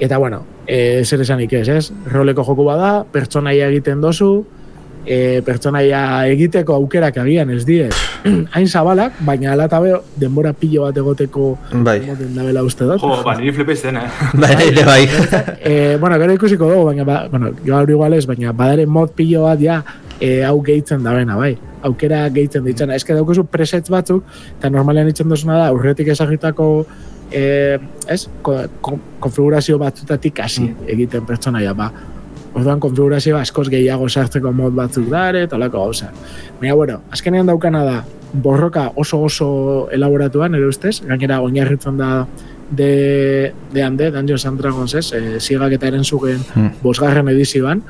Eta 0.00 0.18
bueno, 0.18 0.42
e, 0.66 1.04
zer 1.04 1.22
esanik 1.24 1.52
ez, 1.56 1.68
ez? 1.68 1.92
Roleko 2.12 2.44
joku 2.44 2.64
bada, 2.66 3.04
pertsonaia 3.12 3.68
egiten 3.72 4.00
dozu, 4.04 4.44
e, 5.06 5.40
pertsonaia 5.46 6.00
egiteko 6.32 6.74
aukerak 6.76 7.20
agian 7.22 7.50
ez 7.54 7.62
die 7.66 7.86
hain 8.54 8.66
zabalak, 8.66 9.20
baina 9.26 9.52
ala 9.54 9.68
tabe 9.70 9.92
denbora 10.18 10.52
pilo 10.52 10.86
bat 10.86 10.98
egoteko 10.98 11.52
bai. 11.86 12.00
dabela 12.34 12.64
uste 12.66 12.88
dut. 12.88 13.00
Jo, 13.00 13.20
ba, 13.24 13.36
niri 13.38 13.54
flipez 13.54 13.78
dena. 13.84 14.06
bai, 14.42 14.54
bai, 14.58 14.84
bai. 14.84 15.02
e, 15.70 15.96
bueno, 16.02 16.18
gero 16.22 16.36
ikusiko 16.36 16.70
dugu, 16.72 16.90
baina, 16.90 17.06
ba, 17.06 17.20
bueno, 17.30 17.52
gaur 17.64 17.90
igual 17.90 18.18
ez, 18.18 18.24
baina 18.26 18.52
badare 18.56 18.86
mod 18.86 19.14
pilo 19.16 19.46
bat 19.46 19.62
ja, 19.62 19.80
e, 20.18 20.42
hau 20.44 20.58
gehitzen 20.66 21.06
da 21.06 21.14
bena, 21.16 21.38
bai. 21.38 21.54
Aukera 21.86 22.24
gehitzen 22.34 22.64
ditzen. 22.66 22.90
Ez 22.90 23.04
que 23.06 23.14
daukuzu 23.14 23.46
presets 23.52 23.92
batzuk, 23.92 24.26
eta 24.56 24.72
normalean 24.72 25.12
itzen 25.12 25.30
duzuna 25.30 25.60
da, 25.60 25.70
urretik 25.76 26.10
ezagitako 26.16 26.70
e, 27.30 27.78
ez, 28.10 28.24
ko, 28.42 28.58
konfigurazio 29.22 29.78
batzutatik 29.78 30.42
hasi 30.42 30.66
mm. 30.66 30.90
egiten 30.96 31.26
pertsonaia, 31.28 31.76
ba 31.78 31.92
orduan 32.56 32.80
konfigurazioa 32.80 33.42
askoz 33.44 33.68
gehiago 33.72 34.08
sartzeko 34.08 34.52
mod 34.56 34.74
batzuk 34.76 35.10
dare, 35.12 35.44
eta 35.46 35.58
lako 35.60 35.84
gauza. 35.84 36.10
Baina, 36.60 36.74
bueno, 36.74 37.00
azkenean 37.12 37.48
daukana 37.50 37.84
da, 37.84 37.96
borroka 38.32 38.90
oso 38.96 39.20
oso 39.24 39.48
elaboratuan, 39.92 40.56
ere 40.56 40.68
ustez, 40.68 40.98
gainera 41.06 41.40
oinarritzen 41.44 42.00
da 42.00 42.10
de, 42.70 43.52
de 43.72 43.82
hande, 43.82 44.10
Dungeons 44.10 44.46
and 44.46 44.60
Dragons, 44.60 44.94
ez, 44.94 45.12
e, 45.12 45.40
zigak 45.40 45.76
eta 45.76 45.90
eren 45.92 46.04
zugen 46.04 46.42
hmm. 46.54 46.80
bosgarren 46.82 47.28
edizioan, 47.32 47.82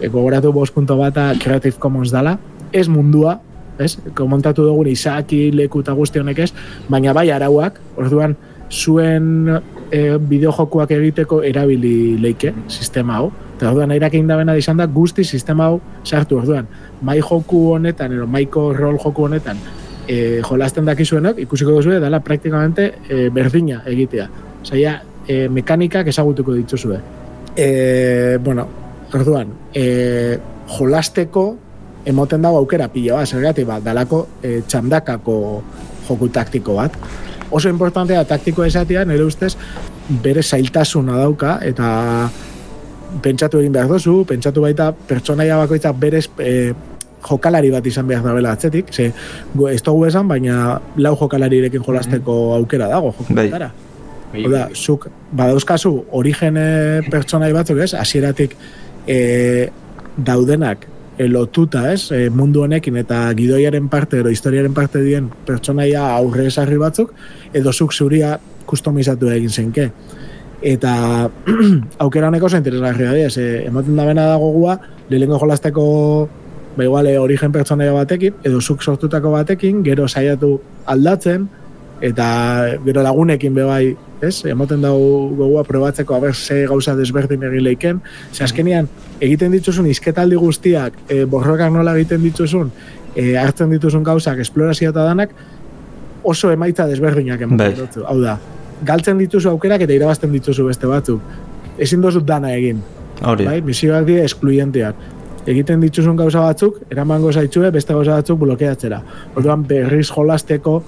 e, 0.00 0.08
gogoratu 0.08 0.52
bos 0.52 0.70
punto 0.74 0.96
bata 0.98 1.32
Creative 1.42 1.76
Commons 1.78 2.10
dala, 2.10 2.38
ez 2.72 2.88
mundua, 2.88 3.38
ez, 3.78 3.94
komontatu 4.16 4.64
dugun 4.66 4.88
izaki, 4.90 5.50
leku 5.54 5.84
eta 5.84 5.94
guzti 5.94 6.22
honek 6.22 6.46
ez, 6.46 6.52
baina 6.88 7.14
bai 7.16 7.28
arauak, 7.30 7.78
orduan, 8.00 8.36
zuen 8.72 9.50
e, 9.92 10.00
bideojokuak 10.18 10.90
egiteko 10.96 11.44
erabili 11.46 12.16
leike, 12.18 12.50
sistema 12.66 13.20
hau, 13.20 13.30
Eta 13.56 13.70
orduan, 13.70 13.90
airak 13.94 14.12
egin 14.12 14.28
da 14.28 14.56
izan 14.56 14.76
da, 14.76 14.86
guzti 14.86 15.24
sistema 15.24 15.70
hau 15.70 15.80
sartu 16.04 16.36
orduan. 16.36 16.66
Mai 17.00 17.20
joku 17.20 17.72
honetan, 17.72 18.12
ero 18.12 18.26
maiko 18.26 18.72
rol 18.76 18.98
joku 19.00 19.24
honetan, 19.24 19.56
e, 20.06 20.42
jolasten 20.44 20.84
dakizuenok, 20.84 21.38
ikusiko 21.40 21.78
duzu, 21.78 21.96
dela 22.00 22.20
praktikamente 22.20 22.90
e, 23.08 23.28
berdina 23.32 23.80
egitea. 23.86 24.28
Zaila, 24.64 24.98
e, 25.26 25.48
mekanikak 25.48 26.12
ezagutuko 26.12 26.52
dituzue. 26.52 27.00
E, 27.56 28.36
bueno, 28.44 28.66
orduan, 29.14 29.54
e, 29.72 30.36
jolasteko 30.76 31.46
emoten 32.06 32.44
dago 32.44 32.60
aukera 32.60 32.90
pila 32.92 33.22
bat, 33.22 33.30
zergati 33.30 33.64
bat, 33.64 33.82
dalako 33.82 34.26
e, 34.42 34.60
txandakako 34.68 35.38
joku 36.08 36.28
taktiko 36.28 36.76
bat. 36.76 36.98
Oso 37.50 37.70
importantea 37.70 38.24
taktiko 38.28 38.66
esatea, 38.66 39.06
nire 39.08 39.24
ustez, 39.24 39.54
bere 40.22 40.42
zailtasuna 40.42 41.16
dauka, 41.18 41.56
eta 41.64 41.88
pentsatu 43.22 43.60
egin 43.62 43.72
behar 43.72 43.88
dozu, 43.90 44.20
pentsatu 44.28 44.62
baita 44.64 44.90
pertsonaia 45.08 45.58
bakoitza 45.62 45.92
berez 45.92 46.26
e, 46.38 46.74
jokalari 47.26 47.70
bat 47.74 47.86
izan 47.86 48.06
behar 48.08 48.24
dabela 48.24 48.54
atzetik, 48.56 48.92
ze 48.92 49.10
ez 49.70 49.82
dugu 49.82 50.06
esan, 50.06 50.28
baina 50.28 50.80
lau 50.96 51.14
jokalarirekin 51.16 51.82
jolasteko 51.82 52.54
aukera 52.54 52.88
dago 52.92 53.14
jokutara. 53.18 53.70
Bai. 54.32 54.44
Oda, 54.46 54.66
zuk, 54.74 55.08
badauzkazu, 55.38 55.92
origene 56.18 57.02
pertsonai 57.10 57.52
batzuk 57.54 57.80
ez, 57.84 57.92
hasieratik 57.94 58.56
e, 59.06 59.68
daudenak 60.16 60.86
e, 61.16 61.28
lotuta 61.30 61.86
ez, 61.92 62.10
e, 62.12 62.26
mundu 62.30 62.64
honekin 62.66 62.98
eta 63.00 63.22
gidoiaren 63.38 63.88
parte, 63.88 64.20
edo 64.20 64.32
historiaren 64.34 64.74
parte 64.74 65.00
dien 65.04 65.30
pertsonaia 65.46 66.04
aurre 66.18 66.48
esarri 66.50 66.78
batzuk, 66.82 67.14
edo 67.54 67.72
zuk 67.72 67.94
zuria 67.94 68.36
kustomizatu 68.66 69.30
egin 69.30 69.50
zenke 69.50 69.90
eta 70.66 71.30
aukera 72.04 72.28
honeko 72.28 72.48
oso 72.50 72.58
interesgarria 72.58 73.12
da, 73.14 73.30
ze 73.30 73.66
ematen 73.66 73.96
da 73.96 74.06
bena 74.08 74.26
dago 74.26 74.50
gua, 74.52 74.80
lehenko 75.08 75.38
jolasteko 75.38 75.84
ba 76.76 76.84
igual, 76.84 77.06
eh, 77.06 77.18
origen 77.18 77.52
pertsonaia 77.52 77.92
batekin, 77.92 78.34
edo 78.44 78.60
zuk 78.60 78.82
sortutako 78.82 79.30
batekin, 79.32 79.82
gero 79.84 80.08
saiatu 80.08 80.58
aldatzen, 80.84 81.48
eta 82.04 82.26
gero 82.84 83.02
lagunekin 83.02 83.54
bebai, 83.56 83.96
ez? 84.20 84.44
Ematen 84.44 84.82
dago 84.84 85.30
gogua 85.38 85.64
probatzeko 85.64 86.14
aber 86.14 86.34
ze 86.34 86.66
gauza 86.66 86.94
desberdin 86.96 87.46
egin 87.48 87.64
leiken. 87.64 88.02
Ze 88.32 88.44
azkenian, 88.44 88.88
egiten 89.20 89.54
dituzun 89.56 89.86
izketaldi 89.88 90.36
guztiak, 90.36 90.98
e, 91.08 91.24
borrokak 91.24 91.72
nola 91.72 91.96
egiten 91.96 92.22
dituzun, 92.22 92.72
e, 93.14 93.36
hartzen 93.40 93.72
dituzun 93.72 94.04
gauzak, 94.04 94.42
esplorazio 94.44 94.90
eta 94.92 95.06
danak, 95.08 95.32
oso 96.22 96.50
emaitza 96.52 96.86
desberdinak 96.90 97.40
ematen 97.40 97.76
bai. 97.78 98.04
Hau 98.04 98.20
da, 98.20 98.36
galtzen 98.84 99.18
dituzu 99.18 99.50
aukerak 99.50 99.86
eta 99.86 99.94
irabazten 99.96 100.32
dituzu 100.32 100.66
beste 100.68 100.86
batzuk. 100.86 101.20
Ezin 101.78 102.00
dozu 102.00 102.20
dana 102.20 102.52
egin. 102.56 102.82
Hori. 103.24 103.46
Bai, 103.48 103.60
misioak 103.64 104.06
dira 104.08 104.24
eskluyenteak. 104.28 105.04
Egiten 105.46 105.80
dituzun 105.80 106.16
gauza 106.18 106.42
batzuk, 106.42 106.80
eramango 106.90 107.30
zaitzue 107.32 107.70
beste 107.70 107.94
gauza 107.94 108.18
batzuk 108.18 108.40
blokeatzera. 108.40 109.00
Orduan 109.36 109.62
berriz 109.68 110.08
jolasteko 110.10 110.80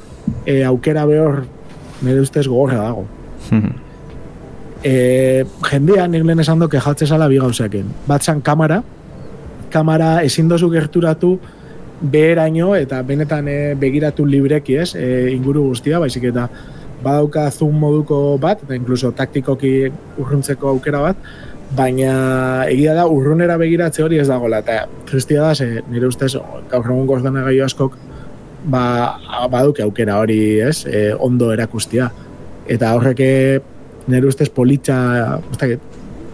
e, 0.45 0.65
aukera 0.67 1.07
behor 1.07 1.45
nire 2.03 2.21
ustez 2.21 2.47
gogorra 2.47 2.83
dago. 2.83 3.07
e, 4.83 5.45
jendea 5.71 6.09
nik 6.09 6.25
lehen 6.27 6.43
esan 6.45 6.59
doke 6.59 6.81
jatze 6.83 7.07
zala 7.07 7.29
bi 7.29 7.39
gauzaken. 7.39 7.87
Batzan 8.09 8.43
kamara, 8.43 8.83
kamara 9.71 10.19
ezin 10.27 10.49
dozu 10.49 10.71
gerturatu 10.71 11.37
beheraino 12.01 12.75
eta 12.79 13.01
benetan 13.03 13.49
e, 13.49 13.59
begiratu 13.79 14.27
libreki 14.27 14.77
ez, 14.83 14.91
e, 14.95 15.31
inguru 15.35 15.69
guztia, 15.71 15.99
baizik 16.03 16.29
eta 16.31 16.49
badauka 17.03 17.51
zoom 17.51 17.79
moduko 17.79 18.39
bat, 18.41 18.63
eta 18.65 18.77
inkluso 18.77 19.13
taktikoki 19.17 19.73
urruntzeko 20.19 20.73
aukera 20.75 21.03
bat, 21.05 21.29
baina 21.77 22.13
egia 22.71 22.95
da 22.97 23.07
urrunera 23.11 23.59
begiratze 23.61 24.03
hori 24.03 24.19
ez 24.19 24.29
dagoela, 24.29 24.63
eta 24.65 24.87
tristia 25.09 25.43
da, 25.45 25.55
ze, 25.55 25.83
nire 25.93 26.09
ustez, 26.09 26.33
gaur 26.71 26.87
egun 26.87 27.07
gordana 27.07 27.45
gaio 27.47 27.67
askok, 27.67 27.99
ba, 28.73 28.85
baduke 29.53 29.85
aukera 29.85 30.19
hori, 30.23 30.41
ez, 30.65 30.83
e, 30.87 31.13
ondo 31.15 31.53
erakustia. 31.55 32.11
Eta 32.69 32.95
horreke, 32.97 33.31
nire 34.09 34.29
ustez, 34.29 34.49
politxa, 34.53 34.99
ez 35.53 35.79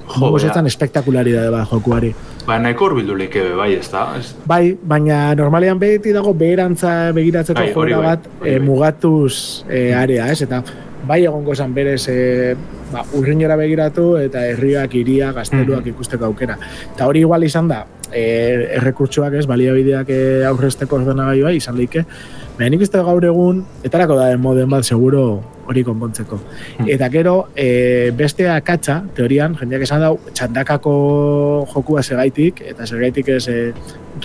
Jo, 0.05 0.37
espektakulari 0.67 1.33
da, 1.33 1.51
ba, 1.51 1.65
jokuari. 1.71 2.15
Ba, 2.47 2.59
nahiko 2.61 2.91
urbildulik 2.91 3.37
ebe, 3.41 3.55
bai, 3.57 3.73
ez 3.79 3.89
da? 3.91 4.05
Bai, 4.47 4.77
baina 4.77 5.35
normalean 5.35 5.79
beti 5.81 6.13
dago 6.13 6.35
beherantza 6.35 7.13
begiratzeko 7.17 7.61
Bai, 7.61 7.73
joera 7.73 7.99
bai, 7.99 8.07
bat 8.07 8.27
eh, 8.45 8.59
bai. 8.59 8.59
mugatuz 8.67 9.65
eh, 9.69 9.95
area, 9.97 10.29
ez? 10.31 10.43
Eta 10.45 10.63
bai 11.09 11.23
egongo 11.25 11.55
zen 11.55 11.75
berez 11.75 12.05
eh, 12.13 12.55
ba, 12.93 13.05
urrinera 13.17 13.57
begiratu 13.61 14.15
eta 14.21 14.45
herriak, 14.53 14.95
iria, 15.01 15.33
gazteluak 15.37 15.89
ikusteko 15.95 16.29
aukera. 16.31 16.59
Eta 16.95 17.09
hori 17.09 17.25
igual 17.25 17.45
izan 17.45 17.69
da, 17.73 17.85
eh, 18.13 18.77
errekurtsuak 18.79 19.35
ez, 19.41 19.47
baliabideak 19.51 20.13
eh, 20.13 20.45
aurrezteko 20.49 21.01
ordenagailua 21.01 21.53
izan 21.57 21.77
leike. 21.81 22.05
Baina 22.59 22.71
nik 22.75 22.85
uste 22.87 23.03
gaur 23.03 23.25
egun, 23.25 23.65
etarako 23.85 24.21
da 24.21 24.31
moden 24.39 24.71
bat 24.71 24.85
seguro 24.85 25.43
hori 25.67 25.85
konpontzeko. 25.85 26.39
Eta 26.87 27.09
gero, 27.13 27.35
e, 27.57 28.11
beste 28.17 28.49
akatsa, 28.51 29.03
teorian, 29.17 29.57
jendeak 29.61 29.83
esan 29.87 30.01
dau, 30.05 30.19
txandakako 30.33 30.95
jokua 31.75 32.03
segaitik, 32.03 32.63
eta 32.73 32.87
segaitik 32.87 33.29
ez 33.37 33.47
e, 33.49 33.59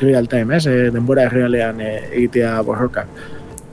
real 0.01 0.27
time, 0.31 0.57
ez? 0.57 0.65
E, 0.67 0.89
denbora 0.95 1.27
errealean 1.29 1.81
e, 1.81 1.91
egitea 2.11 2.57
borroka. 2.67 3.05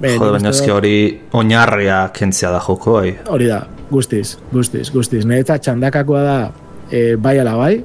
Be, 0.00 0.12
Jode, 0.18 0.30
baina 0.36 0.52
dut- 0.52 0.70
hori 0.74 0.96
oinarria 1.32 2.02
kentzia 2.12 2.50
da 2.52 2.60
joko, 2.60 2.98
bai. 3.00 3.14
Hori 3.32 3.46
da, 3.48 3.62
guztiz, 3.90 4.36
guztiz, 4.52 4.90
guztiz. 4.92 5.24
Niretzat 5.24 5.62
txandakakoa 5.64 6.22
da 6.22 6.38
e, 6.90 7.16
bai 7.16 7.38
ala 7.40 7.54
bai, 7.56 7.78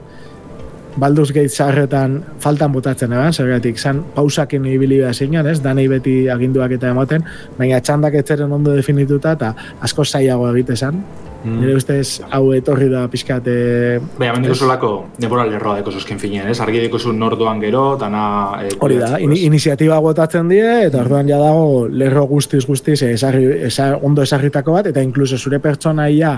Baldur's 0.99 1.31
Gate 1.31 1.49
zaharretan 1.49 2.19
faltan 2.43 2.71
botatzen 2.73 3.13
eban, 3.13 3.33
zergatik 3.33 3.79
zan 3.79 4.03
pausakin 4.15 4.65
ibili 4.65 4.99
behar 4.99 5.15
zinean, 5.15 5.47
ez, 5.47 5.59
danei 5.63 5.87
beti 5.91 6.15
aginduak 6.29 6.75
eta 6.77 6.91
ematen, 6.91 7.25
baina 7.57 7.79
txandak 7.79 8.17
etzeren 8.21 8.51
ondo 8.51 8.75
definituta 8.75 9.35
eta 9.37 9.53
asko 9.81 10.05
zailago 10.05 10.49
egite 10.51 10.75
zan. 10.75 11.03
Mm. 11.41 11.57
Nire 11.57 11.75
ustez 11.79 12.21
hau 12.29 12.51
etorri 12.53 12.87
da 12.91 13.07
pixkat... 13.09 13.47
E, 13.49 13.97
Bai, 14.19 14.27
hemen 14.27 14.43
dikosulako 14.45 14.91
denbora 15.17 15.47
lerroa 15.49 15.79
deko 15.79 15.93
zuzkin 15.95 16.19
finean, 16.21 16.51
ez? 16.51 16.59
Argi 16.61 16.83
dikozu 16.83 17.15
nordoan 17.17 17.61
gero, 17.63 17.95
dana... 17.97 18.23
E, 18.61 18.75
Hori 18.77 18.99
da, 19.01 19.15
in, 19.23 19.33
iniziatiba 19.33 19.97
botatzen 20.05 20.51
die, 20.51 20.67
eta 20.85 21.01
orduan 21.01 21.31
ja 21.31 21.39
dago 21.41 21.87
lerro 21.89 22.27
guztiz 22.29 22.61
guztiz 22.69 22.99
esarri, 23.07 23.47
esa, 23.71 23.95
ondo 24.05 24.21
esarritako 24.21 24.77
bat, 24.77 24.91
eta 24.93 25.01
inkluso 25.01 25.39
zure 25.41 25.57
pertsonaia, 25.63 26.35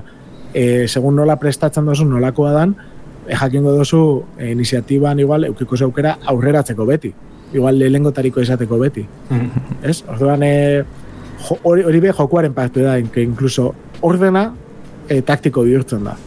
e, 0.53 0.87
segun 0.87 1.19
nola 1.19 1.35
prestatzen 1.41 1.91
dozu 1.91 2.07
nolakoa 2.07 2.55
dan, 2.55 2.77
jakingo 3.29 3.71
dozu 3.71 4.23
e, 4.37 4.51
iniziatiban 4.51 5.19
igual 5.19 5.45
eukiko 5.45 5.75
aukera 5.85 6.17
aurreratzeko 6.25 6.85
beti. 6.85 7.13
Igual 7.53 7.77
lehengotariko 7.79 8.41
izateko 8.41 8.79
beti. 8.79 9.05
Ez? 9.89 10.03
Orduan, 10.09 10.43
e, 10.43 10.83
jo- 11.49 11.59
hori, 11.63 11.83
hori 11.83 11.99
be 11.99 12.11
jokuaren 12.13 12.53
parte 12.53 12.81
da, 12.81 12.97
inke 12.99 13.21
inkluso 13.21 13.73
ordena 14.01 14.53
e, 15.07 15.21
taktiko 15.21 15.63
bihurtzen 15.63 16.03
da. 16.03 16.17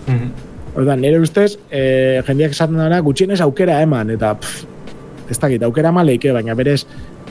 Orduan, 0.77 1.01
nire 1.01 1.19
ustez, 1.21 1.59
e, 1.71 2.23
jendeak 2.27 2.53
esaten 2.53 2.77
dara, 2.77 3.01
gutxienez 3.01 3.41
aukera 3.41 3.81
eman, 3.83 4.11
eta 4.13 4.35
pff, 4.37 4.65
ez 5.31 5.39
dakit, 5.41 5.63
aukera 5.65 5.89
eman 5.89 6.07
leike, 6.07 6.33
baina 6.33 6.55
berez, 6.55 6.83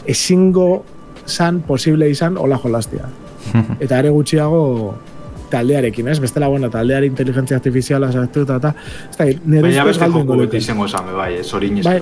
ezingo 0.05 0.83
zan 1.25 1.61
posible 1.65 2.09
izan 2.09 2.37
hola 2.37 2.57
jolastia. 2.61 3.05
eta 3.83 3.99
are 3.99 4.09
gutxiago 4.09 4.95
taldearekin, 5.55 6.07
ez? 6.11 6.19
Bestela, 6.23 6.49
bueno, 6.51 6.69
taldeari 6.73 7.09
inteligentzia 7.11 7.57
artifiziala 7.59 8.11
sartu 8.11 8.45
eta 8.45 8.59
eta, 8.61 8.73
ez 9.09 9.17
dakit, 9.17 9.45
nire 9.51 9.71
beste 9.89 10.03
galdu 10.03 10.23
ingo 10.23 10.39
leuke. 10.41 10.61
izango 10.61 10.87
bai, 11.17 11.31
ez 11.39 11.47
hori 11.53 11.71
Bai, 11.83 11.99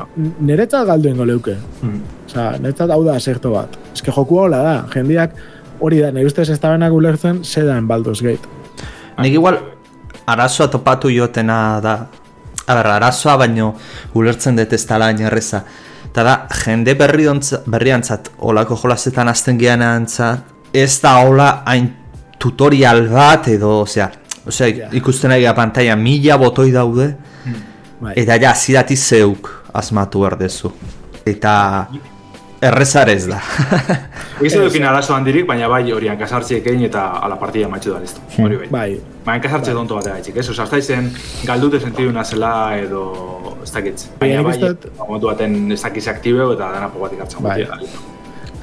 niretzat 0.49 0.87
galdu 0.87 1.09
ingo 1.09 1.25
leuke. 1.25 1.57
Mm. 1.81 1.99
Osa, 2.27 2.51
niretzat 2.59 2.93
hau 2.95 3.03
da 3.05 3.15
aserto 3.15 3.51
bat. 3.53 3.77
Ez 3.93 4.01
que 4.01 4.11
jokua 4.11 4.47
hola 4.47 4.63
da, 4.63 4.75
jendeak 4.93 5.37
hori 5.79 6.01
da, 6.01 6.11
nire 6.11 6.25
ustez 6.25 6.49
ez 6.49 6.59
da 6.59 6.73
benak 6.73 6.93
ulertzen 6.93 7.43
zedan 7.43 7.87
Baldur's 7.87 8.21
Gate. 8.21 8.49
Nik 9.19 9.33
igual 9.33 9.59
arazoa 10.25 10.67
topatu 10.67 11.11
jotena 11.13 11.79
da. 11.83 11.95
A 12.63 12.75
ber, 12.75 12.87
arazoa 12.87 13.35
baino 13.37 13.73
ulertzen 14.15 14.55
dut 14.55 14.73
ez 14.73 14.85
dala 14.87 15.11
erreza. 15.11 15.63
Eta 16.13 16.23
da, 16.23 16.33
jende 16.63 16.93
berri 16.95 17.25
berriantzat, 17.65 18.31
olako 18.39 18.77
jolasetan 18.77 19.27
azten 19.27 19.57
geanantzat, 19.57 20.45
ez 20.73 21.01
da 21.01 21.17
hola 21.25 21.63
hain 21.65 22.02
tutorial 22.43 23.05
bat 23.11 23.47
edo, 23.53 23.79
osea, 23.85 24.09
osea 24.47 24.89
ikusten 24.99 25.31
ari 25.31 25.45
gara 25.45 25.55
pantalla 25.55 25.95
mila 25.95 26.37
botoi 26.41 26.71
daude, 26.75 27.13
Bai. 28.03 28.17
eta 28.19 28.39
ja, 28.41 28.51
zidati 28.55 28.97
zeuk 28.99 29.51
asmatu 29.73 30.25
behar 30.25 30.35
dezu. 30.41 30.73
Eta 31.25 31.53
errezarez 32.63 33.23
da. 33.29 33.39
Egizu 34.41 34.65
dukin 34.65 34.85
arazo 34.87 35.15
handirik, 35.15 35.47
baina 35.47 35.69
bai 35.71 35.85
horian 35.95 36.19
kasartziek 36.19 36.67
egin 36.67 36.87
eta 36.89 37.05
ala 37.23 37.37
partida 37.39 37.69
matxu 37.71 37.93
da 37.95 37.99
listo. 38.03 38.23
Hori 38.43 38.59
bai. 38.63 38.69
Bai, 38.71 38.89
Baina 39.23 39.43
kasartze 39.43 39.75
tonto 39.75 39.99
gaitxik, 40.03 40.35
ez? 40.39 40.49
Osa, 40.51 40.65
ez 40.67 40.71
da 40.71 40.79
izen 40.83 41.11
galdute 41.47 41.79
sentiduna 41.79 42.25
zela 42.27 42.53
edo 42.79 43.03
ez 43.63 43.71
dakit. 43.71 44.07
Baina 44.19 44.43
bai, 44.43 44.57
momentu 44.99 45.31
baten 45.31 45.61
ez 45.71 45.79
dakiz 45.83 46.09
aktibeu 46.11 46.51
eta 46.57 46.73
dana 46.75 46.91
pogatik 46.91 47.23
hartzen 47.23 47.47
Bai. 47.47 47.63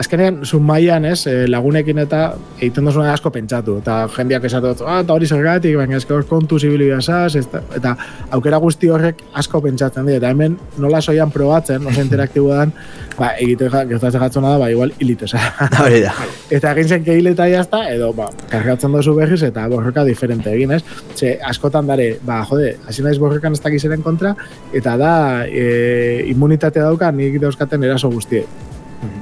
Azkenean, 0.00 0.40
zu 0.46 0.60
mailan, 0.60 1.04
ez, 1.04 1.26
eh, 1.26 1.44
lagunekin 1.48 1.98
eta 2.00 2.20
egiten 2.56 2.86
duzuna 2.88 3.12
asko 3.12 3.30
pentsatu, 3.34 3.76
eta 3.82 3.96
jendeak 4.14 4.46
esatu 4.48 4.72
ah, 4.86 5.00
eta 5.04 5.12
hori 5.12 5.26
zergatik, 5.28 5.76
baina 5.76 5.98
eske 6.00 6.14
hor 6.16 6.24
kontu 6.28 6.58
zibili 6.58 6.88
behazaz, 6.88 7.34
eta, 7.36 7.60
eta 7.76 7.92
aukera 8.36 8.60
guzti 8.62 8.88
horrek 8.88 9.20
asko 9.42 9.60
pentsatzen 9.66 10.08
dira, 10.08 10.22
eta 10.22 10.30
hemen 10.32 10.56
nola 10.80 11.02
soian 11.04 11.32
probatzen, 11.34 11.84
oso 11.86 12.00
interaktiboa 12.06 12.62
dan, 12.62 12.72
ba, 13.18 13.34
egite 13.44 13.68
gertatzen 13.68 14.24
jatzona 14.24 14.54
da, 14.54 14.62
ba, 14.64 14.70
igual 14.72 14.94
hilitesa. 14.98 15.42
Hori 15.84 16.00
da. 16.06 16.14
eta 16.56 16.72
egin 16.72 16.88
zen 16.88 17.04
kehil 17.04 17.32
eta 17.34 17.50
jazta, 17.52 17.82
edo, 17.92 18.14
ba, 18.16 18.30
kargatzen 18.48 18.96
duzu 18.96 19.14
berriz, 19.20 19.42
eta 19.50 19.68
borroka 19.68 20.06
diferente 20.08 20.54
egin, 20.54 20.72
ez? 20.78 20.82
Ze, 21.14 21.36
askotan 21.52 21.92
dare, 21.92 22.14
ba, 22.24 22.40
jode, 22.48 22.72
hasi 22.88 23.04
naiz 23.04 23.18
borrokan 23.20 23.52
ez 23.52 23.60
dakizeren 23.60 24.02
kontra, 24.06 24.32
eta 24.72 24.96
da, 24.96 25.14
e, 25.44 26.24
immunitate 26.32 26.80
dauka 26.80 27.12
nik 27.12 27.36
dauzkaten 27.44 27.84
eraso 27.84 28.08
guztiek. 28.08 28.69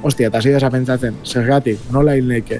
Ostia, 0.03 0.27
eta 0.27 0.39
hasi 0.39 0.51
da 0.51 0.69
pentsatzen, 0.71 1.15
zergatik, 1.25 1.79
nola 1.91 2.15
hil 2.15 2.27
neike. 2.27 2.59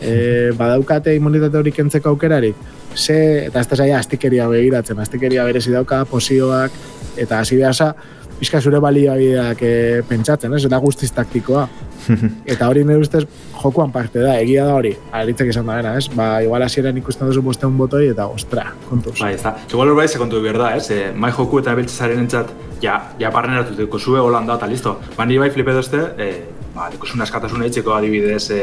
E, 0.00 0.12
badaukate 0.56 1.14
immunitate 1.16 1.58
hori 1.60 1.72
kentzeko 1.76 2.14
aukerarik, 2.14 2.56
ze, 2.96 3.46
eta 3.46 3.60
ez 3.60 3.68
da 3.68 3.76
zaila 3.76 3.98
astikeria 3.98 4.48
begiratzen, 4.48 4.98
astikeria 4.98 5.44
berezi 5.44 5.72
dauka, 5.72 6.04
posioak, 6.08 6.72
eta 7.20 7.40
hasi 7.40 7.60
behasa, 7.60 7.92
pixka 8.40 8.60
zure 8.64 8.80
baliabideak 8.80 9.62
e, 9.62 9.72
pentsatzen, 10.08 10.54
ez, 10.56 10.64
eta 10.64 10.80
guztiz 10.80 11.10
taktikoa. 11.16 11.66
eta 12.52 12.68
hori 12.70 12.82
nire 12.88 13.02
ustez 13.04 13.26
jokuan 13.60 13.92
parte 13.92 14.22
da, 14.24 14.38
egia 14.40 14.64
da 14.64 14.78
hori, 14.78 14.94
aritzek 15.12 15.52
izan 15.52 15.68
da 15.68 15.76
gana, 15.78 15.92
ez? 16.00 16.08
Ba, 16.16 16.30
igual 16.44 16.64
hasieran 16.64 16.96
ikusten 16.96 17.28
duzu 17.28 17.44
bosteun 17.44 17.76
botoi, 17.78 18.06
eta 18.14 18.26
ostra, 18.32 18.70
kontuz. 18.88 19.18
Bai, 19.20 19.34
ez 19.36 19.44
da. 19.44 19.54
Igual 19.68 19.92
hori 19.92 20.00
bai 20.00 20.08
sekontu 20.08 20.40
behar 20.44 20.60
da, 20.62 20.74
ez? 20.80 20.88
E, 20.96 21.10
mai 21.12 21.32
joku 21.36 21.60
eta 21.60 21.76
beltzaren 21.76 22.24
entzat, 22.24 22.54
ja, 22.82 22.99
ja 23.20 23.30
barneratutuko 23.30 23.98
zue 23.98 24.20
holanda 24.20 24.56
eta 24.56 24.66
listo. 24.66 24.96
Ba, 25.16 25.26
ni 25.26 25.38
bai 25.38 25.50
flipe 25.50 25.74
dozte, 25.76 26.00
e, 26.18 26.30
ba, 26.74 26.88
dikosun 26.92 27.22
askatasuna 27.26 27.68
itxeko 27.68 27.94
adibidez, 27.94 28.50
e, 28.50 28.60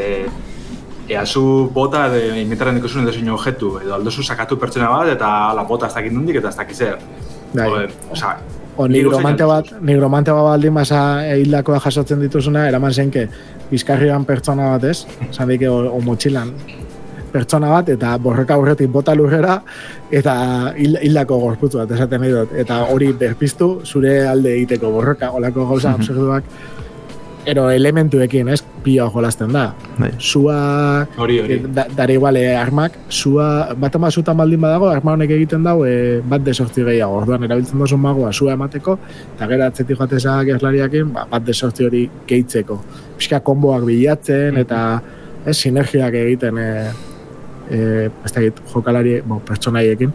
ea 1.08 1.24
zu 1.24 1.70
bota 1.72 2.06
edo 2.10 2.36
inventaren 2.36 2.76
dikosun 2.80 3.06
edo 3.06 3.14
zein 3.14 3.30
objektu, 3.32 3.78
edo 3.82 3.94
aldozu 3.96 4.22
sakatu 4.22 4.58
pertsona 4.60 4.90
bat, 4.92 5.14
eta 5.14 5.32
la 5.56 5.64
bota 5.64 5.88
ez 5.88 5.94
dakit 5.94 6.12
nondik 6.12 6.42
eta 6.42 6.52
ez 6.52 6.56
dakit 6.56 6.76
zer. 6.76 6.98
Bai. 7.54 7.86
Osa, 8.12 8.36
O 8.78 8.84
nigromante 8.86 9.42
bat, 9.42 9.70
nigromante 9.82 10.30
bat 10.30 10.44
baldin 10.46 10.76
basa 10.76 10.98
hildakoa 11.34 11.80
jasotzen 11.82 12.20
dituzuna, 12.22 12.68
eraman 12.70 12.92
zenke, 12.94 13.24
bizkarrian 13.72 14.22
pertsona 14.28 14.68
bat 14.76 14.84
ez, 14.86 15.00
esan 15.32 15.50
dike, 15.50 15.66
o, 15.66 15.80
o 15.90 15.98
motxilan, 16.06 16.52
pertsona 17.32 17.70
bat, 17.70 17.88
eta 17.94 18.16
borroka 18.22 18.54
aurretik 18.54 18.90
bota 18.92 19.14
lurrera, 19.14 19.60
eta 20.10 20.34
hil, 20.76 20.98
hildako 21.02 21.38
gorputzu 21.44 21.82
bat, 21.82 21.94
esaten 21.98 22.20
nahi 22.24 22.34
dut. 22.34 22.52
Eta 22.64 22.82
hori 22.92 23.12
berpiztu, 23.12 23.80
zure 23.84 24.20
alde 24.28 24.54
egiteko 24.58 24.90
borroka, 24.94 25.30
olako 25.38 25.66
gauza 25.72 25.94
absurduak, 25.98 26.44
ero 27.48 27.70
elementuekin, 27.72 28.48
ez, 28.52 28.60
pila 28.84 29.06
jolasten 29.10 29.52
da. 29.54 29.70
Bai. 29.98 30.10
Sua, 30.18 31.06
Hori, 31.16 31.38
hori. 31.40 31.56
da, 31.74 31.86
dare 31.96 32.12
igual, 32.18 32.36
eh, 32.36 32.52
armak, 32.56 32.98
sua, 33.08 33.72
bat 33.74 33.94
ama 33.96 34.10
zutan 34.10 34.36
baldin 34.36 34.60
badago, 34.60 34.90
arma 34.92 35.14
honek 35.16 35.32
egiten 35.38 35.64
dau, 35.64 35.84
eh, 35.86 36.20
bat 36.28 36.44
desortzi 36.44 36.84
gehiago. 36.84 37.22
Orduan, 37.22 37.44
erabiltzen 37.48 37.80
duzu 37.80 37.96
magoa 37.96 38.32
sua 38.32 38.52
emateko, 38.52 38.98
eta 39.34 39.48
gero 39.48 39.64
atzetik 39.64 39.96
joateza 39.96 40.36
gerlariakin, 40.44 41.12
ba, 41.12 41.24
bat 41.30 41.46
desortzi 41.48 41.88
hori 41.88 42.04
gehitzeko. 42.28 42.78
Pixka 43.16 43.40
konboak 43.40 43.84
bilatzen, 43.88 44.56
eta 44.60 45.00
ez, 45.46 45.56
sinergiak 45.56 46.14
egiten, 46.14 46.58
eh, 46.58 46.90
eh, 47.70 48.10
ez 48.24 48.32
dakit, 48.32 48.60
jokalari, 48.72 49.20
bo, 49.26 49.40
pertsonaiekin. 49.46 50.12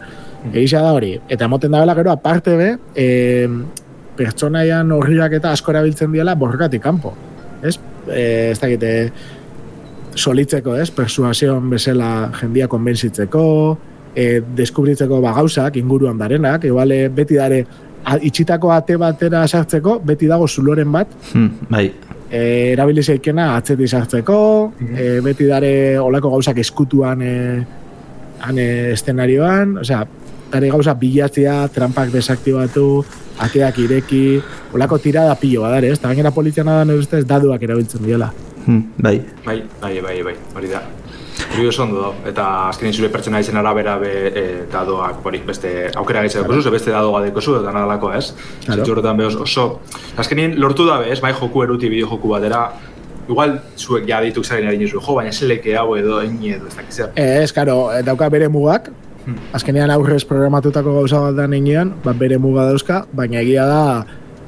Egisa 0.51 0.81
da 0.83 0.91
hori. 0.93 1.13
Eta 1.29 1.45
emoten 1.45 1.71
da 1.71 1.95
gero, 1.95 2.11
aparte 2.11 2.57
be, 2.57 2.77
eh, 2.95 3.47
pertsonaian 4.17 4.91
horriak 4.91 5.33
eta 5.39 5.51
asko 5.51 5.71
erabiltzen 5.71 6.11
diela 6.11 6.35
borrokatik 6.35 6.81
kanpo. 6.81 7.13
Ez? 7.63 7.79
Eh, 8.09 8.51
ez 8.51 8.59
dakit, 8.59 8.83
eh, 8.83 9.11
solitzeko, 10.15 10.75
ez? 10.77 10.91
Persuasion 10.91 11.69
bezala 11.69 12.31
jendia 12.39 12.67
konbentzitzeko, 12.67 13.77
eh, 14.15 14.41
deskubritzeko 14.55 15.21
ba 15.21 15.33
gauzak 15.33 15.77
inguruan 15.77 16.17
darenak, 16.17 16.65
igual 16.65 16.91
eh, 16.91 17.07
beti 17.09 17.35
dare 17.35 17.65
itxitako 18.21 18.71
ate 18.71 18.97
batera 18.99 19.47
sartzeko, 19.47 19.99
beti 20.03 20.27
dago 20.27 20.47
zuloren 20.47 20.91
bat, 20.91 21.07
Hmm, 21.33 21.49
bai. 21.69 21.93
E, 22.33 22.73
erabili 22.73 23.03
zeikena 23.03 23.53
atzetik 23.59 23.89
sartzeko, 23.89 24.39
e, 24.81 25.19
beti 25.25 25.47
dare 25.49 25.73
olako 26.01 26.33
gauzak 26.33 26.59
eskutuan 26.63 27.21
e, 27.21 27.33
han 28.43 28.59
e, 28.59 28.67
estenarioan, 28.95 29.77
osea, 29.83 30.01
dare 30.53 30.71
gauza 30.73 30.95
bilatzea, 30.97 31.59
trampak 31.73 32.11
desaktibatu, 32.13 32.87
ateak 33.43 33.79
ireki, 33.85 34.25
olako 34.73 34.99
tirada 35.01 35.35
pilo 35.39 35.65
badare, 35.65 35.93
ez? 35.93 35.99
Eta 35.99 36.11
gainera 36.11 36.33
poliziana 36.33 36.79
da 36.79 36.89
nire 36.89 37.05
ustez 37.05 37.23
daduak 37.29 37.63
erabiltzen 37.65 38.05
diola. 38.05 38.31
Hmm, 38.65 38.93
bai. 38.97 39.17
Bai, 39.45 39.59
bai, 39.81 39.95
bai, 40.01 40.17
bai, 40.29 40.35
hori 40.55 40.69
da. 40.71 40.83
Hori 41.53 41.67
oso 41.69 41.83
ondo 41.83 42.01
da, 42.01 42.29
eta 42.29 42.45
azkenin 42.69 42.95
zure 42.95 43.09
pertsona 43.13 43.39
izen 43.43 43.57
arabera 43.59 43.97
be, 44.01 44.13
e, 44.29 44.43
dadoak, 44.71 45.19
hori, 45.25 45.41
beste 45.45 45.91
aukera 45.95 46.23
gaitza 46.25 46.41
claro. 46.41 46.71
beste 46.73 46.91
dadoa 46.91 47.21
dekozu, 47.21 47.59
eta 47.59 47.73
nadalako, 47.75 48.09
ez? 48.17 48.33
Claro. 48.65 48.87
Horretan 48.91 49.17
be 49.17 49.27
oso, 49.27 49.67
azkenin 50.17 50.57
lortu 50.59 50.87
da 50.89 50.97
be, 51.03 51.11
ez, 51.13 51.19
bai 51.21 51.33
joku 51.37 51.63
eruti 51.63 51.91
bideo 51.93 52.09
joku 52.09 52.33
batera, 52.33 52.63
igual 53.29 53.59
zuek 53.77 54.09
ja 54.09 54.19
dituk 54.25 54.45
zaren 54.45 54.67
ari 54.67 54.81
nizu, 54.81 54.99
jo, 54.99 55.15
baina 55.15 55.31
zeleke 55.31 55.77
hau 55.77 55.93
edo, 55.95 56.19
eni 56.25 56.55
edo, 56.57 56.67
ez 56.67 56.75
dakiz 56.75 56.95
zer. 56.95 57.13
Ez, 57.15 57.51
karo, 57.53 57.91
dauka 58.03 58.29
bere 58.33 58.49
mugak, 58.49 58.89
Hmm. 59.23 59.37
azkenean 59.55 59.87
aurrez 59.93 60.25
programatutako 60.27 60.97
gauza 60.97 61.21
bat 61.23 61.37
da 61.37 61.45
neinean, 61.47 61.93
bat 62.03 62.17
bere 62.19 62.35
muga 62.43 62.65
dauzka, 62.67 63.05
baina 63.15 63.39
egia 63.39 63.63
da, 63.69 63.83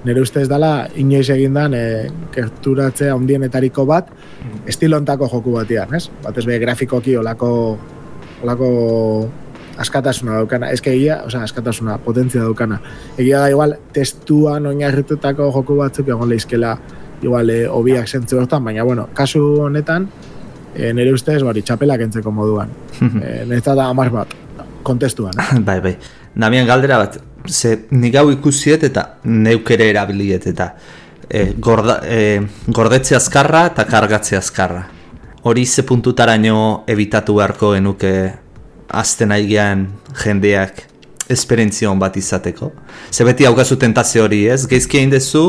nire 0.06 0.22
ustez 0.22 0.48
dela, 0.50 0.88
inoiz 0.96 1.30
egindan, 1.34 1.74
e, 1.74 2.10
gerturatzea 2.36 3.16
ondienetariko 3.16 3.86
bat, 3.90 4.12
estilontako 4.70 5.28
joku 5.32 5.56
batean, 5.58 5.96
ez? 5.98 6.10
Batez 6.24 6.46
be 6.46 6.60
grafikoki 6.62 7.16
olako, 7.18 7.50
olako 8.44 8.70
askatasuna 9.82 10.38
daukana, 10.40 10.70
ez 10.72 10.80
egia, 10.86 11.24
osea, 11.26 11.42
askatasuna, 11.44 11.98
potentzia 12.06 12.42
daukana. 12.46 12.80
Egia 13.18 13.42
da, 13.42 13.50
igual, 13.52 13.76
testuan 13.94 14.66
oinarritutako 14.70 15.50
joku 15.52 15.76
batzuk 15.82 16.08
egon 16.08 16.30
leizkela, 16.30 16.78
igual, 17.24 17.50
e, 17.50 17.66
obiak 17.68 18.08
zentzu 18.08 18.40
hortan, 18.40 18.64
baina, 18.64 18.84
bueno, 18.88 19.10
kasu 19.14 19.42
honetan, 19.66 20.08
e, 20.76 20.94
nire 20.94 21.14
ustez, 21.14 21.42
bari, 21.44 21.62
txapelak 21.66 22.06
entzeko 22.08 22.32
moduan. 22.32 22.70
e, 23.02 23.44
Neta 23.50 23.76
da 23.76 23.90
amar 23.90 24.12
bat, 24.14 24.38
kontestuan. 24.84 25.34
eh? 25.40 25.60
bai, 25.60 25.80
bai. 25.82 25.98
Namian 26.36 26.68
galdera 26.68 26.98
bat, 27.00 27.18
ze 27.48 27.86
nik 27.92 28.16
hau 28.16 28.30
ikusiet 28.34 28.84
eta 28.84 29.06
neukere 29.24 29.90
erabiliet 29.90 30.48
eta 30.52 30.74
e, 31.30 31.54
gorda, 31.58 32.00
e, 32.04 32.42
gordetze 32.68 33.16
azkarra 33.16 33.66
eta 33.72 33.86
kargatze 33.88 34.38
azkarra. 34.38 34.86
Hori 35.46 35.66
ze 35.66 35.84
puntutaraino 35.84 36.84
ebitatu 36.88 37.38
beharko 37.38 37.72
genuke 37.76 38.12
azten 38.90 39.32
aigean 39.32 39.88
jendeak 40.24 40.84
esperientzion 41.30 42.00
bat 42.00 42.18
izateko. 42.18 42.72
Ze 43.12 43.24
beti 43.24 43.46
haukazu 43.46 43.78
tentazio 43.78 44.26
hori 44.26 44.46
ez, 44.48 44.66
geizki 44.68 45.00
egin 45.00 45.14
dezu 45.14 45.46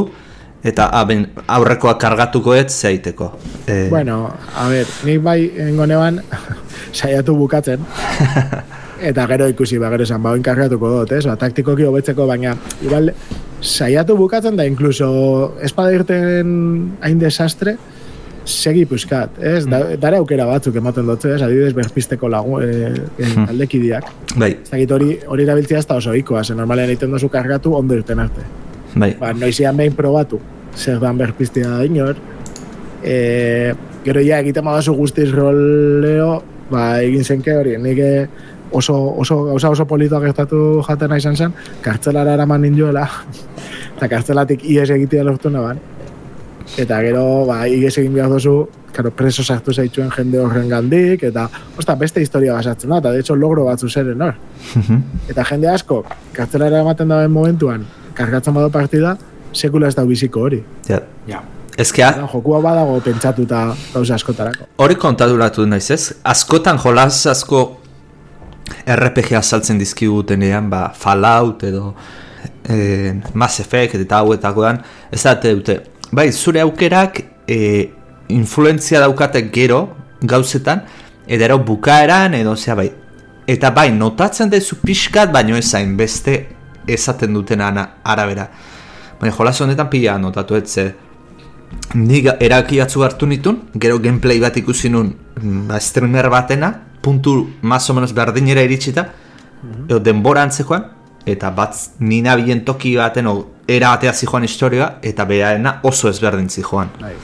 eta 0.67 0.89
aben, 0.99 1.27
aurrekoa 1.47 1.97
kargatuko 1.99 2.55
ez 2.55 2.71
zeiteko. 2.71 3.33
E, 3.67 3.89
Bueno, 3.91 4.31
a 4.57 4.69
ver, 4.69 4.87
nik 5.05 5.21
bai 5.23 5.41
engo 5.69 5.87
neban 5.87 6.23
saiatu 6.99 7.37
bukatzen. 7.37 7.85
Eta 9.03 9.27
gero 9.29 9.49
ikusi, 9.51 9.79
ba, 9.79 9.91
gero 9.93 10.07
esan, 10.07 10.23
ba, 10.25 10.33
kargatuko 10.43 10.89
dut, 10.93 11.13
ez? 11.13 11.25
Ba, 11.29 11.37
taktikoki 11.41 11.85
hobetzeko, 11.85 12.27
baina, 12.29 12.55
igual, 12.85 13.13
saiatu 13.61 14.17
bukatzen 14.17 14.57
da, 14.57 14.65
inkluso, 14.69 15.09
espada 15.65 15.93
irten 15.93 16.55
hain 17.05 17.21
desastre, 17.21 17.77
segi 18.47 18.87
puskat, 18.89 19.37
ez? 19.43 19.67
Da, 19.69 19.83
dare 20.01 20.21
aukera 20.23 20.47
batzuk 20.49 20.79
ematen 20.81 21.09
dutze, 21.11 21.35
ez? 21.35 21.43
Adibidez, 21.45 21.75
berpisteko 21.77 22.31
lagu, 22.33 22.61
e, 22.63 22.93
e, 23.19 23.31
aldekidiak. 23.49 24.09
bai, 24.37 24.53
Ez 24.63 24.71
dakit 24.71 24.97
hori, 24.97 25.19
hori 25.27 25.45
erabiltzea 25.45 25.83
ez 25.83 25.87
da 25.87 25.99
oso 26.01 26.15
ikoa, 26.15 26.45
ze 26.45 26.55
normalean 26.55 26.89
egiten 26.95 27.13
duzu 27.13 27.29
kargatu 27.29 27.75
ondo 27.77 27.95
irten 27.95 28.21
arte. 28.21 28.47
bai. 28.95 29.15
Ba, 29.21 29.35
noizian 29.35 29.77
behin 29.77 29.93
probatu, 29.93 30.41
zer 30.75 30.99
dan 31.01 31.19
berpistea 31.19 31.69
da 31.69 31.85
inor, 31.85 32.17
e, 33.05 33.75
gero 34.05 34.23
ja 34.25 34.39
egiten 34.41 34.65
badazu 34.65 34.95
guztiz 34.95 35.31
roleo, 35.33 36.43
ba, 36.71 37.03
egin 37.03 37.25
zenke 37.25 37.55
hori, 37.57 37.77
nik 37.83 37.99
eh, 37.99 38.27
oso, 38.73 38.97
oso, 39.19 39.43
gauza 39.45 39.71
oso 39.71 39.87
politoa 39.87 40.21
gertatu 40.21 40.83
jatena 40.87 41.19
izan 41.19 41.37
zen, 41.37 41.53
kartzelara 41.83 42.35
eraman 42.35 42.63
ninduela, 42.67 43.07
eta 43.97 44.09
kartzelatik 44.09 44.65
ies 44.65 44.89
egitea 44.91 45.25
lortu 45.25 45.51
naban. 45.51 45.81
Eta 46.77 46.99
gero, 47.05 47.47
ba, 47.47 47.61
ies 47.71 47.95
egin 47.95 48.15
behar 48.17 48.33
duzu, 48.33 48.57
karo, 48.93 49.13
preso 49.15 49.45
sartu 49.45 49.73
zaituen 49.73 50.11
jende 50.11 50.41
horren 50.43 50.69
gandik, 50.69 51.23
eta, 51.29 51.47
osta, 51.79 51.95
beste 52.01 52.23
historia 52.25 52.57
basatzen 52.57 52.91
da, 52.91 52.99
eta 53.05 53.13
de 53.15 53.23
hecho 53.23 53.37
logro 53.37 53.65
batzu 53.69 53.89
zeren 53.89 54.23
hor. 54.23 54.35
Eta 55.31 55.45
jende 55.47 55.71
asko, 55.71 56.03
kartzelara 56.37 56.83
ematen 56.83 57.13
dauen 57.13 57.33
momentuan, 57.33 57.87
kargatzen 58.19 58.57
bado 58.57 58.73
partida, 58.75 59.17
sekula 59.55 59.89
ez 59.89 59.95
da 59.95 60.05
biziko 60.05 60.49
hori. 60.49 60.63
Ja. 60.89 61.01
Ja. 61.29 61.43
Ezkea, 61.77 62.27
jokua 62.33 62.63
badago 62.65 62.97
pentsatuta 63.05 63.67
gauza 63.93 64.17
askotarako. 64.17 64.65
Hori 64.81 64.97
kontaduratu 64.97 65.67
naiz 65.69 65.91
ez? 65.93 66.15
Askotan 66.25 66.81
jolas 66.81 67.27
asko 67.29 67.67
RPG 68.87 69.37
azaltzen 69.39 69.79
dizkigutenean, 69.79 70.71
ba, 70.71 70.91
Fallout 70.95 71.63
edo 71.67 71.95
e, 72.69 73.15
Mass 73.35 73.61
Effect 73.61 73.99
eta 74.01 74.23
hauetakoan, 74.23 74.81
ez 75.11 75.23
da 75.23 75.35
dute. 75.43 75.81
Bai, 76.13 76.31
zure 76.33 76.61
aukerak 76.63 77.21
e, 77.49 77.59
influentzia 78.29 79.01
daukate 79.01 79.49
gero 79.53 79.89
gauzetan, 80.23 80.85
edero 81.27 81.59
bukaeran 81.59 82.35
edo 82.35 82.57
zea 82.57 82.75
bai. 82.75 82.91
Eta 83.47 83.71
bai, 83.71 83.91
notatzen 83.95 84.51
dezu 84.51 84.81
pixkat, 84.83 85.31
baino 85.33 85.57
ezain 85.57 85.97
beste 85.97 86.37
esaten 86.87 87.35
duten 87.35 87.61
ana, 87.63 87.87
arabera. 88.05 88.49
Baina 89.21 89.35
jolas 89.35 89.61
honetan 89.61 89.91
pila 89.91 90.19
notatu 90.19 90.57
etze. 90.59 90.87
Nik 91.95 92.29
eraki 92.41 92.81
hartu 92.81 93.27
nitun, 93.27 93.63
gero 93.75 93.99
gameplay 93.99 94.41
bat 94.41 94.57
ikusi 94.57 94.89
nun 94.91 95.13
mm, 95.43 95.69
ba, 95.69 95.81
streamer 95.81 96.29
batena, 96.31 96.73
puntu 97.07 97.51
más 97.63 97.89
o 97.89 97.95
menos 97.95 98.13
berdinera 98.13 98.63
iritsita, 98.67 99.13
edo 99.87 100.01
denbora 100.03 100.43
antzekoan, 100.43 100.89
eta 101.27 101.53
bat 101.55 101.79
nina 102.03 102.35
bilen 102.39 102.65
toki 102.67 102.97
baten, 102.99 103.31
o, 103.31 103.37
era 103.67 103.93
batea 103.95 104.13
zijoan 104.15 104.47
historia, 104.47 104.97
eta 105.07 105.27
behaena 105.27 105.77
oso 105.87 106.11
ezberdin 106.11 106.51
zijoan. 106.51 106.91
Bai. 106.99 107.15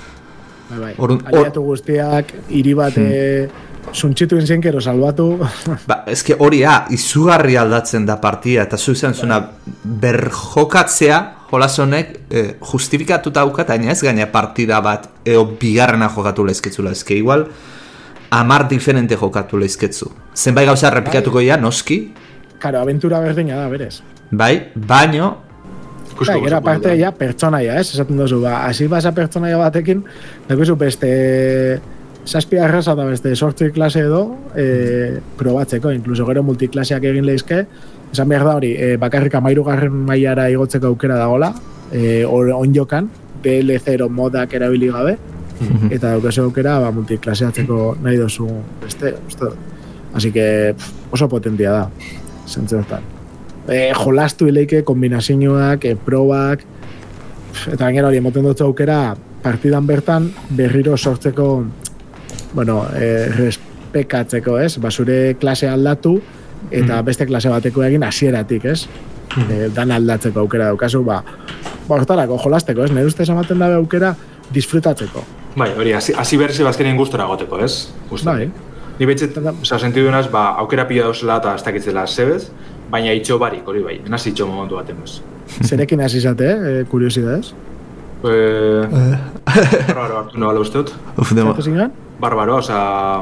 Bai, 0.70 0.78
bai. 0.78 0.94
Orduan, 0.98 1.34
or- 1.34 1.50
guztiak, 1.66 2.30
hiri 2.50 2.76
bat 2.78 2.94
hmm. 2.96 3.58
suntxitu 3.90 4.38
inzen 4.38 4.62
kero 4.62 4.80
salbatu. 4.80 5.26
Ba, 5.90 5.98
eske 6.14 6.38
hori 6.38 6.62
ha, 6.62 6.84
izugarri 6.94 7.58
aldatzen 7.58 8.06
da 8.06 8.20
partida, 8.22 8.68
eta 8.70 8.78
zu 8.78 8.94
izan 8.94 9.18
zuna 9.18 9.42
berjokatzea, 10.06 11.20
jolas 11.50 11.74
honek, 11.82 12.16
eh, 12.30 12.48
justifikatuta 12.70 13.44
baina 13.44 13.92
ez 13.92 14.00
gaina 14.02 14.30
partida 14.30 14.80
bat, 14.80 15.10
eo 15.26 15.44
bigarrena 15.60 16.08
jokatu 16.08 16.46
lezketzula, 16.46 16.94
eske 16.94 17.18
igual, 17.18 17.48
amar 18.32 18.66
diferente 18.68 19.16
jokatu 19.20 19.60
lezketzu. 19.60 20.10
Zenbait 20.34 20.66
gauza 20.68 20.88
errepikatuko 20.88 21.42
ja, 21.44 21.58
noski, 21.60 22.02
Karo, 22.62 22.78
aventura 22.78 23.18
berdina 23.20 23.56
da, 23.58 23.68
berez. 23.68 24.02
bai, 24.30 24.70
baino, 24.74 25.32
Bai, 26.26 26.36
gero 26.44 26.58
aparte 26.58 26.92
ja 26.98 27.10
pertsonaia, 27.16 27.78
ez? 27.80 27.94
Esaten 27.96 28.18
duzu, 28.20 28.38
ba, 28.44 28.66
hasi 28.68 28.86
basa 28.86 29.10
pertsonaia 29.16 29.56
batekin, 29.58 30.04
dakuzu 30.46 30.76
beste 30.78 31.10
zazpi 32.26 32.60
arraza 32.62 32.94
eta 32.94 33.06
beste 33.08 33.32
sortzi 33.34 33.70
klase 33.74 34.04
edo 34.06 34.20
e, 34.54 35.18
probatzeko, 35.40 35.90
inkluso 35.90 36.26
gero 36.28 36.44
multiklaseak 36.46 37.08
egin 37.10 37.26
lehizke, 37.26 37.64
esan 38.12 38.30
behar 38.30 38.46
da 38.46 38.54
hori, 38.60 38.72
e, 38.76 38.94
bakarrik 39.02 39.34
amairugarren 39.40 39.96
mailara 40.06 40.46
igotzeko 40.52 40.92
aukera 40.92 41.18
dagola, 41.18 41.50
e, 41.90 42.22
or, 42.28 42.52
onjokan, 42.60 43.10
BL0 43.42 44.06
modak 44.12 44.54
erabili 44.54 44.92
gabe, 44.92 45.16
eta 45.94 46.14
daukazu 46.14 46.46
aukera 46.46 46.78
ba, 46.82 46.90
multiklaseatzeko 46.94 47.96
nahi 48.02 48.20
dozu 48.20 48.48
beste, 48.82 49.16
uste. 49.26 49.52
Así 50.12 50.30
que 50.32 50.74
pff, 50.76 51.12
oso 51.12 51.28
potentia 51.28 51.72
da, 51.72 51.90
zentzu 52.46 52.78
hortan. 52.78 53.04
E, 53.68 53.92
jolastu 53.96 54.48
ileike 54.50 54.82
kombinazioak, 54.84 55.86
e, 55.88 55.96
probak, 55.96 56.64
pff, 57.52 57.74
eta 57.74 57.86
gainera 57.86 58.10
hori 58.10 58.20
emoten 58.20 58.44
dut 58.44 58.60
aukera 58.60 59.14
partidan 59.42 59.86
bertan 59.86 60.30
berriro 60.50 60.96
sortzeko 60.96 61.64
bueno, 62.54 62.84
e, 62.94 63.28
respekatzeko, 63.32 64.58
ez? 64.60 64.76
Ba, 64.78 64.90
zure 64.90 65.36
klase 65.40 65.68
aldatu 65.68 66.18
eta 66.70 67.00
beste 67.02 67.26
klase 67.26 67.50
bateko 67.50 67.82
egin 67.86 68.04
hasieratik, 68.06 68.66
ez? 68.70 68.86
E, 69.48 69.68
dan 69.74 69.90
aldatzeko 69.90 70.44
aukera 70.44 70.70
daukazu, 70.70 71.02
ba, 71.04 71.22
ba 71.88 71.96
hortarako 71.96 72.38
jolasteko, 72.44 72.84
ez? 72.84 72.92
Nire 72.92 73.08
ustez 73.08 73.28
ematen 73.32 73.62
dabe 73.62 73.80
aukera 73.80 74.14
disfrutatzeko. 74.52 75.24
Bai, 75.56 75.70
hori, 75.76 75.92
hasi, 75.92 76.14
hasi 76.16 76.36
berzi 76.40 76.64
bazkenien 76.64 76.96
gustora 76.96 77.26
goteko, 77.28 77.58
ez? 77.60 77.88
Gustora. 78.10 78.36
Bai. 78.38 78.50
Ni 78.98 79.06
betxet, 79.08 79.36
oza, 79.52 79.78
sentidu 79.78 80.10
naz, 80.12 80.26
ba, 80.32 80.46
aukera 80.62 80.86
pila 80.88 81.08
dauzela 81.08 81.38
eta 81.40 81.54
ez 81.58 81.64
dakitzela 81.66 82.06
zebez, 82.06 82.46
baina 82.92 83.12
itxo 83.16 83.38
barik, 83.40 83.66
hori 83.68 83.82
bai, 83.84 83.98
naz 84.08 84.22
itxo 84.28 84.46
momentu 84.46 84.76
baten 84.78 84.96
bez. 85.02 85.18
Zerekin 85.68 86.00
hasi 86.00 86.20
zate, 86.20 86.48
eh? 86.48 86.84
kuriosidades. 86.88 87.52
Eh, 88.22 88.86
barbaro 89.88 90.18
hartu 90.20 90.38
nabala 90.38 90.60
uste 90.62 90.78
dut. 90.78 90.92
uf, 91.18 91.32
zingan? 91.64 91.90
Barbaro, 92.22 92.56
oza, 92.60 92.76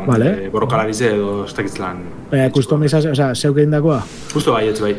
Vale. 0.06 0.28
eh, 0.44 0.50
borrokalarize 0.52 1.14
edo 1.14 1.46
ez 1.46 1.54
dakitzelan. 1.56 2.02
Baina, 2.30 2.50
kustomizazio, 2.52 3.14
oza, 3.16 3.30
zeuk 3.34 3.56
egin 3.62 3.70
dakoa? 3.72 4.02
Justo 4.34 4.52
bai, 4.52 4.68
etxe 4.68 4.82
bai. 4.84 4.94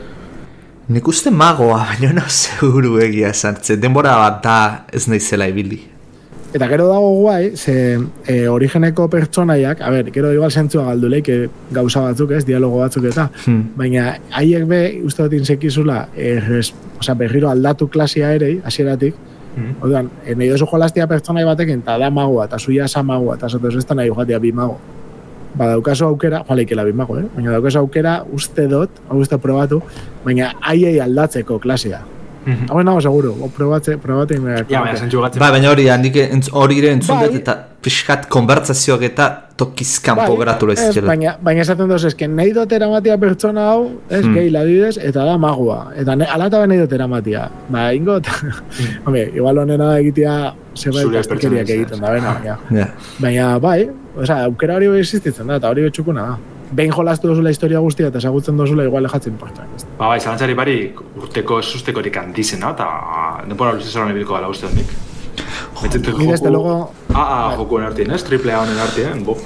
nik 0.91 1.07
uste 1.07 1.29
magoa, 1.31 1.85
baina 1.93 2.11
no 2.17 2.23
seguru 2.27 2.97
egia 2.99 3.29
esan, 3.29 3.55
ze 3.63 3.77
denbora 3.77 4.17
bat 4.17 4.41
da 4.43 4.55
ez 4.91 5.05
naizela 5.07 5.47
ibili. 5.47 5.77
Eta 6.53 6.67
gero 6.67 6.87
dago 6.89 7.13
guai, 7.21 7.55
ze 7.55 7.97
e, 8.27 8.47
origeneko 8.51 9.07
pertsonaiak, 9.09 9.79
a 9.81 9.89
ber, 9.89 10.11
gero 10.11 10.33
igual 10.33 10.51
zentzua 10.51 10.83
galduleik 10.89 11.29
e, 11.29 11.49
gauza 11.71 12.01
batzuk 12.01 12.31
ez, 12.35 12.45
dialogo 12.45 12.79
batzuk 12.83 13.05
eta, 13.07 13.29
Hmm. 13.45 13.69
baina 13.77 14.17
haiek 14.31 14.65
be, 14.67 15.01
uste 15.05 15.23
dut 15.23 15.33
insekizula, 15.33 16.09
e, 16.15 16.39
res, 16.39 16.73
osea, 16.99 17.15
berriro 17.15 17.49
aldatu 17.49 17.87
klasia 17.87 18.33
ere, 18.33 18.59
hasieratik, 18.63 19.15
Mhm. 19.51 19.75
Orduan, 19.83 20.09
e, 20.25 20.33
nahi 20.33 20.47
dozu 20.47 20.65
jolastia 20.65 21.07
pertsonai 21.07 21.43
batekin, 21.43 21.81
eta 21.83 21.97
da 21.97 22.09
magua, 22.09 22.45
eta 22.45 22.57
zuia 22.57 22.85
esa 22.85 23.03
magua, 23.03 23.35
eta 23.35 23.49
zatez 23.49 23.75
ez 23.75 23.85
da 23.85 23.95
nahi 23.95 24.07
joatia 24.07 24.39
bi 24.39 24.51
mago. 24.51 24.77
Ba, 25.55 25.67
daukazu 25.67 26.05
aukera, 26.05 26.43
joa 26.47 26.55
leikela 26.55 26.85
bi 26.87 26.93
mago, 26.93 27.17
eh? 27.19 27.25
baina 27.35 27.51
daukazu 27.51 27.79
aukera, 27.79 28.23
uste 28.31 28.67
dut, 28.71 28.89
hau 29.09 29.17
uste 29.19 29.37
probatu, 29.37 29.81
baina 30.23 30.53
haiei 30.61 30.99
aldatzeko 31.03 31.59
klasia. 31.59 31.99
Mhm. 32.45 32.69
Hau 32.71 32.81
nago 32.83 33.01
seguro, 33.01 33.35
o, 33.39 33.49
probatze, 33.53 33.97
probatu 34.01 34.33
inbera. 34.33 34.63
Ja, 34.69 34.81
baina. 34.81 35.29
Bai, 35.39 35.51
baina 35.51 35.69
hori, 35.69 35.87
handik 35.93 36.15
hori 36.51 36.79
ere 36.79 36.89
entzun 36.95 37.15
Bai. 37.19 37.27
dut 37.27 37.35
eta 37.41 37.55
pixkat 37.81 38.27
konbertsazioak 38.29 39.01
eta 39.03 39.27
tokiz 39.57 39.99
kanpo 40.01 40.35
geratu 40.39 40.69
ez, 40.71 40.79
lezkela. 40.79 41.07
baina, 41.07 41.35
baina 41.41 41.61
esaten 41.61 41.87
doz, 41.89 42.03
eske 42.05 42.27
nahi 42.27 42.51
dut 42.53 42.71
eramatia 42.71 43.17
pertsona 43.17 43.67
hau, 43.71 43.91
ez, 44.09 44.23
Hmm. 44.25 44.33
gehi 44.35 44.49
ladidez, 44.49 44.97
eta 44.97 45.25
da 45.25 45.37
magua. 45.37 45.91
Eta 45.95 46.15
ne, 46.15 46.25
alata 46.25 46.65
nahi 46.65 46.79
dut 46.79 46.91
eramatia. 46.93 47.49
Ba, 47.69 47.91
ingot, 47.93 48.25
hombre, 49.05 49.29
igual 49.35 49.57
honena 49.59 49.97
egitea 49.99 50.53
zerbait 50.75 51.03
Zure 51.05 51.17
kastikeriak 51.17 51.69
egiten 51.69 51.99
da, 52.01 52.11
bena, 52.11 52.33
baina. 52.33 52.57
Ja. 52.71 52.87
Baina, 53.19 53.59
bai, 53.59 53.89
osea, 54.17 54.45
aukera 54.45 54.75
hori 54.75 54.87
existitzen 54.99 55.47
da, 55.47 55.55
eta 55.61 55.69
hori 55.69 55.83
betxukuna 55.83 56.21
da. 56.21 56.37
Behin 56.71 56.91
jolastu 56.95 57.27
dozula 57.27 57.51
historia 57.51 57.79
guztia 57.83 58.07
eta 58.07 58.17
ezagutzen 58.21 58.57
dozula 58.57 58.83
igual 58.87 59.03
lehatzen 59.03 59.33
portan. 59.39 59.67
Ba, 59.97 60.07
bai, 60.07 60.19
zalantzari 60.19 60.53
barik 60.55 60.99
urteko 61.19 61.59
esustekorik 61.59 62.15
handizena, 62.17 62.71
eta 62.71 62.87
denbora 63.47 63.73
luze 63.75 63.89
zoran 63.91 64.11
ebilko 64.13 64.33
gala 64.37 64.47
uste 64.47 64.67
hondik. 64.69 64.93
Betxetu 65.81 66.17
Ni 66.17 66.27
desde 66.27 66.49
luego- 66.51 66.91
A, 67.13 67.23
a, 67.51 67.55
jokuen 67.57 67.83
artien, 67.83 68.11
ez? 68.11 68.23
Triple 68.23 68.53
A 68.53 68.61
honen 68.61 68.77
artien, 68.79 69.23
bof. 69.25 69.41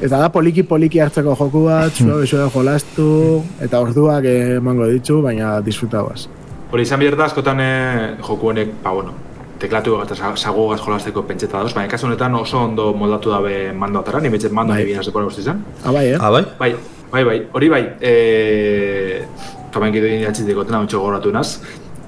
Eta 0.00 0.18
da 0.18 0.28
poliki-poliki 0.32 1.00
hartzeko 1.00 1.34
joku 1.36 1.64
bat, 1.64 1.92
zua 1.92 2.16
besoa 2.20 2.48
jolastu, 2.50 3.42
eta 3.60 3.80
orduak 3.80 4.24
emango 4.24 4.86
ditu, 4.86 5.20
baina 5.22 5.60
disfrutagoaz. 5.60 6.28
Hori 6.70 6.82
izan 6.82 7.00
bierda 7.00 7.24
askotan 7.26 7.60
eh, 7.60 8.16
joku 8.22 8.48
honek, 8.52 8.70
ba, 8.84 8.92
bueno, 8.92 9.12
teklatu 9.60 9.98
eta 10.02 10.16
sagogaz 10.36 10.80
jolasteko 10.80 11.22
pentseta 11.28 11.58
dauz, 11.60 11.74
baina 11.76 11.90
kasu 11.92 12.06
honetan 12.08 12.34
oso 12.34 12.58
ondo 12.64 12.92
moldatu 12.96 13.30
dabe 13.34 13.72
mandoatara, 13.76 14.20
ni 14.24 14.28
betxet 14.32 14.52
mando 14.56 14.72
Bai. 14.72 14.82
bai. 14.82 14.88
ebina 14.88 15.02
zepora 15.04 15.24
guzti 15.28 15.42
zen. 15.42 15.60
Ah, 15.84 15.92
bai, 15.92 16.06
eh? 16.14 16.18
Ah, 16.20 16.30
bai? 16.30 16.44
Bai, 16.58 16.74
bai, 17.12 17.24
bai, 17.24 17.38
hori 17.52 17.68
bai, 17.68 17.82
e... 18.00 19.22
Tomen 19.70 19.92
gido 19.94 20.06
inatxitik 20.10 20.56
otena 20.58 20.80
ontsa 20.82 20.98
goratu 20.98 21.30
naz. 21.30 21.60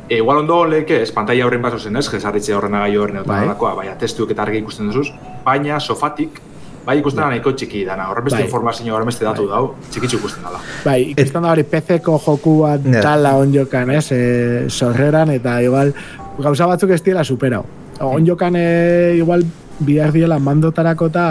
E, 0.09 0.17
igual 0.19 0.41
ondo 0.43 0.65
leke, 0.67 0.97
ez, 1.03 1.13
pantalla 1.15 1.45
horren 1.47 1.63
baso 1.63 1.79
zen 1.79 1.97
ez, 1.97 2.09
jesarritze 2.11 2.55
horren 2.57 2.75
agai 2.75 2.97
horren 2.99 3.21
eta 3.21 3.29
Bai. 3.31 3.45
bai. 3.47 3.75
baina 3.77 3.95
testuek 4.01 4.33
eta 4.35 4.43
argi 4.43 4.59
ikusten 4.59 4.89
duzuz, 4.91 5.13
baina 5.45 5.79
sofatik, 5.81 6.41
bai 6.85 6.97
ikusten 6.99 7.23
da 7.23 7.29
nahiko 7.31 7.53
txiki 7.55 7.85
dana, 7.87 8.09
horren 8.11 8.25
beste 8.27 8.41
Bai. 8.41 8.49
informazio, 8.49 8.95
horren 8.97 9.07
beste 9.07 9.25
datu 9.25 9.47
dau, 9.47 9.75
txikitzu 9.93 10.19
ikusten 10.19 10.43
dala. 10.43 10.59
Bai, 10.85 11.13
ikusten 11.15 11.43
da 11.47 11.53
hori 11.55 11.63
PC-ko 11.63 12.19
joku 12.27 12.57
bat 12.65 12.81
Ja. 12.97 13.01
tala 13.07 13.37
onjokan, 13.39 13.91
ez, 13.91 14.11
e, 14.11 14.65
sorreran, 14.69 15.31
eta 15.31 15.61
igual 15.63 15.95
gauza 16.39 16.67
batzuk 16.67 16.91
ez 16.91 17.03
diela 17.03 17.25
superau. 17.25 17.65
Onjokan 18.03 18.57
e, 18.57 19.17
igual 19.19 19.45
bihar 19.81 20.13
diela 20.13 20.39
mandotarako 20.39 21.11
eta 21.13 21.27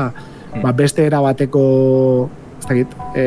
ba, 0.62 0.72
beste 0.72 1.06
era 1.06 1.22
bateko 1.24 1.64
ez 2.60 2.68
dakit, 2.68 2.93
e, 3.16 3.26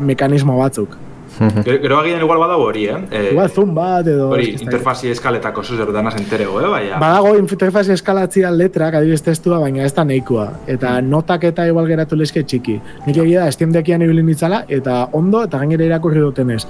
mekanismo 0.00 0.56
batzuk. 0.58 0.96
Gero, 1.36 1.80
gero 1.82 1.98
agian 1.98 2.22
igual 2.24 2.38
badago 2.40 2.64
hori, 2.70 2.86
eh? 2.88 2.96
E, 3.10 3.22
Igual 3.32 3.50
zoom 3.52 3.74
bat 3.76 4.06
edo... 4.08 4.30
hori, 4.32 4.54
interfazi 4.56 5.10
eskaletako 5.12 5.62
zuzer 5.64 5.90
danaz 5.92 6.14
enterego, 6.16 6.62
eh? 6.62 6.70
Baina, 6.72 7.00
Badago 7.02 7.34
interfaz 7.36 7.84
eskalatzia 7.92 8.50
letrak, 8.54 8.96
adibidez 8.96 9.20
testua, 9.26 9.58
baina 9.60 9.84
ez 9.84 9.92
da 9.92 10.06
nahikoa. 10.08 10.46
Eta 10.66 10.94
notak 11.04 11.44
eta 11.50 11.66
igual 11.68 11.90
geratu 11.90 12.16
lezke 12.16 12.40
txiki. 12.42 12.78
Nik 13.04 13.20
egia 13.26 13.44
da, 13.44 13.52
Steam 13.52 13.74
Deckian 13.74 14.06
ibili 14.06 14.24
nitzala, 14.24 14.62
eta 14.68 15.02
ondo, 15.12 15.44
eta 15.44 15.60
gainera 15.60 15.90
irakurri 15.90 16.24
dutenez. 16.24 16.62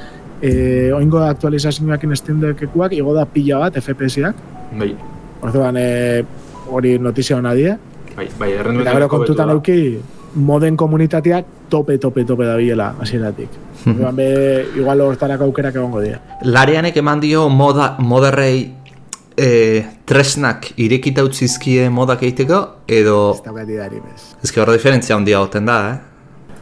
E, 0.43 0.93
oingo 0.93 1.23
aktualizazioak 1.25 2.05
in 2.05 2.17
Steam 2.17 2.41
Deckekuak, 2.41 2.93
igo 2.93 3.15
da 3.15 3.25
pila 3.27 3.59
bat, 3.65 3.79
FPS-ak. 3.81 4.37
bai, 4.79 4.95
Orduan, 5.43 5.77
e, 5.77 6.25
hori 6.69 6.99
notizia 6.99 7.37
hona 7.37 7.55
die. 7.55 7.77
bai, 8.17 8.29
bai, 8.39 8.53
errendu 8.53 8.83
Eta 8.83 8.93
gero 8.97 9.09
kontutan 9.09 9.51
euki, 9.51 9.99
moden 10.35 10.77
komunitatea 10.77 11.43
tope, 11.69 11.99
tope, 11.99 12.25
tope 12.25 12.47
da 12.47 12.57
biela, 12.57 12.95
hasieratik. 13.01 13.49
Orduan, 13.87 14.17
be, 14.17 14.29
igual 14.77 15.01
hortarako 15.01 15.45
aukerak 15.45 15.77
egongo 15.77 16.01
dira. 16.01 16.21
Larianek 16.43 16.97
eman 16.97 17.21
dio 17.21 17.49
moda, 17.49 17.95
moderrei 17.99 18.73
e, 19.37 19.85
tresnak 20.09 20.73
irekita 20.81 21.25
utzizkie 21.27 21.89
modak 21.93 22.25
egiteko, 22.25 22.63
edo... 22.89 23.37
Ez 23.37 23.69
idari 23.69 24.01
bez. 24.01 24.35
Ez 24.43 24.53
que 24.53 24.61
hor 24.61 24.73
diferentzia 24.73 25.17
handia 25.17 25.41
goten 25.45 25.69
da, 25.69 25.79
eh? 25.91 25.97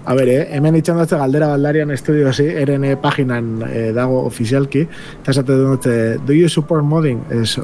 A 0.05 0.15
ber, 0.15 0.29
eh, 0.29 0.41
hemen 0.57 0.77
itxan 0.77 0.99
dutze 1.01 1.17
galdera 1.17 1.49
baldarian 1.49 1.91
estudiosi, 1.95 2.45
eren 2.61 2.85
eh, 2.85 2.97
paginan 3.01 3.63
eh, 3.71 3.91
dago 3.97 4.21
ofizialki, 4.29 4.85
eta 5.23 5.33
esate 5.33 5.57
dut, 5.57 5.87
eh, 5.89 6.17
do 6.21 6.37
you 6.37 6.49
support 6.49 6.85
modding? 6.85 7.23
Ez, 7.33 7.57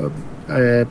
eh, 0.49 0.85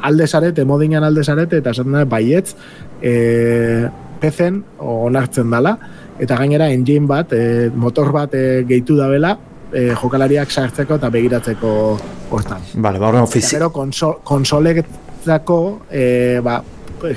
alde 0.00 0.26
zarete, 0.26 0.64
moddingan 0.64 1.04
alde 1.04 1.24
zarete, 1.24 1.60
eta 1.60 1.74
esaten 1.76 1.98
da, 1.98 2.06
baietz, 2.08 2.54
eh, 3.02 3.88
pezen 4.20 4.62
onartzen 4.78 5.52
dala, 5.52 5.76
eta 6.20 6.36
gainera 6.36 6.70
engine 6.72 7.06
bat, 7.08 7.32
eh, 7.32 7.70
motor 7.74 8.12
bat 8.12 8.34
eh, 8.34 8.64
gehitu 8.68 8.96
dabela, 8.96 9.36
eh, 9.72 9.92
jokalariak 9.96 10.50
sartzeko 10.50 10.98
eta 11.00 11.10
begiratzeko 11.12 11.72
hortan. 12.30 12.66
Bale, 12.74 12.98
ba, 12.98 13.08
horren 13.08 13.24
Eta 13.24 13.30
ofizi... 13.30 13.56
gero 13.56 13.70
konso, 13.72 14.12
konsoletzako 14.24 15.60
e, 15.90 16.04
ba, 16.44 16.60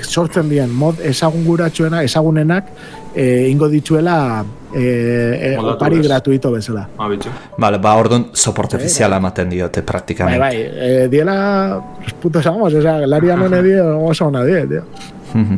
sortzen 0.02 0.48
dien 0.48 0.70
mod 0.72 1.00
ezagunguratsuena, 1.04 2.02
ezagunenak 2.06 2.68
e, 3.14 3.48
ingo 3.50 3.68
dituela 3.68 4.44
e, 4.74 4.82
e, 4.82 5.56
opari 5.58 6.00
gratuito 6.02 6.50
bezala. 6.52 6.86
Ah, 6.98 7.08
bitxo. 7.08 7.30
Bale, 7.58 7.78
ba, 7.78 7.94
orduan 8.00 8.28
soporte 8.32 8.76
ofiziala 8.76 9.20
ematen 9.22 9.50
diote 9.50 9.80
Bai, 9.80 9.86
praktikamente. 9.86 10.40
bai, 10.40 10.56
e, 10.62 11.08
diela 11.08 11.80
los 12.02 12.14
putos 12.14 12.46
amos, 12.46 12.74
osea, 12.74 13.06
larian 13.06 13.42
hone 13.46 13.62
die 13.62 13.80
oso 13.80 14.26
ona 14.26 14.44
die, 14.44 14.66
tío. 14.66 14.84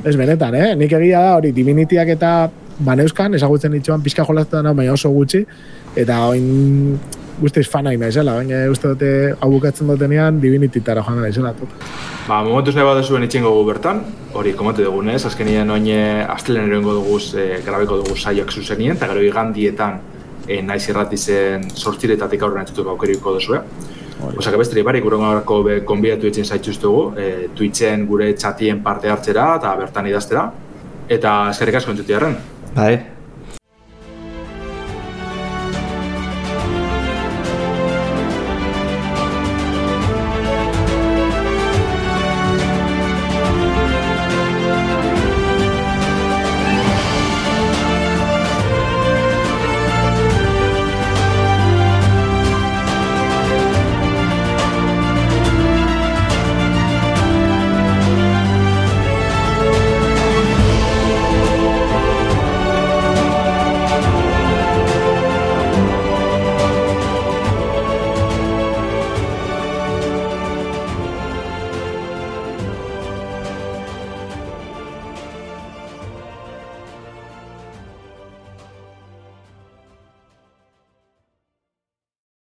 Ez 0.05 0.17
benetan, 0.17 0.55
eh? 0.57 0.71
Nik 0.77 0.93
egia 0.97 1.21
da 1.21 1.35
hori 1.37 1.51
Divinityak 1.53 2.09
eta 2.15 2.31
baneuskan, 2.79 3.35
ezagutzen 3.37 3.75
ditxuan 3.77 4.01
pizka 4.05 4.25
jolazten 4.25 4.65
da, 4.65 4.73
baina 4.73 4.95
oso 4.95 5.11
gutxi, 5.13 5.43
eta 5.97 6.23
oin 6.31 6.97
guztiz 7.41 7.67
fanaik 7.69 7.99
naizela, 8.01 8.37
baina 8.39 8.63
uste 8.73 8.93
dute 8.95 9.11
hau 9.41 9.51
bukatzen 9.53 9.91
dutenean 9.91 10.41
Divinititara 10.41 11.03
joan 11.05 11.21
naizela. 11.25 11.53
Ba, 12.27 12.41
momentuz 12.43 12.75
nahi 12.77 12.87
bat 12.89 13.05
zuen 13.05 13.27
itxingo 13.27 13.53
gu 13.55 13.65
bertan, 13.69 14.03
hori 14.35 14.55
komatu 14.59 14.85
dugunez, 14.85 15.21
azkenien 15.29 15.71
oin 15.71 15.89
astelen 16.33 16.71
eroingo 16.71 16.97
duguz, 17.01 17.35
e, 17.35 17.61
grabeko 17.67 18.01
dugu 18.03 18.17
saioak 18.17 18.53
zuzenien, 18.53 18.97
eta 18.97 19.09
gero 19.13 19.25
igandietan 19.25 20.01
e, 20.47 20.61
naiz 20.63 20.83
irrati 20.89 21.17
zen 21.17 21.69
sortziretatik 21.75 22.43
aurrera 22.43 22.65
entzutuko 22.67 22.97
aukeriko 22.97 23.37
duzue. 23.37 23.61
Osak 24.27 24.57
besterik 24.57 24.87
barik, 24.87 25.05
gure 25.05 25.19
garako 25.21 25.61
be, 25.67 25.81
konbidatu 25.85 26.31
etxen 26.31 26.49
zaituztugu, 26.49 27.03
e, 27.21 27.27
Twitchen 27.57 28.07
gure 28.09 28.33
txatien 28.33 28.81
parte 28.85 29.13
hartzera 29.13 29.51
eta 29.59 29.75
bertan 29.77 30.09
idaztera, 30.09 30.49
eta 31.09 31.37
eskerrik 31.53 31.83
asko 31.83 31.93
entzutiarren. 31.93 32.39
Bai, 32.77 32.95